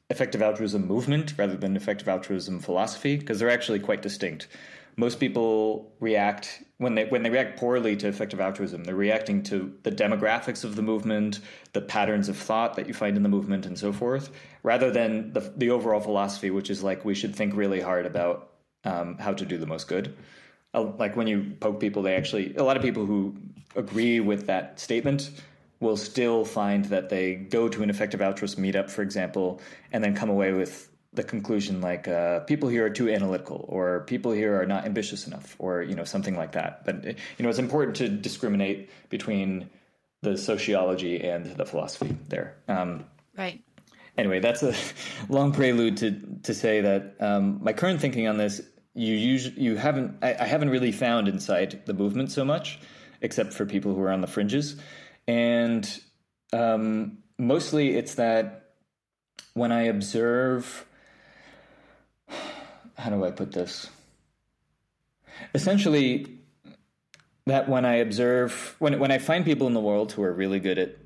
effective 0.09 0.41
altruism 0.41 0.87
movement 0.87 1.33
rather 1.37 1.57
than 1.57 1.75
effective 1.75 2.07
altruism 2.07 2.61
philosophy 2.61 3.17
because 3.17 3.39
they're 3.39 3.49
actually 3.59 3.79
quite 3.79 4.01
distinct. 4.01 4.47
Most 4.97 5.19
people 5.19 5.93
react 5.99 6.63
when 6.77 6.95
they 6.95 7.05
when 7.05 7.23
they 7.23 7.29
react 7.29 7.59
poorly 7.59 7.95
to 7.97 8.07
effective 8.07 8.39
altruism, 8.39 8.83
they're 8.83 8.95
reacting 8.95 9.43
to 9.43 9.73
the 9.83 9.91
demographics 9.91 10.63
of 10.63 10.75
the 10.75 10.81
movement, 10.81 11.39
the 11.73 11.81
patterns 11.81 12.29
of 12.29 12.37
thought 12.37 12.75
that 12.75 12.87
you 12.87 12.93
find 12.93 13.17
in 13.17 13.23
the 13.23 13.29
movement, 13.29 13.65
and 13.65 13.77
so 13.77 13.91
forth, 13.91 14.31
rather 14.63 14.91
than 14.91 15.33
the 15.33 15.53
the 15.57 15.69
overall 15.69 15.99
philosophy, 15.99 16.49
which 16.49 16.69
is 16.69 16.83
like 16.83 17.03
we 17.05 17.15
should 17.15 17.35
think 17.35 17.55
really 17.55 17.81
hard 17.81 18.05
about 18.05 18.51
um, 18.85 19.17
how 19.17 19.33
to 19.33 19.45
do 19.45 19.57
the 19.57 19.67
most 19.67 19.87
good. 19.87 20.15
Uh, 20.73 20.83
Like 20.97 21.15
when 21.15 21.27
you 21.27 21.55
poke 21.59 21.79
people, 21.79 22.01
they 22.01 22.15
actually 22.15 22.55
a 22.55 22.63
lot 22.63 22.77
of 22.77 22.83
people 22.83 23.05
who 23.05 23.35
agree 23.75 24.19
with 24.19 24.47
that 24.47 24.79
statement 24.79 25.31
will 25.79 25.97
still 25.97 26.45
find 26.45 26.85
that 26.85 27.09
they 27.09 27.35
go 27.35 27.67
to 27.67 27.83
an 27.83 27.89
effective 27.89 28.21
altruist 28.21 28.57
meetup, 28.57 28.89
for 28.89 29.01
example, 29.01 29.61
and 29.91 30.03
then 30.03 30.15
come 30.15 30.29
away 30.29 30.53
with 30.53 30.89
the 31.15 31.23
conclusion 31.23 31.81
like 31.81 32.07
uh, 32.07 32.41
people 32.41 32.69
here 32.69 32.85
are 32.85 32.89
too 32.89 33.09
analytical, 33.09 33.65
or 33.67 34.01
people 34.01 34.31
here 34.31 34.59
are 34.59 34.65
not 34.65 34.85
ambitious 34.85 35.27
enough, 35.27 35.55
or 35.59 35.81
you 35.81 35.95
know 35.95 36.03
something 36.03 36.35
like 36.35 36.53
that. 36.53 36.85
But 36.85 37.05
you 37.05 37.15
know 37.39 37.49
it's 37.49 37.59
important 37.59 37.97
to 37.97 38.09
discriminate 38.09 38.89
between 39.09 39.69
the 40.21 40.37
sociology 40.37 41.23
and 41.23 41.55
the 41.55 41.65
philosophy 41.65 42.17
there. 42.29 42.57
Um, 42.67 43.05
Right. 43.37 43.61
anyway, 44.17 44.39
that's 44.39 44.63
a 44.63 44.73
long 45.29 45.51
prelude 45.51 45.97
to 45.97 46.21
to 46.43 46.53
say 46.53 46.81
that 46.81 47.15
um, 47.19 47.59
my 47.61 47.73
current 47.73 47.99
thinking 47.99 48.27
on 48.27 48.37
this 48.37 48.61
you 48.93 49.13
usually 49.13 49.61
you 49.61 49.75
haven't 49.75 50.17
I, 50.23 50.35
I 50.39 50.45
haven't 50.45 50.69
really 50.69 50.91
found 50.91 51.27
inside 51.27 51.83
the 51.85 51.93
movement 51.93 52.31
so 52.31 52.45
much, 52.45 52.79
except 53.21 53.53
for 53.53 53.65
people 53.65 53.93
who 53.93 54.01
are 54.01 54.11
on 54.11 54.21
the 54.21 54.27
fringes, 54.27 54.77
and 55.27 55.85
um, 56.53 57.19
mostly 57.37 57.95
it's 57.97 58.15
that 58.15 58.61
when 59.53 59.71
I 59.71 59.83
observe, 59.83 60.85
how 62.97 63.09
do 63.09 63.23
I 63.23 63.31
put 63.31 63.51
this? 63.51 63.89
Essentially, 65.53 66.27
that 67.45 67.69
when 67.69 67.85
I 67.85 67.95
observe 67.95 68.75
when 68.79 68.99
when 68.99 69.11
I 69.11 69.17
find 69.17 69.45
people 69.45 69.67
in 69.67 69.73
the 69.73 69.81
world 69.81 70.11
who 70.11 70.23
are 70.23 70.33
really 70.33 70.59
good 70.59 70.77
at 70.77 70.97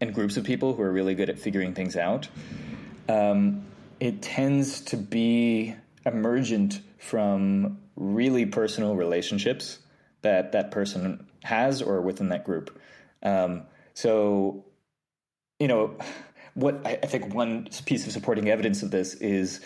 and 0.00 0.14
groups 0.14 0.36
of 0.36 0.44
people 0.44 0.74
who 0.74 0.82
are 0.82 0.92
really 0.92 1.14
good 1.14 1.28
at 1.28 1.38
figuring 1.38 1.74
things 1.74 1.96
out, 1.96 2.28
um, 3.08 3.64
it 3.98 4.22
tends 4.22 4.80
to 4.82 4.96
be 4.96 5.74
emergent 6.06 6.80
from 6.98 7.78
really 7.96 8.46
personal 8.46 8.94
relationships 8.94 9.78
that 10.22 10.52
that 10.52 10.70
person 10.70 11.26
has 11.42 11.82
or 11.82 12.00
within 12.00 12.28
that 12.28 12.44
group. 12.44 12.78
Um, 13.22 13.64
so, 13.94 14.64
you 15.58 15.66
know, 15.66 15.96
what 16.54 16.80
I, 16.84 16.98
I 17.02 17.06
think 17.06 17.34
one 17.34 17.68
piece 17.86 18.06
of 18.06 18.12
supporting 18.12 18.48
evidence 18.48 18.82
of 18.82 18.90
this 18.90 19.14
is 19.14 19.60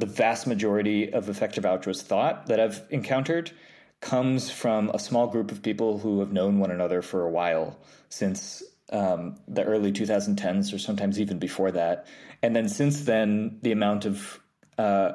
the 0.00 0.06
vast 0.06 0.46
majority 0.46 1.12
of 1.12 1.28
effective 1.28 1.64
altruist 1.64 2.06
thought 2.06 2.46
that 2.46 2.58
I've 2.58 2.82
encountered 2.90 3.52
comes 4.00 4.50
from 4.50 4.90
a 4.90 4.98
small 4.98 5.26
group 5.26 5.52
of 5.52 5.62
people 5.62 5.98
who 5.98 6.20
have 6.20 6.32
known 6.32 6.58
one 6.58 6.70
another 6.70 7.02
for 7.02 7.22
a 7.22 7.30
while 7.30 7.78
since 8.08 8.62
um, 8.92 9.36
the 9.46 9.62
early 9.62 9.92
2010s 9.92 10.74
or 10.74 10.78
sometimes 10.78 11.20
even 11.20 11.38
before 11.38 11.70
that. 11.72 12.06
And 12.42 12.56
then 12.56 12.68
since 12.68 13.02
then, 13.02 13.58
the 13.62 13.72
amount 13.72 14.06
of 14.06 14.40
uh, 14.78 15.12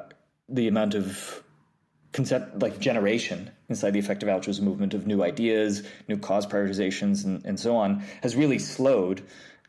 the 0.48 0.68
amount 0.68 0.94
of 0.94 1.42
concept 2.12 2.60
like 2.62 2.78
generation 2.78 3.50
inside 3.68 3.90
the 3.90 3.98
effective 3.98 4.28
altruism 4.28 4.64
movement 4.64 4.94
of 4.94 5.06
new 5.06 5.22
ideas, 5.22 5.82
new 6.08 6.16
cause 6.16 6.46
prioritizations, 6.46 7.24
and, 7.24 7.44
and 7.44 7.58
so 7.58 7.76
on 7.76 8.02
has 8.22 8.36
really 8.36 8.58
slowed. 8.58 9.22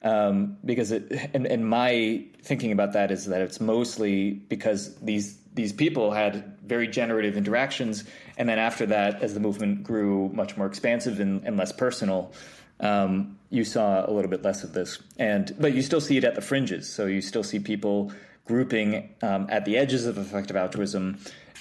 Um, 0.08 0.58
because 0.64 0.92
it 0.92 1.32
and, 1.34 1.46
and 1.46 1.68
my 1.68 2.24
thinking 2.42 2.72
about 2.72 2.94
that 2.94 3.12
is 3.12 3.26
that 3.26 3.42
it's 3.42 3.60
mostly 3.60 4.32
because 4.32 4.96
these 5.00 5.38
these 5.54 5.74
people 5.74 6.12
had 6.12 6.58
very 6.64 6.88
generative 6.88 7.36
interactions, 7.36 8.06
and 8.38 8.48
then 8.48 8.60
after 8.60 8.86
that, 8.86 9.22
as 9.22 9.34
the 9.34 9.40
movement 9.40 9.84
grew 9.84 10.30
much 10.30 10.56
more 10.56 10.68
expansive 10.68 11.20
and, 11.20 11.44
and 11.44 11.58
less 11.58 11.72
personal, 11.72 12.32
um, 12.80 13.38
you 13.50 13.66
saw 13.66 14.10
a 14.10 14.12
little 14.12 14.30
bit 14.30 14.44
less 14.44 14.64
of 14.64 14.72
this. 14.72 15.00
And 15.18 15.54
but 15.60 15.74
you 15.74 15.82
still 15.82 16.02
see 16.02 16.16
it 16.18 16.24
at 16.24 16.36
the 16.36 16.42
fringes. 16.42 16.88
So 16.88 17.06
you 17.08 17.22
still 17.22 17.44
see 17.44 17.60
people 17.60 18.14
grouping 18.46 19.10
um, 19.22 19.48
at 19.50 19.66
the 19.66 19.78
edges 19.78 20.06
of 20.06 20.18
effective 20.18 20.56
altruism 20.56 21.18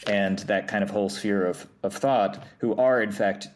and 0.06 0.38
that 0.40 0.68
kind 0.68 0.84
of 0.84 0.90
whole 0.90 1.08
sphere 1.08 1.44
of, 1.44 1.66
of 1.82 1.94
thought 1.94 2.44
who 2.58 2.76
are 2.76 3.02
in 3.02 3.10
fact 3.10 3.48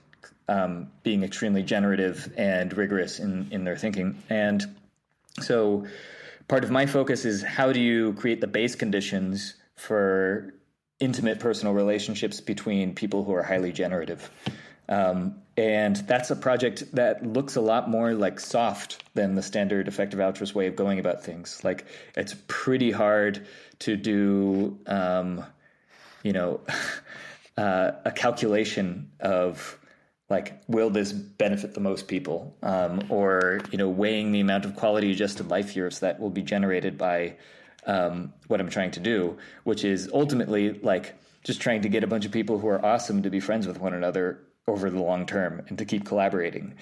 um, 0.49 0.91
being 1.05 1.22
extremely 1.22 1.62
generative 1.62 2.32
and 2.36 2.76
rigorous 2.76 3.20
in, 3.20 3.47
in 3.53 3.62
their 3.62 3.76
thinking. 3.76 4.20
And 4.28 4.66
so 5.39 5.87
part 6.49 6.64
of 6.64 6.70
my 6.70 6.87
focus 6.87 7.24
is 7.24 7.43
how 7.43 7.72
do 7.72 7.81
you 7.81 8.12
create 8.14 8.41
the 8.41 8.47
base 8.47 8.74
conditions 8.74 9.55
for 9.76 10.55
intimate 11.01 11.41
personal 11.41 11.74
relationships 11.74 12.41
between 12.41 12.95
people 12.95 13.24
who 13.24 13.33
are 13.35 13.43
highly 13.43 13.72
generative. 13.72 14.31
Um, 14.89 15.37
and 15.57 15.97
that's 15.97 16.31
a 16.31 16.37
project 16.37 16.85
that 16.95 17.24
looks 17.24 17.57
a 17.57 17.61
lot 17.61 17.89
more 17.89 18.12
like 18.12 18.39
soft 18.41 19.03
than 19.14 19.35
the 19.35 19.43
standard 19.43 19.89
effective 19.89 20.20
altruist 20.20 20.55
way 20.55 20.66
of 20.66 20.76
going 20.76 20.99
about 20.99 21.22
things. 21.22 21.62
Like 21.64 21.87
it's 22.16 22.35
pretty 22.49 22.91
hard 22.91 23.47
to 23.81 23.97
do, 23.97 24.78
um, 24.87 25.45
you 26.22 26.33
know, 26.33 26.61
uh, 27.57 27.93
a 28.05 28.11
calculation 28.11 29.11
of 29.20 29.78
like 30.31 30.62
will 30.68 30.89
this 30.89 31.12
benefit 31.12 31.74
the 31.74 31.81
most 31.81 32.07
people, 32.07 32.57
um, 32.62 33.03
or 33.09 33.61
you 33.70 33.78
know, 33.78 33.89
weighing 33.89 34.33
the 34.33 34.41
amount 34.41 34.64
of 34.64 34.76
quality 34.76 35.11
adjusted 35.11 35.49
life 35.51 35.74
years 35.76 35.99
that 35.99 36.20
will 36.20 36.31
be 36.31 36.43
generated 36.43 36.97
by 36.97 37.37
um, 37.87 38.33
what 38.47 38.61
I'm 38.61 38.70
trying 38.70 38.93
to 38.93 39.01
do, 39.01 39.37
which 39.64 39.85
is 39.85 40.09
ultimately 40.14 40.74
like 40.74 41.14
just 41.43 41.61
trying 41.61 41.83
to 41.83 41.89
get 41.89 42.05
a 42.05 42.07
bunch 42.07 42.24
of 42.24 42.33
people 42.33 42.59
who 42.59 42.68
are 42.68 42.85
awesome 42.85 43.22
to 43.22 43.31
be 43.31 43.41
friends 43.41 43.66
with 43.66 43.81
one 43.81 43.93
another 43.93 44.41
over 44.68 44.89
the 44.89 45.01
long 45.01 45.26
term 45.26 45.62
and 45.68 45.76
to 45.78 45.85
keep 45.85 46.05
collaborating. 46.05 46.74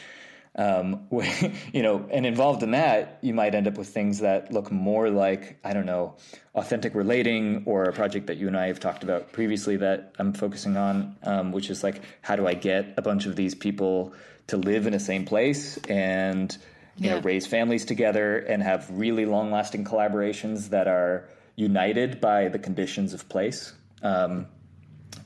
Um, 0.58 1.06
you 1.72 1.82
know, 1.82 2.06
and 2.10 2.26
involved 2.26 2.64
in 2.64 2.72
that, 2.72 3.20
you 3.22 3.32
might 3.32 3.54
end 3.54 3.68
up 3.68 3.78
with 3.78 3.88
things 3.88 4.18
that 4.18 4.52
look 4.52 4.72
more 4.72 5.08
like, 5.08 5.58
I 5.64 5.72
don't 5.72 5.86
know, 5.86 6.16
authentic 6.56 6.96
relating 6.96 7.62
or 7.64 7.84
a 7.84 7.92
project 7.92 8.26
that 8.26 8.38
you 8.38 8.48
and 8.48 8.56
I 8.56 8.66
have 8.66 8.80
talked 8.80 9.04
about 9.04 9.32
previously 9.32 9.76
that 9.76 10.14
I'm 10.18 10.32
focusing 10.32 10.76
on, 10.76 11.16
um, 11.22 11.52
which 11.52 11.70
is 11.70 11.84
like, 11.84 12.02
how 12.22 12.34
do 12.34 12.46
I 12.48 12.54
get 12.54 12.94
a 12.96 13.02
bunch 13.02 13.24
of 13.26 13.36
these 13.36 13.54
people 13.54 14.12
to 14.48 14.56
live 14.56 14.88
in 14.88 14.92
the 14.92 15.00
same 15.00 15.24
place 15.24 15.76
and, 15.88 16.56
you 16.96 17.08
know, 17.10 17.20
raise 17.20 17.46
families 17.46 17.84
together 17.84 18.38
and 18.38 18.60
have 18.60 18.90
really 18.90 19.26
long 19.26 19.52
lasting 19.52 19.84
collaborations 19.84 20.70
that 20.70 20.88
are 20.88 21.28
united 21.54 22.20
by 22.20 22.48
the 22.48 22.58
conditions 22.58 23.14
of 23.14 23.28
place. 23.28 23.72
Um, 24.02 24.48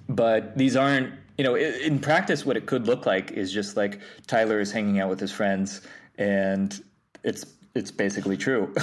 but 0.08 0.58
these 0.58 0.76
aren't 0.76 1.14
you 1.38 1.44
know 1.44 1.54
in 1.54 1.98
practice 1.98 2.44
what 2.44 2.56
it 2.56 2.66
could 2.66 2.86
look 2.86 3.06
like 3.06 3.30
is 3.32 3.52
just 3.52 3.76
like 3.76 4.00
tyler 4.26 4.60
is 4.60 4.70
hanging 4.72 5.00
out 5.00 5.08
with 5.08 5.20
his 5.20 5.32
friends 5.32 5.80
and 6.18 6.82
it's 7.24 7.46
it's 7.74 7.90
basically 7.90 8.36
true 8.36 8.72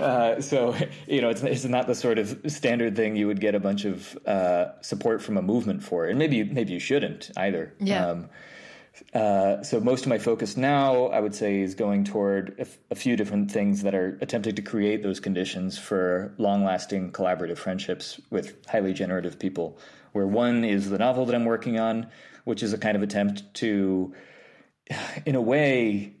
uh, 0.00 0.40
so 0.40 0.74
you 1.06 1.20
know, 1.20 1.28
it's, 1.28 1.42
it's 1.42 1.64
not 1.64 1.86
the 1.86 1.94
sort 1.94 2.18
of 2.18 2.40
standard 2.46 2.96
thing 2.96 3.16
you 3.16 3.26
would 3.26 3.40
get 3.40 3.54
a 3.54 3.60
bunch 3.60 3.84
of 3.84 4.16
uh, 4.26 4.80
support 4.82 5.22
from 5.22 5.36
a 5.36 5.42
movement 5.42 5.82
for, 5.82 6.06
and 6.06 6.18
maybe 6.18 6.44
maybe 6.44 6.72
you 6.72 6.80
shouldn't 6.80 7.30
either. 7.36 7.74
Yeah. 7.78 8.06
Um, 8.06 8.30
uh, 9.14 9.62
so 9.62 9.80
most 9.80 10.02
of 10.02 10.08
my 10.08 10.18
focus 10.18 10.56
now, 10.56 11.06
I 11.06 11.20
would 11.20 11.34
say, 11.34 11.60
is 11.60 11.74
going 11.74 12.04
toward 12.04 12.54
a, 12.58 12.62
f- 12.62 12.78
a 12.90 12.94
few 12.94 13.16
different 13.16 13.50
things 13.50 13.82
that 13.82 13.94
are 13.94 14.18
attempting 14.20 14.54
to 14.56 14.62
create 14.62 15.02
those 15.02 15.20
conditions 15.20 15.78
for 15.78 16.34
long-lasting 16.36 17.12
collaborative 17.12 17.56
friendships 17.56 18.20
with 18.30 18.56
highly 18.66 18.92
generative 18.92 19.38
people. 19.38 19.78
Where 20.12 20.26
one 20.26 20.64
is 20.64 20.90
the 20.90 20.98
novel 20.98 21.26
that 21.26 21.34
I'm 21.34 21.44
working 21.44 21.78
on, 21.78 22.10
which 22.44 22.62
is 22.62 22.72
a 22.72 22.78
kind 22.78 22.96
of 22.96 23.02
attempt 23.02 23.54
to, 23.54 24.14
in 25.26 25.34
a 25.34 25.40
way, 25.40 26.14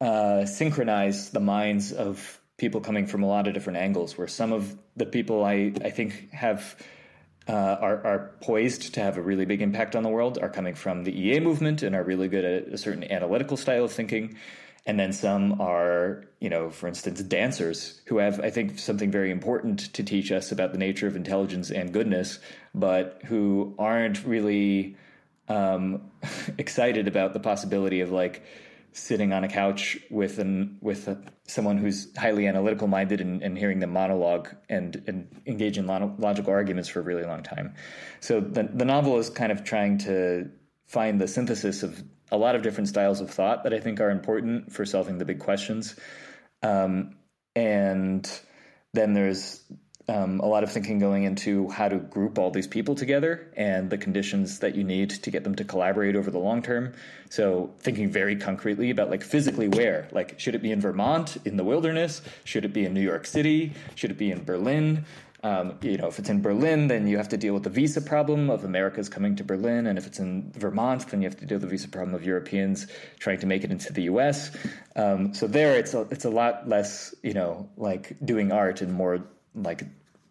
uh, 0.00 0.46
synchronize 0.46 1.30
the 1.30 1.40
minds 1.40 1.92
of 1.92 2.40
people 2.58 2.80
coming 2.80 3.06
from 3.06 3.22
a 3.22 3.26
lot 3.26 3.48
of 3.48 3.54
different 3.54 3.78
angles. 3.78 4.16
Where 4.16 4.28
some 4.28 4.52
of 4.52 4.76
the 4.96 5.06
people 5.06 5.44
I 5.44 5.72
I 5.82 5.90
think 5.90 6.30
have 6.30 6.76
uh, 7.48 7.52
are, 7.52 8.06
are 8.06 8.30
poised 8.40 8.94
to 8.94 9.00
have 9.00 9.16
a 9.16 9.22
really 9.22 9.44
big 9.44 9.62
impact 9.62 9.96
on 9.96 10.02
the 10.02 10.08
world 10.08 10.38
are 10.40 10.48
coming 10.48 10.74
from 10.74 11.04
the 11.04 11.12
EA 11.12 11.40
movement 11.40 11.82
and 11.82 11.94
are 11.94 12.04
really 12.04 12.28
good 12.28 12.44
at 12.44 12.68
a 12.68 12.78
certain 12.78 13.04
analytical 13.10 13.56
style 13.56 13.84
of 13.84 13.92
thinking. 13.92 14.36
And 14.84 14.98
then 14.98 15.12
some 15.12 15.60
are, 15.60 16.24
you 16.40 16.50
know, 16.50 16.70
for 16.70 16.88
instance, 16.88 17.22
dancers 17.22 18.00
who 18.06 18.18
have, 18.18 18.40
I 18.40 18.50
think, 18.50 18.78
something 18.78 19.12
very 19.12 19.30
important 19.30 19.92
to 19.94 20.02
teach 20.02 20.32
us 20.32 20.50
about 20.50 20.72
the 20.72 20.78
nature 20.78 21.06
of 21.06 21.14
intelligence 21.14 21.70
and 21.70 21.92
goodness, 21.92 22.40
but 22.74 23.22
who 23.26 23.74
aren't 23.78 24.24
really 24.24 24.96
um, 25.48 26.10
excited 26.58 27.06
about 27.06 27.32
the 27.32 27.40
possibility 27.40 28.00
of 28.00 28.10
like 28.10 28.42
sitting 28.92 29.32
on 29.32 29.42
a 29.42 29.48
couch 29.48 29.98
with 30.10 30.38
an 30.38 30.76
with 30.80 31.08
a, 31.08 31.18
someone 31.46 31.78
who's 31.78 32.14
highly 32.16 32.46
analytical 32.46 32.86
minded 32.86 33.20
and, 33.20 33.42
and, 33.42 33.56
hearing 33.56 33.78
them 33.78 33.90
monologue 33.90 34.54
and, 34.68 35.02
and 35.06 35.40
engage 35.46 35.78
in 35.78 35.86
logical 35.86 36.52
arguments 36.52 36.90
for 36.90 37.00
a 37.00 37.02
really 37.02 37.24
long 37.24 37.42
time. 37.42 37.74
So 38.20 38.40
the 38.40 38.64
the 38.64 38.84
novel 38.84 39.18
is 39.18 39.30
kind 39.30 39.50
of 39.50 39.64
trying 39.64 39.98
to 39.98 40.50
find 40.86 41.20
the 41.20 41.28
synthesis 41.28 41.82
of 41.82 42.02
a 42.32 42.36
lot 42.36 42.56
of 42.56 42.62
different 42.62 42.88
styles 42.88 43.20
of 43.20 43.30
thought 43.30 43.62
that 43.62 43.72
I 43.72 43.78
think 43.78 44.00
are 44.00 44.10
important 44.10 44.72
for 44.72 44.84
solving 44.84 45.18
the 45.18 45.24
big 45.24 45.38
questions. 45.38 45.94
Um, 46.62 47.14
and 47.54 48.28
then 48.94 49.12
there's 49.12 49.60
um, 50.08 50.40
a 50.40 50.46
lot 50.46 50.64
of 50.64 50.72
thinking 50.72 50.98
going 50.98 51.24
into 51.24 51.68
how 51.68 51.88
to 51.88 51.96
group 51.96 52.38
all 52.38 52.50
these 52.50 52.66
people 52.66 52.94
together 52.94 53.52
and 53.56 53.90
the 53.90 53.98
conditions 53.98 54.58
that 54.60 54.74
you 54.74 54.82
need 54.82 55.10
to 55.10 55.30
get 55.30 55.44
them 55.44 55.54
to 55.56 55.64
collaborate 55.64 56.16
over 56.16 56.30
the 56.30 56.38
long 56.38 56.62
term. 56.62 56.94
So 57.30 57.72
thinking 57.80 58.10
very 58.10 58.36
concretely 58.36 58.90
about 58.90 59.10
like 59.10 59.22
physically 59.22 59.68
where, 59.68 60.08
like 60.10 60.40
should 60.40 60.54
it 60.54 60.62
be 60.62 60.72
in 60.72 60.80
Vermont 60.80 61.36
in 61.44 61.56
the 61.56 61.64
wilderness? 61.64 62.22
Should 62.44 62.64
it 62.64 62.72
be 62.72 62.84
in 62.84 62.94
New 62.94 63.02
York 63.02 63.26
City? 63.26 63.74
Should 63.94 64.10
it 64.10 64.18
be 64.18 64.30
in 64.30 64.44
Berlin? 64.44 65.04
Um, 65.44 65.76
you 65.82 65.96
know, 65.96 66.06
if 66.06 66.20
it's 66.20 66.28
in 66.28 66.40
Berlin, 66.40 66.86
then 66.86 67.08
you 67.08 67.16
have 67.16 67.28
to 67.30 67.36
deal 67.36 67.52
with 67.52 67.64
the 67.64 67.70
visa 67.70 68.00
problem 68.00 68.48
of 68.48 68.64
Americans 68.64 69.08
coming 69.08 69.34
to 69.36 69.44
Berlin, 69.44 69.88
and 69.88 69.98
if 69.98 70.06
it's 70.06 70.20
in 70.20 70.52
Vermont, 70.52 71.08
then 71.08 71.20
you 71.20 71.28
have 71.28 71.38
to 71.40 71.46
deal 71.46 71.56
with 71.56 71.62
the 71.62 71.68
visa 71.68 71.88
problem 71.88 72.14
of 72.14 72.24
Europeans 72.24 72.86
trying 73.18 73.40
to 73.40 73.46
make 73.46 73.64
it 73.64 73.72
into 73.72 73.92
the 73.92 74.02
U.S. 74.02 74.56
Um, 74.94 75.34
so 75.34 75.48
there, 75.48 75.76
it's 75.76 75.94
a, 75.94 76.02
it's 76.12 76.24
a 76.24 76.30
lot 76.30 76.68
less, 76.68 77.12
you 77.24 77.34
know, 77.34 77.68
like 77.76 78.16
doing 78.24 78.52
art 78.52 78.82
and 78.82 78.92
more 78.92 79.24
like 79.54 79.82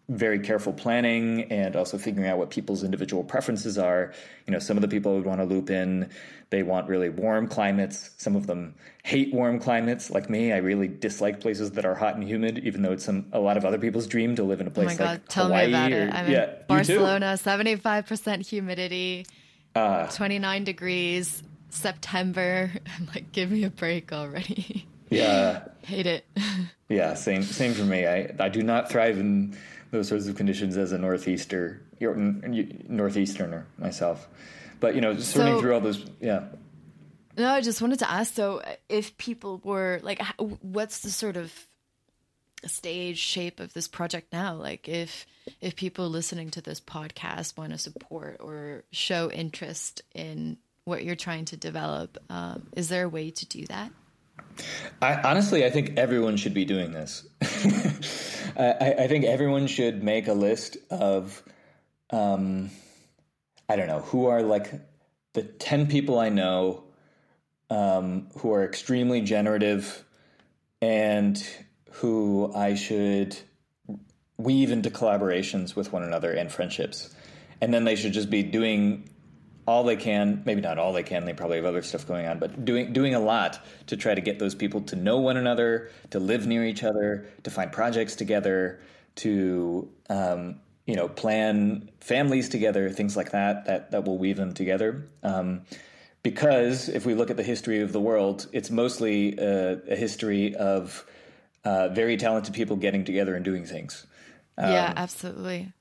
very 0.08 0.38
careful 0.38 0.72
planning 0.72 1.44
and 1.44 1.76
also 1.76 1.96
figuring 1.96 2.28
out 2.28 2.38
what 2.38 2.50
people's 2.50 2.82
individual 2.82 3.22
preferences 3.22 3.78
are. 3.78 4.12
You 4.46 4.52
know, 4.52 4.58
some 4.58 4.76
of 4.76 4.82
the 4.82 4.88
people 4.88 5.14
would 5.14 5.24
want 5.24 5.40
to 5.40 5.44
loop 5.44 5.70
in, 5.70 6.10
they 6.50 6.62
want 6.62 6.88
really 6.88 7.08
warm 7.08 7.48
climates. 7.48 8.10
Some 8.18 8.36
of 8.36 8.46
them 8.46 8.74
hate 9.04 9.32
warm 9.32 9.58
climates, 9.58 10.10
like 10.10 10.28
me. 10.28 10.52
I 10.52 10.58
really 10.58 10.88
dislike 10.88 11.40
places 11.40 11.72
that 11.72 11.84
are 11.84 11.94
hot 11.94 12.14
and 12.14 12.24
humid, 12.24 12.58
even 12.58 12.82
though 12.82 12.92
it's 12.92 13.04
some, 13.04 13.26
a 13.32 13.40
lot 13.40 13.56
of 13.56 13.64
other 13.64 13.78
people's 13.78 14.06
dream 14.06 14.36
to 14.36 14.42
live 14.42 14.60
in 14.60 14.66
a 14.66 14.70
place 14.70 14.88
oh 14.88 14.90
my 14.90 14.96
God, 14.96 15.04
like 15.04 15.28
tell 15.28 15.46
Hawaii 15.46 15.66
me 15.68 15.72
about 15.72 15.92
or, 15.92 16.02
it. 16.02 16.14
I'm 16.14 16.30
yeah, 16.30 16.50
in 16.50 16.56
Barcelona, 16.68 17.38
75% 17.38 18.46
humidity, 18.46 19.26
uh, 19.74 20.08
29 20.08 20.64
degrees, 20.64 21.42
September. 21.70 22.70
I'm 22.98 23.06
like, 23.06 23.32
give 23.32 23.50
me 23.50 23.64
a 23.64 23.70
break 23.70 24.12
already. 24.12 24.86
Yeah. 25.10 25.62
hate 25.82 26.06
it. 26.06 26.24
yeah, 26.88 27.14
same 27.14 27.42
same 27.42 27.74
for 27.74 27.84
me. 27.84 28.06
I 28.06 28.34
I 28.38 28.48
do 28.48 28.62
not 28.62 28.90
thrive 28.90 29.18
in 29.18 29.56
those 29.92 30.08
sorts 30.08 30.26
of 30.26 30.34
conditions 30.34 30.76
as 30.76 30.90
a 30.90 30.98
northeaster 30.98 31.82
northeasterner 32.00 33.66
myself. 33.78 34.26
But 34.80 34.96
you 34.96 35.00
know, 35.00 35.16
sorting 35.18 35.54
so, 35.54 35.60
through 35.60 35.74
all 35.74 35.80
those, 35.80 36.04
yeah. 36.20 36.46
No, 37.36 37.48
I 37.48 37.60
just 37.60 37.80
wanted 37.80 38.00
to 38.00 38.10
ask. 38.10 38.34
So, 38.34 38.62
if 38.88 39.16
people 39.16 39.60
were 39.62 40.00
like, 40.02 40.20
what's 40.38 41.00
the 41.00 41.10
sort 41.10 41.36
of 41.36 41.52
stage 42.64 43.18
shape 43.18 43.60
of 43.60 43.72
this 43.74 43.86
project 43.86 44.32
now? 44.32 44.54
Like, 44.54 44.88
if 44.88 45.26
if 45.60 45.76
people 45.76 46.08
listening 46.08 46.50
to 46.50 46.60
this 46.60 46.80
podcast 46.80 47.56
want 47.56 47.72
to 47.72 47.78
support 47.78 48.38
or 48.40 48.84
show 48.90 49.30
interest 49.30 50.02
in 50.14 50.56
what 50.84 51.04
you're 51.04 51.14
trying 51.14 51.44
to 51.46 51.56
develop, 51.56 52.18
um, 52.28 52.66
is 52.74 52.88
there 52.88 53.04
a 53.04 53.08
way 53.08 53.30
to 53.30 53.46
do 53.46 53.66
that? 53.66 53.92
I, 55.00 55.14
honestly, 55.22 55.64
I 55.64 55.70
think 55.70 55.98
everyone 55.98 56.36
should 56.36 56.54
be 56.54 56.64
doing 56.64 56.92
this. 56.92 57.26
I, 58.56 58.94
I, 59.00 59.08
think 59.08 59.24
everyone 59.24 59.66
should 59.66 60.02
make 60.02 60.28
a 60.28 60.32
list 60.32 60.76
of, 60.90 61.42
um, 62.10 62.70
I 63.68 63.76
don't 63.76 63.88
know, 63.88 64.00
who 64.00 64.26
are 64.26 64.42
like 64.42 64.70
the 65.32 65.42
10 65.42 65.88
people 65.88 66.18
I 66.18 66.28
know 66.28 66.84
um, 67.70 68.28
who 68.38 68.52
are 68.52 68.64
extremely 68.64 69.22
generative 69.22 70.04
and 70.80 71.42
who 71.92 72.52
I 72.54 72.74
should 72.74 73.36
weave 74.36 74.70
into 74.70 74.90
collaborations 74.90 75.74
with 75.74 75.92
one 75.92 76.02
another 76.02 76.32
and 76.32 76.50
friendships. 76.50 77.14
And 77.60 77.72
then 77.72 77.84
they 77.84 77.96
should 77.96 78.12
just 78.12 78.30
be 78.30 78.42
doing 78.42 79.08
all 79.66 79.84
they 79.84 79.96
can, 79.96 80.42
maybe 80.44 80.60
not 80.60 80.78
all 80.78 80.92
they 80.92 81.02
can, 81.02 81.24
they 81.24 81.32
probably 81.32 81.56
have 81.56 81.66
other 81.66 81.82
stuff 81.82 82.06
going 82.06 82.26
on, 82.26 82.38
but 82.38 82.64
doing 82.64 82.92
doing 82.92 83.14
a 83.14 83.20
lot 83.20 83.64
to 83.86 83.96
try 83.96 84.14
to 84.14 84.20
get 84.20 84.38
those 84.38 84.54
people 84.54 84.80
to 84.82 84.96
know 84.96 85.18
one 85.18 85.36
another, 85.36 85.90
to 86.10 86.18
live 86.18 86.46
near 86.46 86.64
each 86.64 86.82
other, 86.82 87.26
to 87.44 87.50
find 87.50 87.70
projects 87.70 88.16
together, 88.16 88.80
to 89.16 89.88
um, 90.10 90.60
you 90.86 90.96
know 90.96 91.08
plan 91.08 91.90
families 92.00 92.48
together, 92.48 92.90
things 92.90 93.16
like 93.16 93.30
that 93.30 93.66
that 93.66 93.92
that 93.92 94.04
will 94.04 94.18
weave 94.18 94.36
them 94.36 94.52
together. 94.52 95.06
Um, 95.22 95.62
because 96.22 96.88
if 96.88 97.04
we 97.04 97.14
look 97.14 97.30
at 97.30 97.36
the 97.36 97.42
history 97.42 97.80
of 97.80 97.92
the 97.92 98.00
world, 98.00 98.46
it's 98.52 98.70
mostly 98.70 99.36
a, 99.38 99.80
a 99.88 99.96
history 99.96 100.54
of 100.54 101.04
uh, 101.64 101.88
very 101.88 102.16
talented 102.16 102.54
people 102.54 102.76
getting 102.76 103.04
together 103.04 103.34
and 103.34 103.44
doing 103.44 103.64
things. 103.64 104.06
Um, 104.58 104.70
yeah, 104.70 104.92
absolutely. 104.96 105.72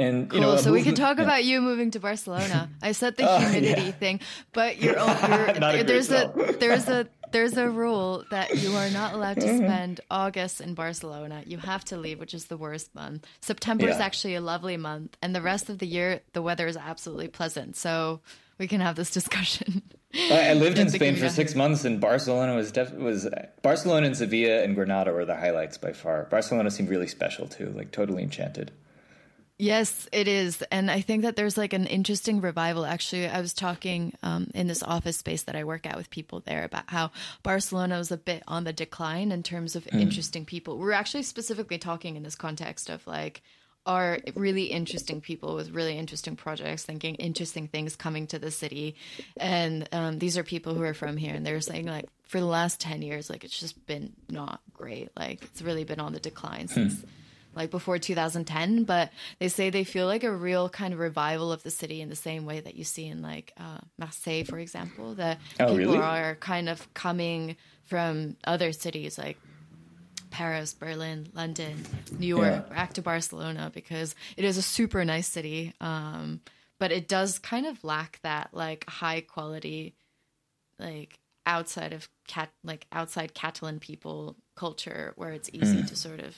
And 0.00 0.30
cool. 0.30 0.38
you 0.38 0.44
know, 0.44 0.56
so 0.56 0.72
we 0.72 0.82
can 0.82 0.94
talk 0.94 1.18
yeah. 1.18 1.24
about 1.24 1.44
you 1.44 1.60
moving 1.60 1.90
to 1.92 2.00
Barcelona. 2.00 2.70
I 2.82 2.92
said 2.92 3.16
the 3.16 3.38
humidity 3.38 3.82
yeah. 3.82 3.90
thing, 3.92 4.20
but 4.52 4.80
you're, 4.80 4.98
you're 4.98 5.84
there's 5.84 6.10
a 6.10 6.32
there's 6.58 6.88
a 6.88 7.08
there's 7.32 7.56
a 7.56 7.68
rule 7.68 8.24
that 8.30 8.56
you 8.56 8.74
are 8.74 8.90
not 8.90 9.14
allowed 9.14 9.40
to 9.40 9.46
mm-hmm. 9.46 9.64
spend 9.64 10.00
August 10.10 10.60
in 10.60 10.74
Barcelona. 10.74 11.42
You 11.46 11.58
have 11.58 11.84
to 11.86 11.96
leave, 11.96 12.18
which 12.18 12.34
is 12.34 12.46
the 12.46 12.56
worst 12.56 12.94
month. 12.94 13.26
September 13.40 13.86
yeah. 13.86 13.94
is 13.94 14.00
actually 14.00 14.34
a 14.34 14.40
lovely 14.40 14.76
month, 14.76 15.16
and 15.22 15.34
the 15.34 15.42
rest 15.42 15.68
of 15.68 15.78
the 15.78 15.86
year 15.86 16.20
the 16.32 16.42
weather 16.42 16.66
is 16.66 16.76
absolutely 16.76 17.28
pleasant. 17.28 17.76
So 17.76 18.20
we 18.58 18.68
can 18.68 18.80
have 18.80 18.96
this 18.96 19.10
discussion. 19.10 19.82
I 20.14 20.54
lived 20.54 20.78
in 20.78 20.90
Spain 20.90 21.14
for 21.16 21.28
six 21.28 21.54
months, 21.54 21.84
and 21.84 22.00
Barcelona 22.00 22.56
was 22.56 22.72
def- 22.72 22.92
was 22.94 23.28
Barcelona 23.62 24.08
and 24.08 24.16
Sevilla 24.16 24.62
and 24.62 24.74
Granada 24.74 25.12
were 25.12 25.24
the 25.24 25.36
highlights 25.36 25.78
by 25.78 25.92
far. 25.92 26.24
Barcelona 26.24 26.70
seemed 26.70 26.88
really 26.88 27.06
special 27.06 27.46
too, 27.46 27.72
like 27.76 27.92
totally 27.92 28.22
enchanted. 28.22 28.72
Yes, 29.60 30.08
it 30.10 30.26
is. 30.26 30.62
And 30.72 30.90
I 30.90 31.02
think 31.02 31.22
that 31.22 31.36
there's 31.36 31.58
like 31.58 31.74
an 31.74 31.86
interesting 31.86 32.40
revival. 32.40 32.86
Actually, 32.86 33.28
I 33.28 33.40
was 33.40 33.52
talking 33.52 34.14
um, 34.22 34.50
in 34.54 34.66
this 34.66 34.82
office 34.82 35.18
space 35.18 35.42
that 35.42 35.54
I 35.54 35.64
work 35.64 35.86
at 35.86 35.96
with 35.96 36.08
people 36.08 36.40
there 36.40 36.64
about 36.64 36.84
how 36.86 37.10
Barcelona 37.42 37.98
was 37.98 38.10
a 38.10 38.16
bit 38.16 38.42
on 38.48 38.64
the 38.64 38.72
decline 38.72 39.32
in 39.32 39.42
terms 39.42 39.76
of 39.76 39.84
mm. 39.84 40.00
interesting 40.00 40.46
people. 40.46 40.78
We're 40.78 40.92
actually 40.92 41.24
specifically 41.24 41.76
talking 41.76 42.16
in 42.16 42.22
this 42.22 42.36
context 42.36 42.88
of 42.88 43.06
like, 43.06 43.42
are 43.86 44.18
really 44.34 44.64
interesting 44.64 45.20
people 45.20 45.56
with 45.56 45.70
really 45.70 45.96
interesting 45.98 46.36
projects, 46.36 46.84
thinking 46.84 47.14
interesting 47.16 47.66
things 47.66 47.96
coming 47.96 48.26
to 48.26 48.38
the 48.38 48.50
city. 48.50 48.94
And 49.38 49.88
um, 49.92 50.18
these 50.18 50.36
are 50.36 50.44
people 50.44 50.74
who 50.74 50.82
are 50.82 50.94
from 50.94 51.16
here, 51.16 51.34
and 51.34 51.46
they're 51.46 51.62
saying, 51.62 51.86
like, 51.86 52.06
for 52.24 52.40
the 52.40 52.46
last 52.46 52.78
10 52.80 53.00
years, 53.00 53.30
like, 53.30 53.42
it's 53.42 53.58
just 53.58 53.86
been 53.86 54.12
not 54.28 54.60
great. 54.74 55.08
Like, 55.16 55.42
it's 55.44 55.62
really 55.62 55.84
been 55.84 55.98
on 55.98 56.12
the 56.12 56.20
decline 56.20 56.68
hmm. 56.68 56.74
since 56.74 57.04
like 57.54 57.70
before 57.70 57.98
2010 57.98 58.84
but 58.84 59.10
they 59.38 59.48
say 59.48 59.70
they 59.70 59.84
feel 59.84 60.06
like 60.06 60.24
a 60.24 60.32
real 60.32 60.68
kind 60.68 60.92
of 60.92 61.00
revival 61.00 61.52
of 61.52 61.62
the 61.62 61.70
city 61.70 62.00
in 62.00 62.08
the 62.08 62.16
same 62.16 62.46
way 62.46 62.60
that 62.60 62.74
you 62.74 62.84
see 62.84 63.06
in 63.06 63.22
like 63.22 63.52
uh, 63.58 63.78
marseille 63.98 64.44
for 64.44 64.58
example 64.58 65.14
that 65.14 65.38
oh, 65.58 65.76
people 65.76 65.94
really? 65.94 65.98
are 65.98 66.36
kind 66.36 66.68
of 66.68 66.92
coming 66.94 67.56
from 67.84 68.36
other 68.44 68.72
cities 68.72 69.18
like 69.18 69.38
paris 70.30 70.74
berlin 70.74 71.26
london 71.34 71.84
new 72.18 72.26
york 72.26 72.64
yeah. 72.68 72.74
back 72.74 72.92
to 72.92 73.02
barcelona 73.02 73.70
because 73.74 74.14
it 74.36 74.44
is 74.44 74.56
a 74.56 74.62
super 74.62 75.04
nice 75.04 75.26
city 75.26 75.74
um, 75.80 76.40
but 76.78 76.92
it 76.92 77.08
does 77.08 77.38
kind 77.38 77.66
of 77.66 77.82
lack 77.82 78.20
that 78.22 78.50
like 78.52 78.88
high 78.88 79.20
quality 79.20 79.94
like 80.78 81.18
outside 81.46 81.92
of 81.92 82.08
cat 82.28 82.50
like 82.62 82.86
outside 82.92 83.34
catalan 83.34 83.80
people 83.80 84.36
culture 84.54 85.12
where 85.16 85.30
it's 85.30 85.50
easy 85.52 85.82
to 85.82 85.96
sort 85.96 86.20
of 86.20 86.36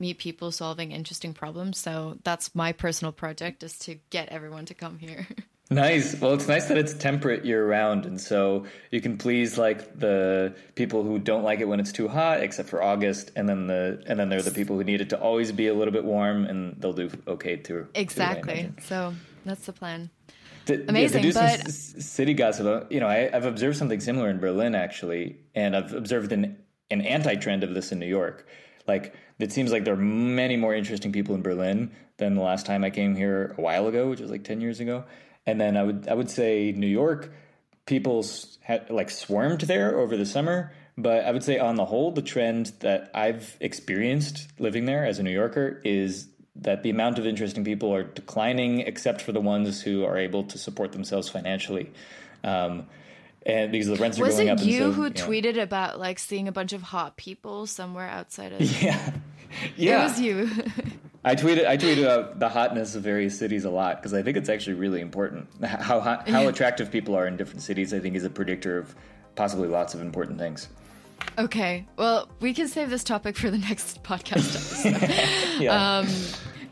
meet 0.00 0.18
people 0.18 0.50
solving 0.50 0.92
interesting 0.92 1.34
problems. 1.34 1.78
So 1.78 2.18
that's 2.24 2.54
my 2.54 2.72
personal 2.72 3.12
project 3.12 3.62
is 3.62 3.78
to 3.80 3.96
get 4.10 4.28
everyone 4.30 4.66
to 4.66 4.74
come 4.74 4.98
here. 4.98 5.26
Nice. 5.72 6.20
Well, 6.20 6.34
it's 6.34 6.48
nice 6.48 6.66
that 6.66 6.76
it's 6.78 6.92
temperate 6.92 7.44
year 7.44 7.64
round, 7.64 8.04
and 8.04 8.20
so 8.20 8.66
you 8.90 9.00
can 9.00 9.16
please 9.16 9.56
like 9.56 9.96
the 10.00 10.56
people 10.74 11.04
who 11.04 11.20
don't 11.20 11.44
like 11.44 11.60
it 11.60 11.68
when 11.68 11.78
it's 11.78 11.92
too 11.92 12.08
hot, 12.08 12.40
except 12.40 12.68
for 12.68 12.82
August, 12.82 13.30
and 13.36 13.48
then 13.48 13.68
the 13.68 14.02
and 14.08 14.18
then 14.18 14.30
there 14.30 14.40
are 14.40 14.42
the 14.42 14.50
people 14.50 14.76
who 14.76 14.82
need 14.82 15.00
it 15.00 15.10
to 15.10 15.20
always 15.20 15.52
be 15.52 15.68
a 15.68 15.74
little 15.74 15.92
bit 15.92 16.04
warm, 16.04 16.44
and 16.44 16.74
they'll 16.80 16.92
do 16.92 17.08
okay 17.28 17.54
too. 17.54 17.86
Exactly. 17.94 18.72
Too, 18.78 18.82
so 18.82 19.14
that's 19.44 19.64
the 19.66 19.72
plan. 19.72 20.10
To, 20.66 20.88
Amazing, 20.88 21.22
yeah, 21.22 21.32
but 21.34 21.70
some 21.70 22.00
city 22.00 22.34
gossip. 22.34 22.66
Uh, 22.66 22.86
you 22.90 22.98
know, 22.98 23.06
I, 23.06 23.30
I've 23.32 23.46
observed 23.46 23.76
something 23.76 24.00
similar 24.00 24.28
in 24.28 24.40
Berlin 24.40 24.74
actually, 24.74 25.36
and 25.54 25.76
I've 25.76 25.94
observed 25.94 26.32
an 26.32 26.58
an 26.90 27.02
anti 27.02 27.36
trend 27.36 27.62
of 27.62 27.74
this 27.74 27.92
in 27.92 28.00
New 28.00 28.06
York. 28.06 28.48
Like 28.94 29.14
it 29.38 29.52
seems 29.52 29.70
like 29.72 29.84
there 29.84 29.94
are 29.94 30.06
many 30.42 30.56
more 30.56 30.74
interesting 30.74 31.12
people 31.12 31.34
in 31.34 31.42
Berlin 31.42 31.90
than 32.18 32.34
the 32.34 32.42
last 32.42 32.66
time 32.66 32.84
I 32.84 32.90
came 32.90 33.14
here 33.16 33.54
a 33.56 33.60
while 33.60 33.86
ago, 33.86 34.10
which 34.10 34.20
was 34.20 34.30
like 34.30 34.44
ten 34.44 34.60
years 34.60 34.80
ago 34.80 35.04
and 35.46 35.60
then 35.60 35.76
I 35.76 35.82
would 35.82 36.08
I 36.08 36.14
would 36.14 36.30
say 36.30 36.72
New 36.72 36.86
York, 36.86 37.32
people 37.86 38.24
had 38.60 38.90
like 38.90 39.10
swarmed 39.10 39.62
there 39.62 39.98
over 39.98 40.16
the 40.16 40.26
summer. 40.26 40.72
But 40.96 41.24
I 41.24 41.30
would 41.30 41.42
say 41.42 41.58
on 41.58 41.76
the 41.76 41.86
whole, 41.86 42.12
the 42.12 42.22
trend 42.22 42.72
that 42.80 43.10
I've 43.14 43.56
experienced 43.60 44.48
living 44.58 44.84
there 44.84 45.06
as 45.06 45.18
a 45.18 45.22
New 45.22 45.30
Yorker 45.30 45.80
is 45.82 46.28
that 46.56 46.82
the 46.82 46.90
amount 46.90 47.18
of 47.18 47.26
interesting 47.26 47.64
people 47.64 47.94
are 47.94 48.02
declining, 48.02 48.80
except 48.80 49.22
for 49.22 49.32
the 49.32 49.40
ones 49.40 49.80
who 49.80 50.04
are 50.04 50.18
able 50.18 50.44
to 50.44 50.58
support 50.58 50.92
themselves 50.92 51.28
financially. 51.28 51.90
Um, 52.44 52.86
and 53.46 53.72
because 53.72 53.86
the 53.86 53.96
rents 53.96 54.18
are 54.18 54.24
was 54.24 54.36
going 54.36 54.48
it 54.48 54.60
up. 54.60 54.66
you 54.66 54.78
so, 54.78 54.92
who 54.92 55.04
you 55.04 55.10
know. 55.10 55.14
tweeted 55.14 55.60
about 55.60 55.98
like 55.98 56.18
seeing 56.18 56.48
a 56.48 56.52
bunch 56.52 56.72
of 56.72 56.82
hot 56.82 57.16
people 57.16 57.66
somewhere 57.66 58.08
outside 58.08 58.52
of? 58.52 58.60
Yeah, 58.60 59.12
yeah. 59.76 60.00
It 60.00 60.04
was 60.04 60.20
you. 60.20 60.50
I 61.24 61.34
tweeted 61.34 61.66
I 61.66 61.76
tweeted 61.76 62.04
about 62.04 62.38
the 62.38 62.48
hotness 62.48 62.94
of 62.94 63.02
various 63.02 63.38
cities 63.38 63.64
a 63.64 63.70
lot 63.70 63.96
because 63.96 64.14
I 64.14 64.22
think 64.22 64.36
it's 64.36 64.48
actually 64.48 64.74
really 64.74 65.00
important. 65.00 65.48
How 65.64 66.00
hot, 66.00 66.28
how 66.28 66.48
attractive 66.48 66.90
people 66.90 67.14
are 67.14 67.26
in 67.26 67.36
different 67.36 67.62
cities, 67.62 67.92
I 67.92 67.98
think, 67.98 68.16
is 68.16 68.24
a 68.24 68.30
predictor 68.30 68.78
of 68.78 68.94
possibly 69.34 69.68
lots 69.68 69.94
of 69.94 70.00
important 70.00 70.38
things. 70.38 70.68
okay, 71.38 71.86
well, 71.96 72.28
we 72.40 72.54
can 72.54 72.66
save 72.68 72.88
this 72.88 73.04
topic 73.04 73.36
for 73.36 73.50
the 73.50 73.58
next 73.58 74.02
podcast 74.02 74.54
episode. 74.54 75.60
Yeah. 75.60 75.98
Um, 75.98 76.08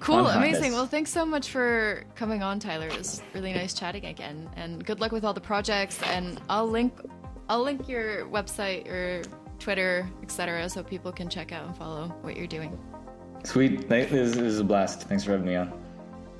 cool, 0.00 0.26
amazing. 0.26 0.72
Well, 0.72 0.86
thanks 0.86 1.10
so 1.10 1.24
much 1.24 1.50
for 1.50 2.04
coming 2.14 2.42
on, 2.42 2.58
Tyler. 2.58 2.86
It 2.86 2.96
was 2.98 3.22
really 3.34 3.52
nice 3.52 3.74
chatting 3.74 4.06
again, 4.06 4.48
and 4.56 4.84
good 4.84 5.00
luck 5.00 5.12
with 5.12 5.24
all 5.24 5.34
the 5.34 5.40
projects. 5.40 6.00
And 6.02 6.40
I'll 6.48 6.68
link, 6.68 6.98
I'll 7.48 7.62
link 7.62 7.88
your 7.88 8.26
website, 8.26 8.86
your 8.86 9.22
Twitter, 9.58 10.08
etc., 10.22 10.68
so 10.68 10.82
people 10.82 11.12
can 11.12 11.28
check 11.28 11.52
out 11.52 11.66
and 11.66 11.76
follow 11.76 12.08
what 12.22 12.36
you're 12.36 12.46
doing. 12.46 12.78
Sweet. 13.44 13.88
This 13.88 14.36
is 14.36 14.60
a 14.60 14.64
blast. 14.64 15.02
Thanks 15.02 15.24
for 15.24 15.32
having 15.32 15.46
me 15.46 15.56
on. 15.56 15.72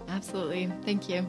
Absolutely. 0.08 0.72
Thank 0.84 1.08
you. 1.08 1.26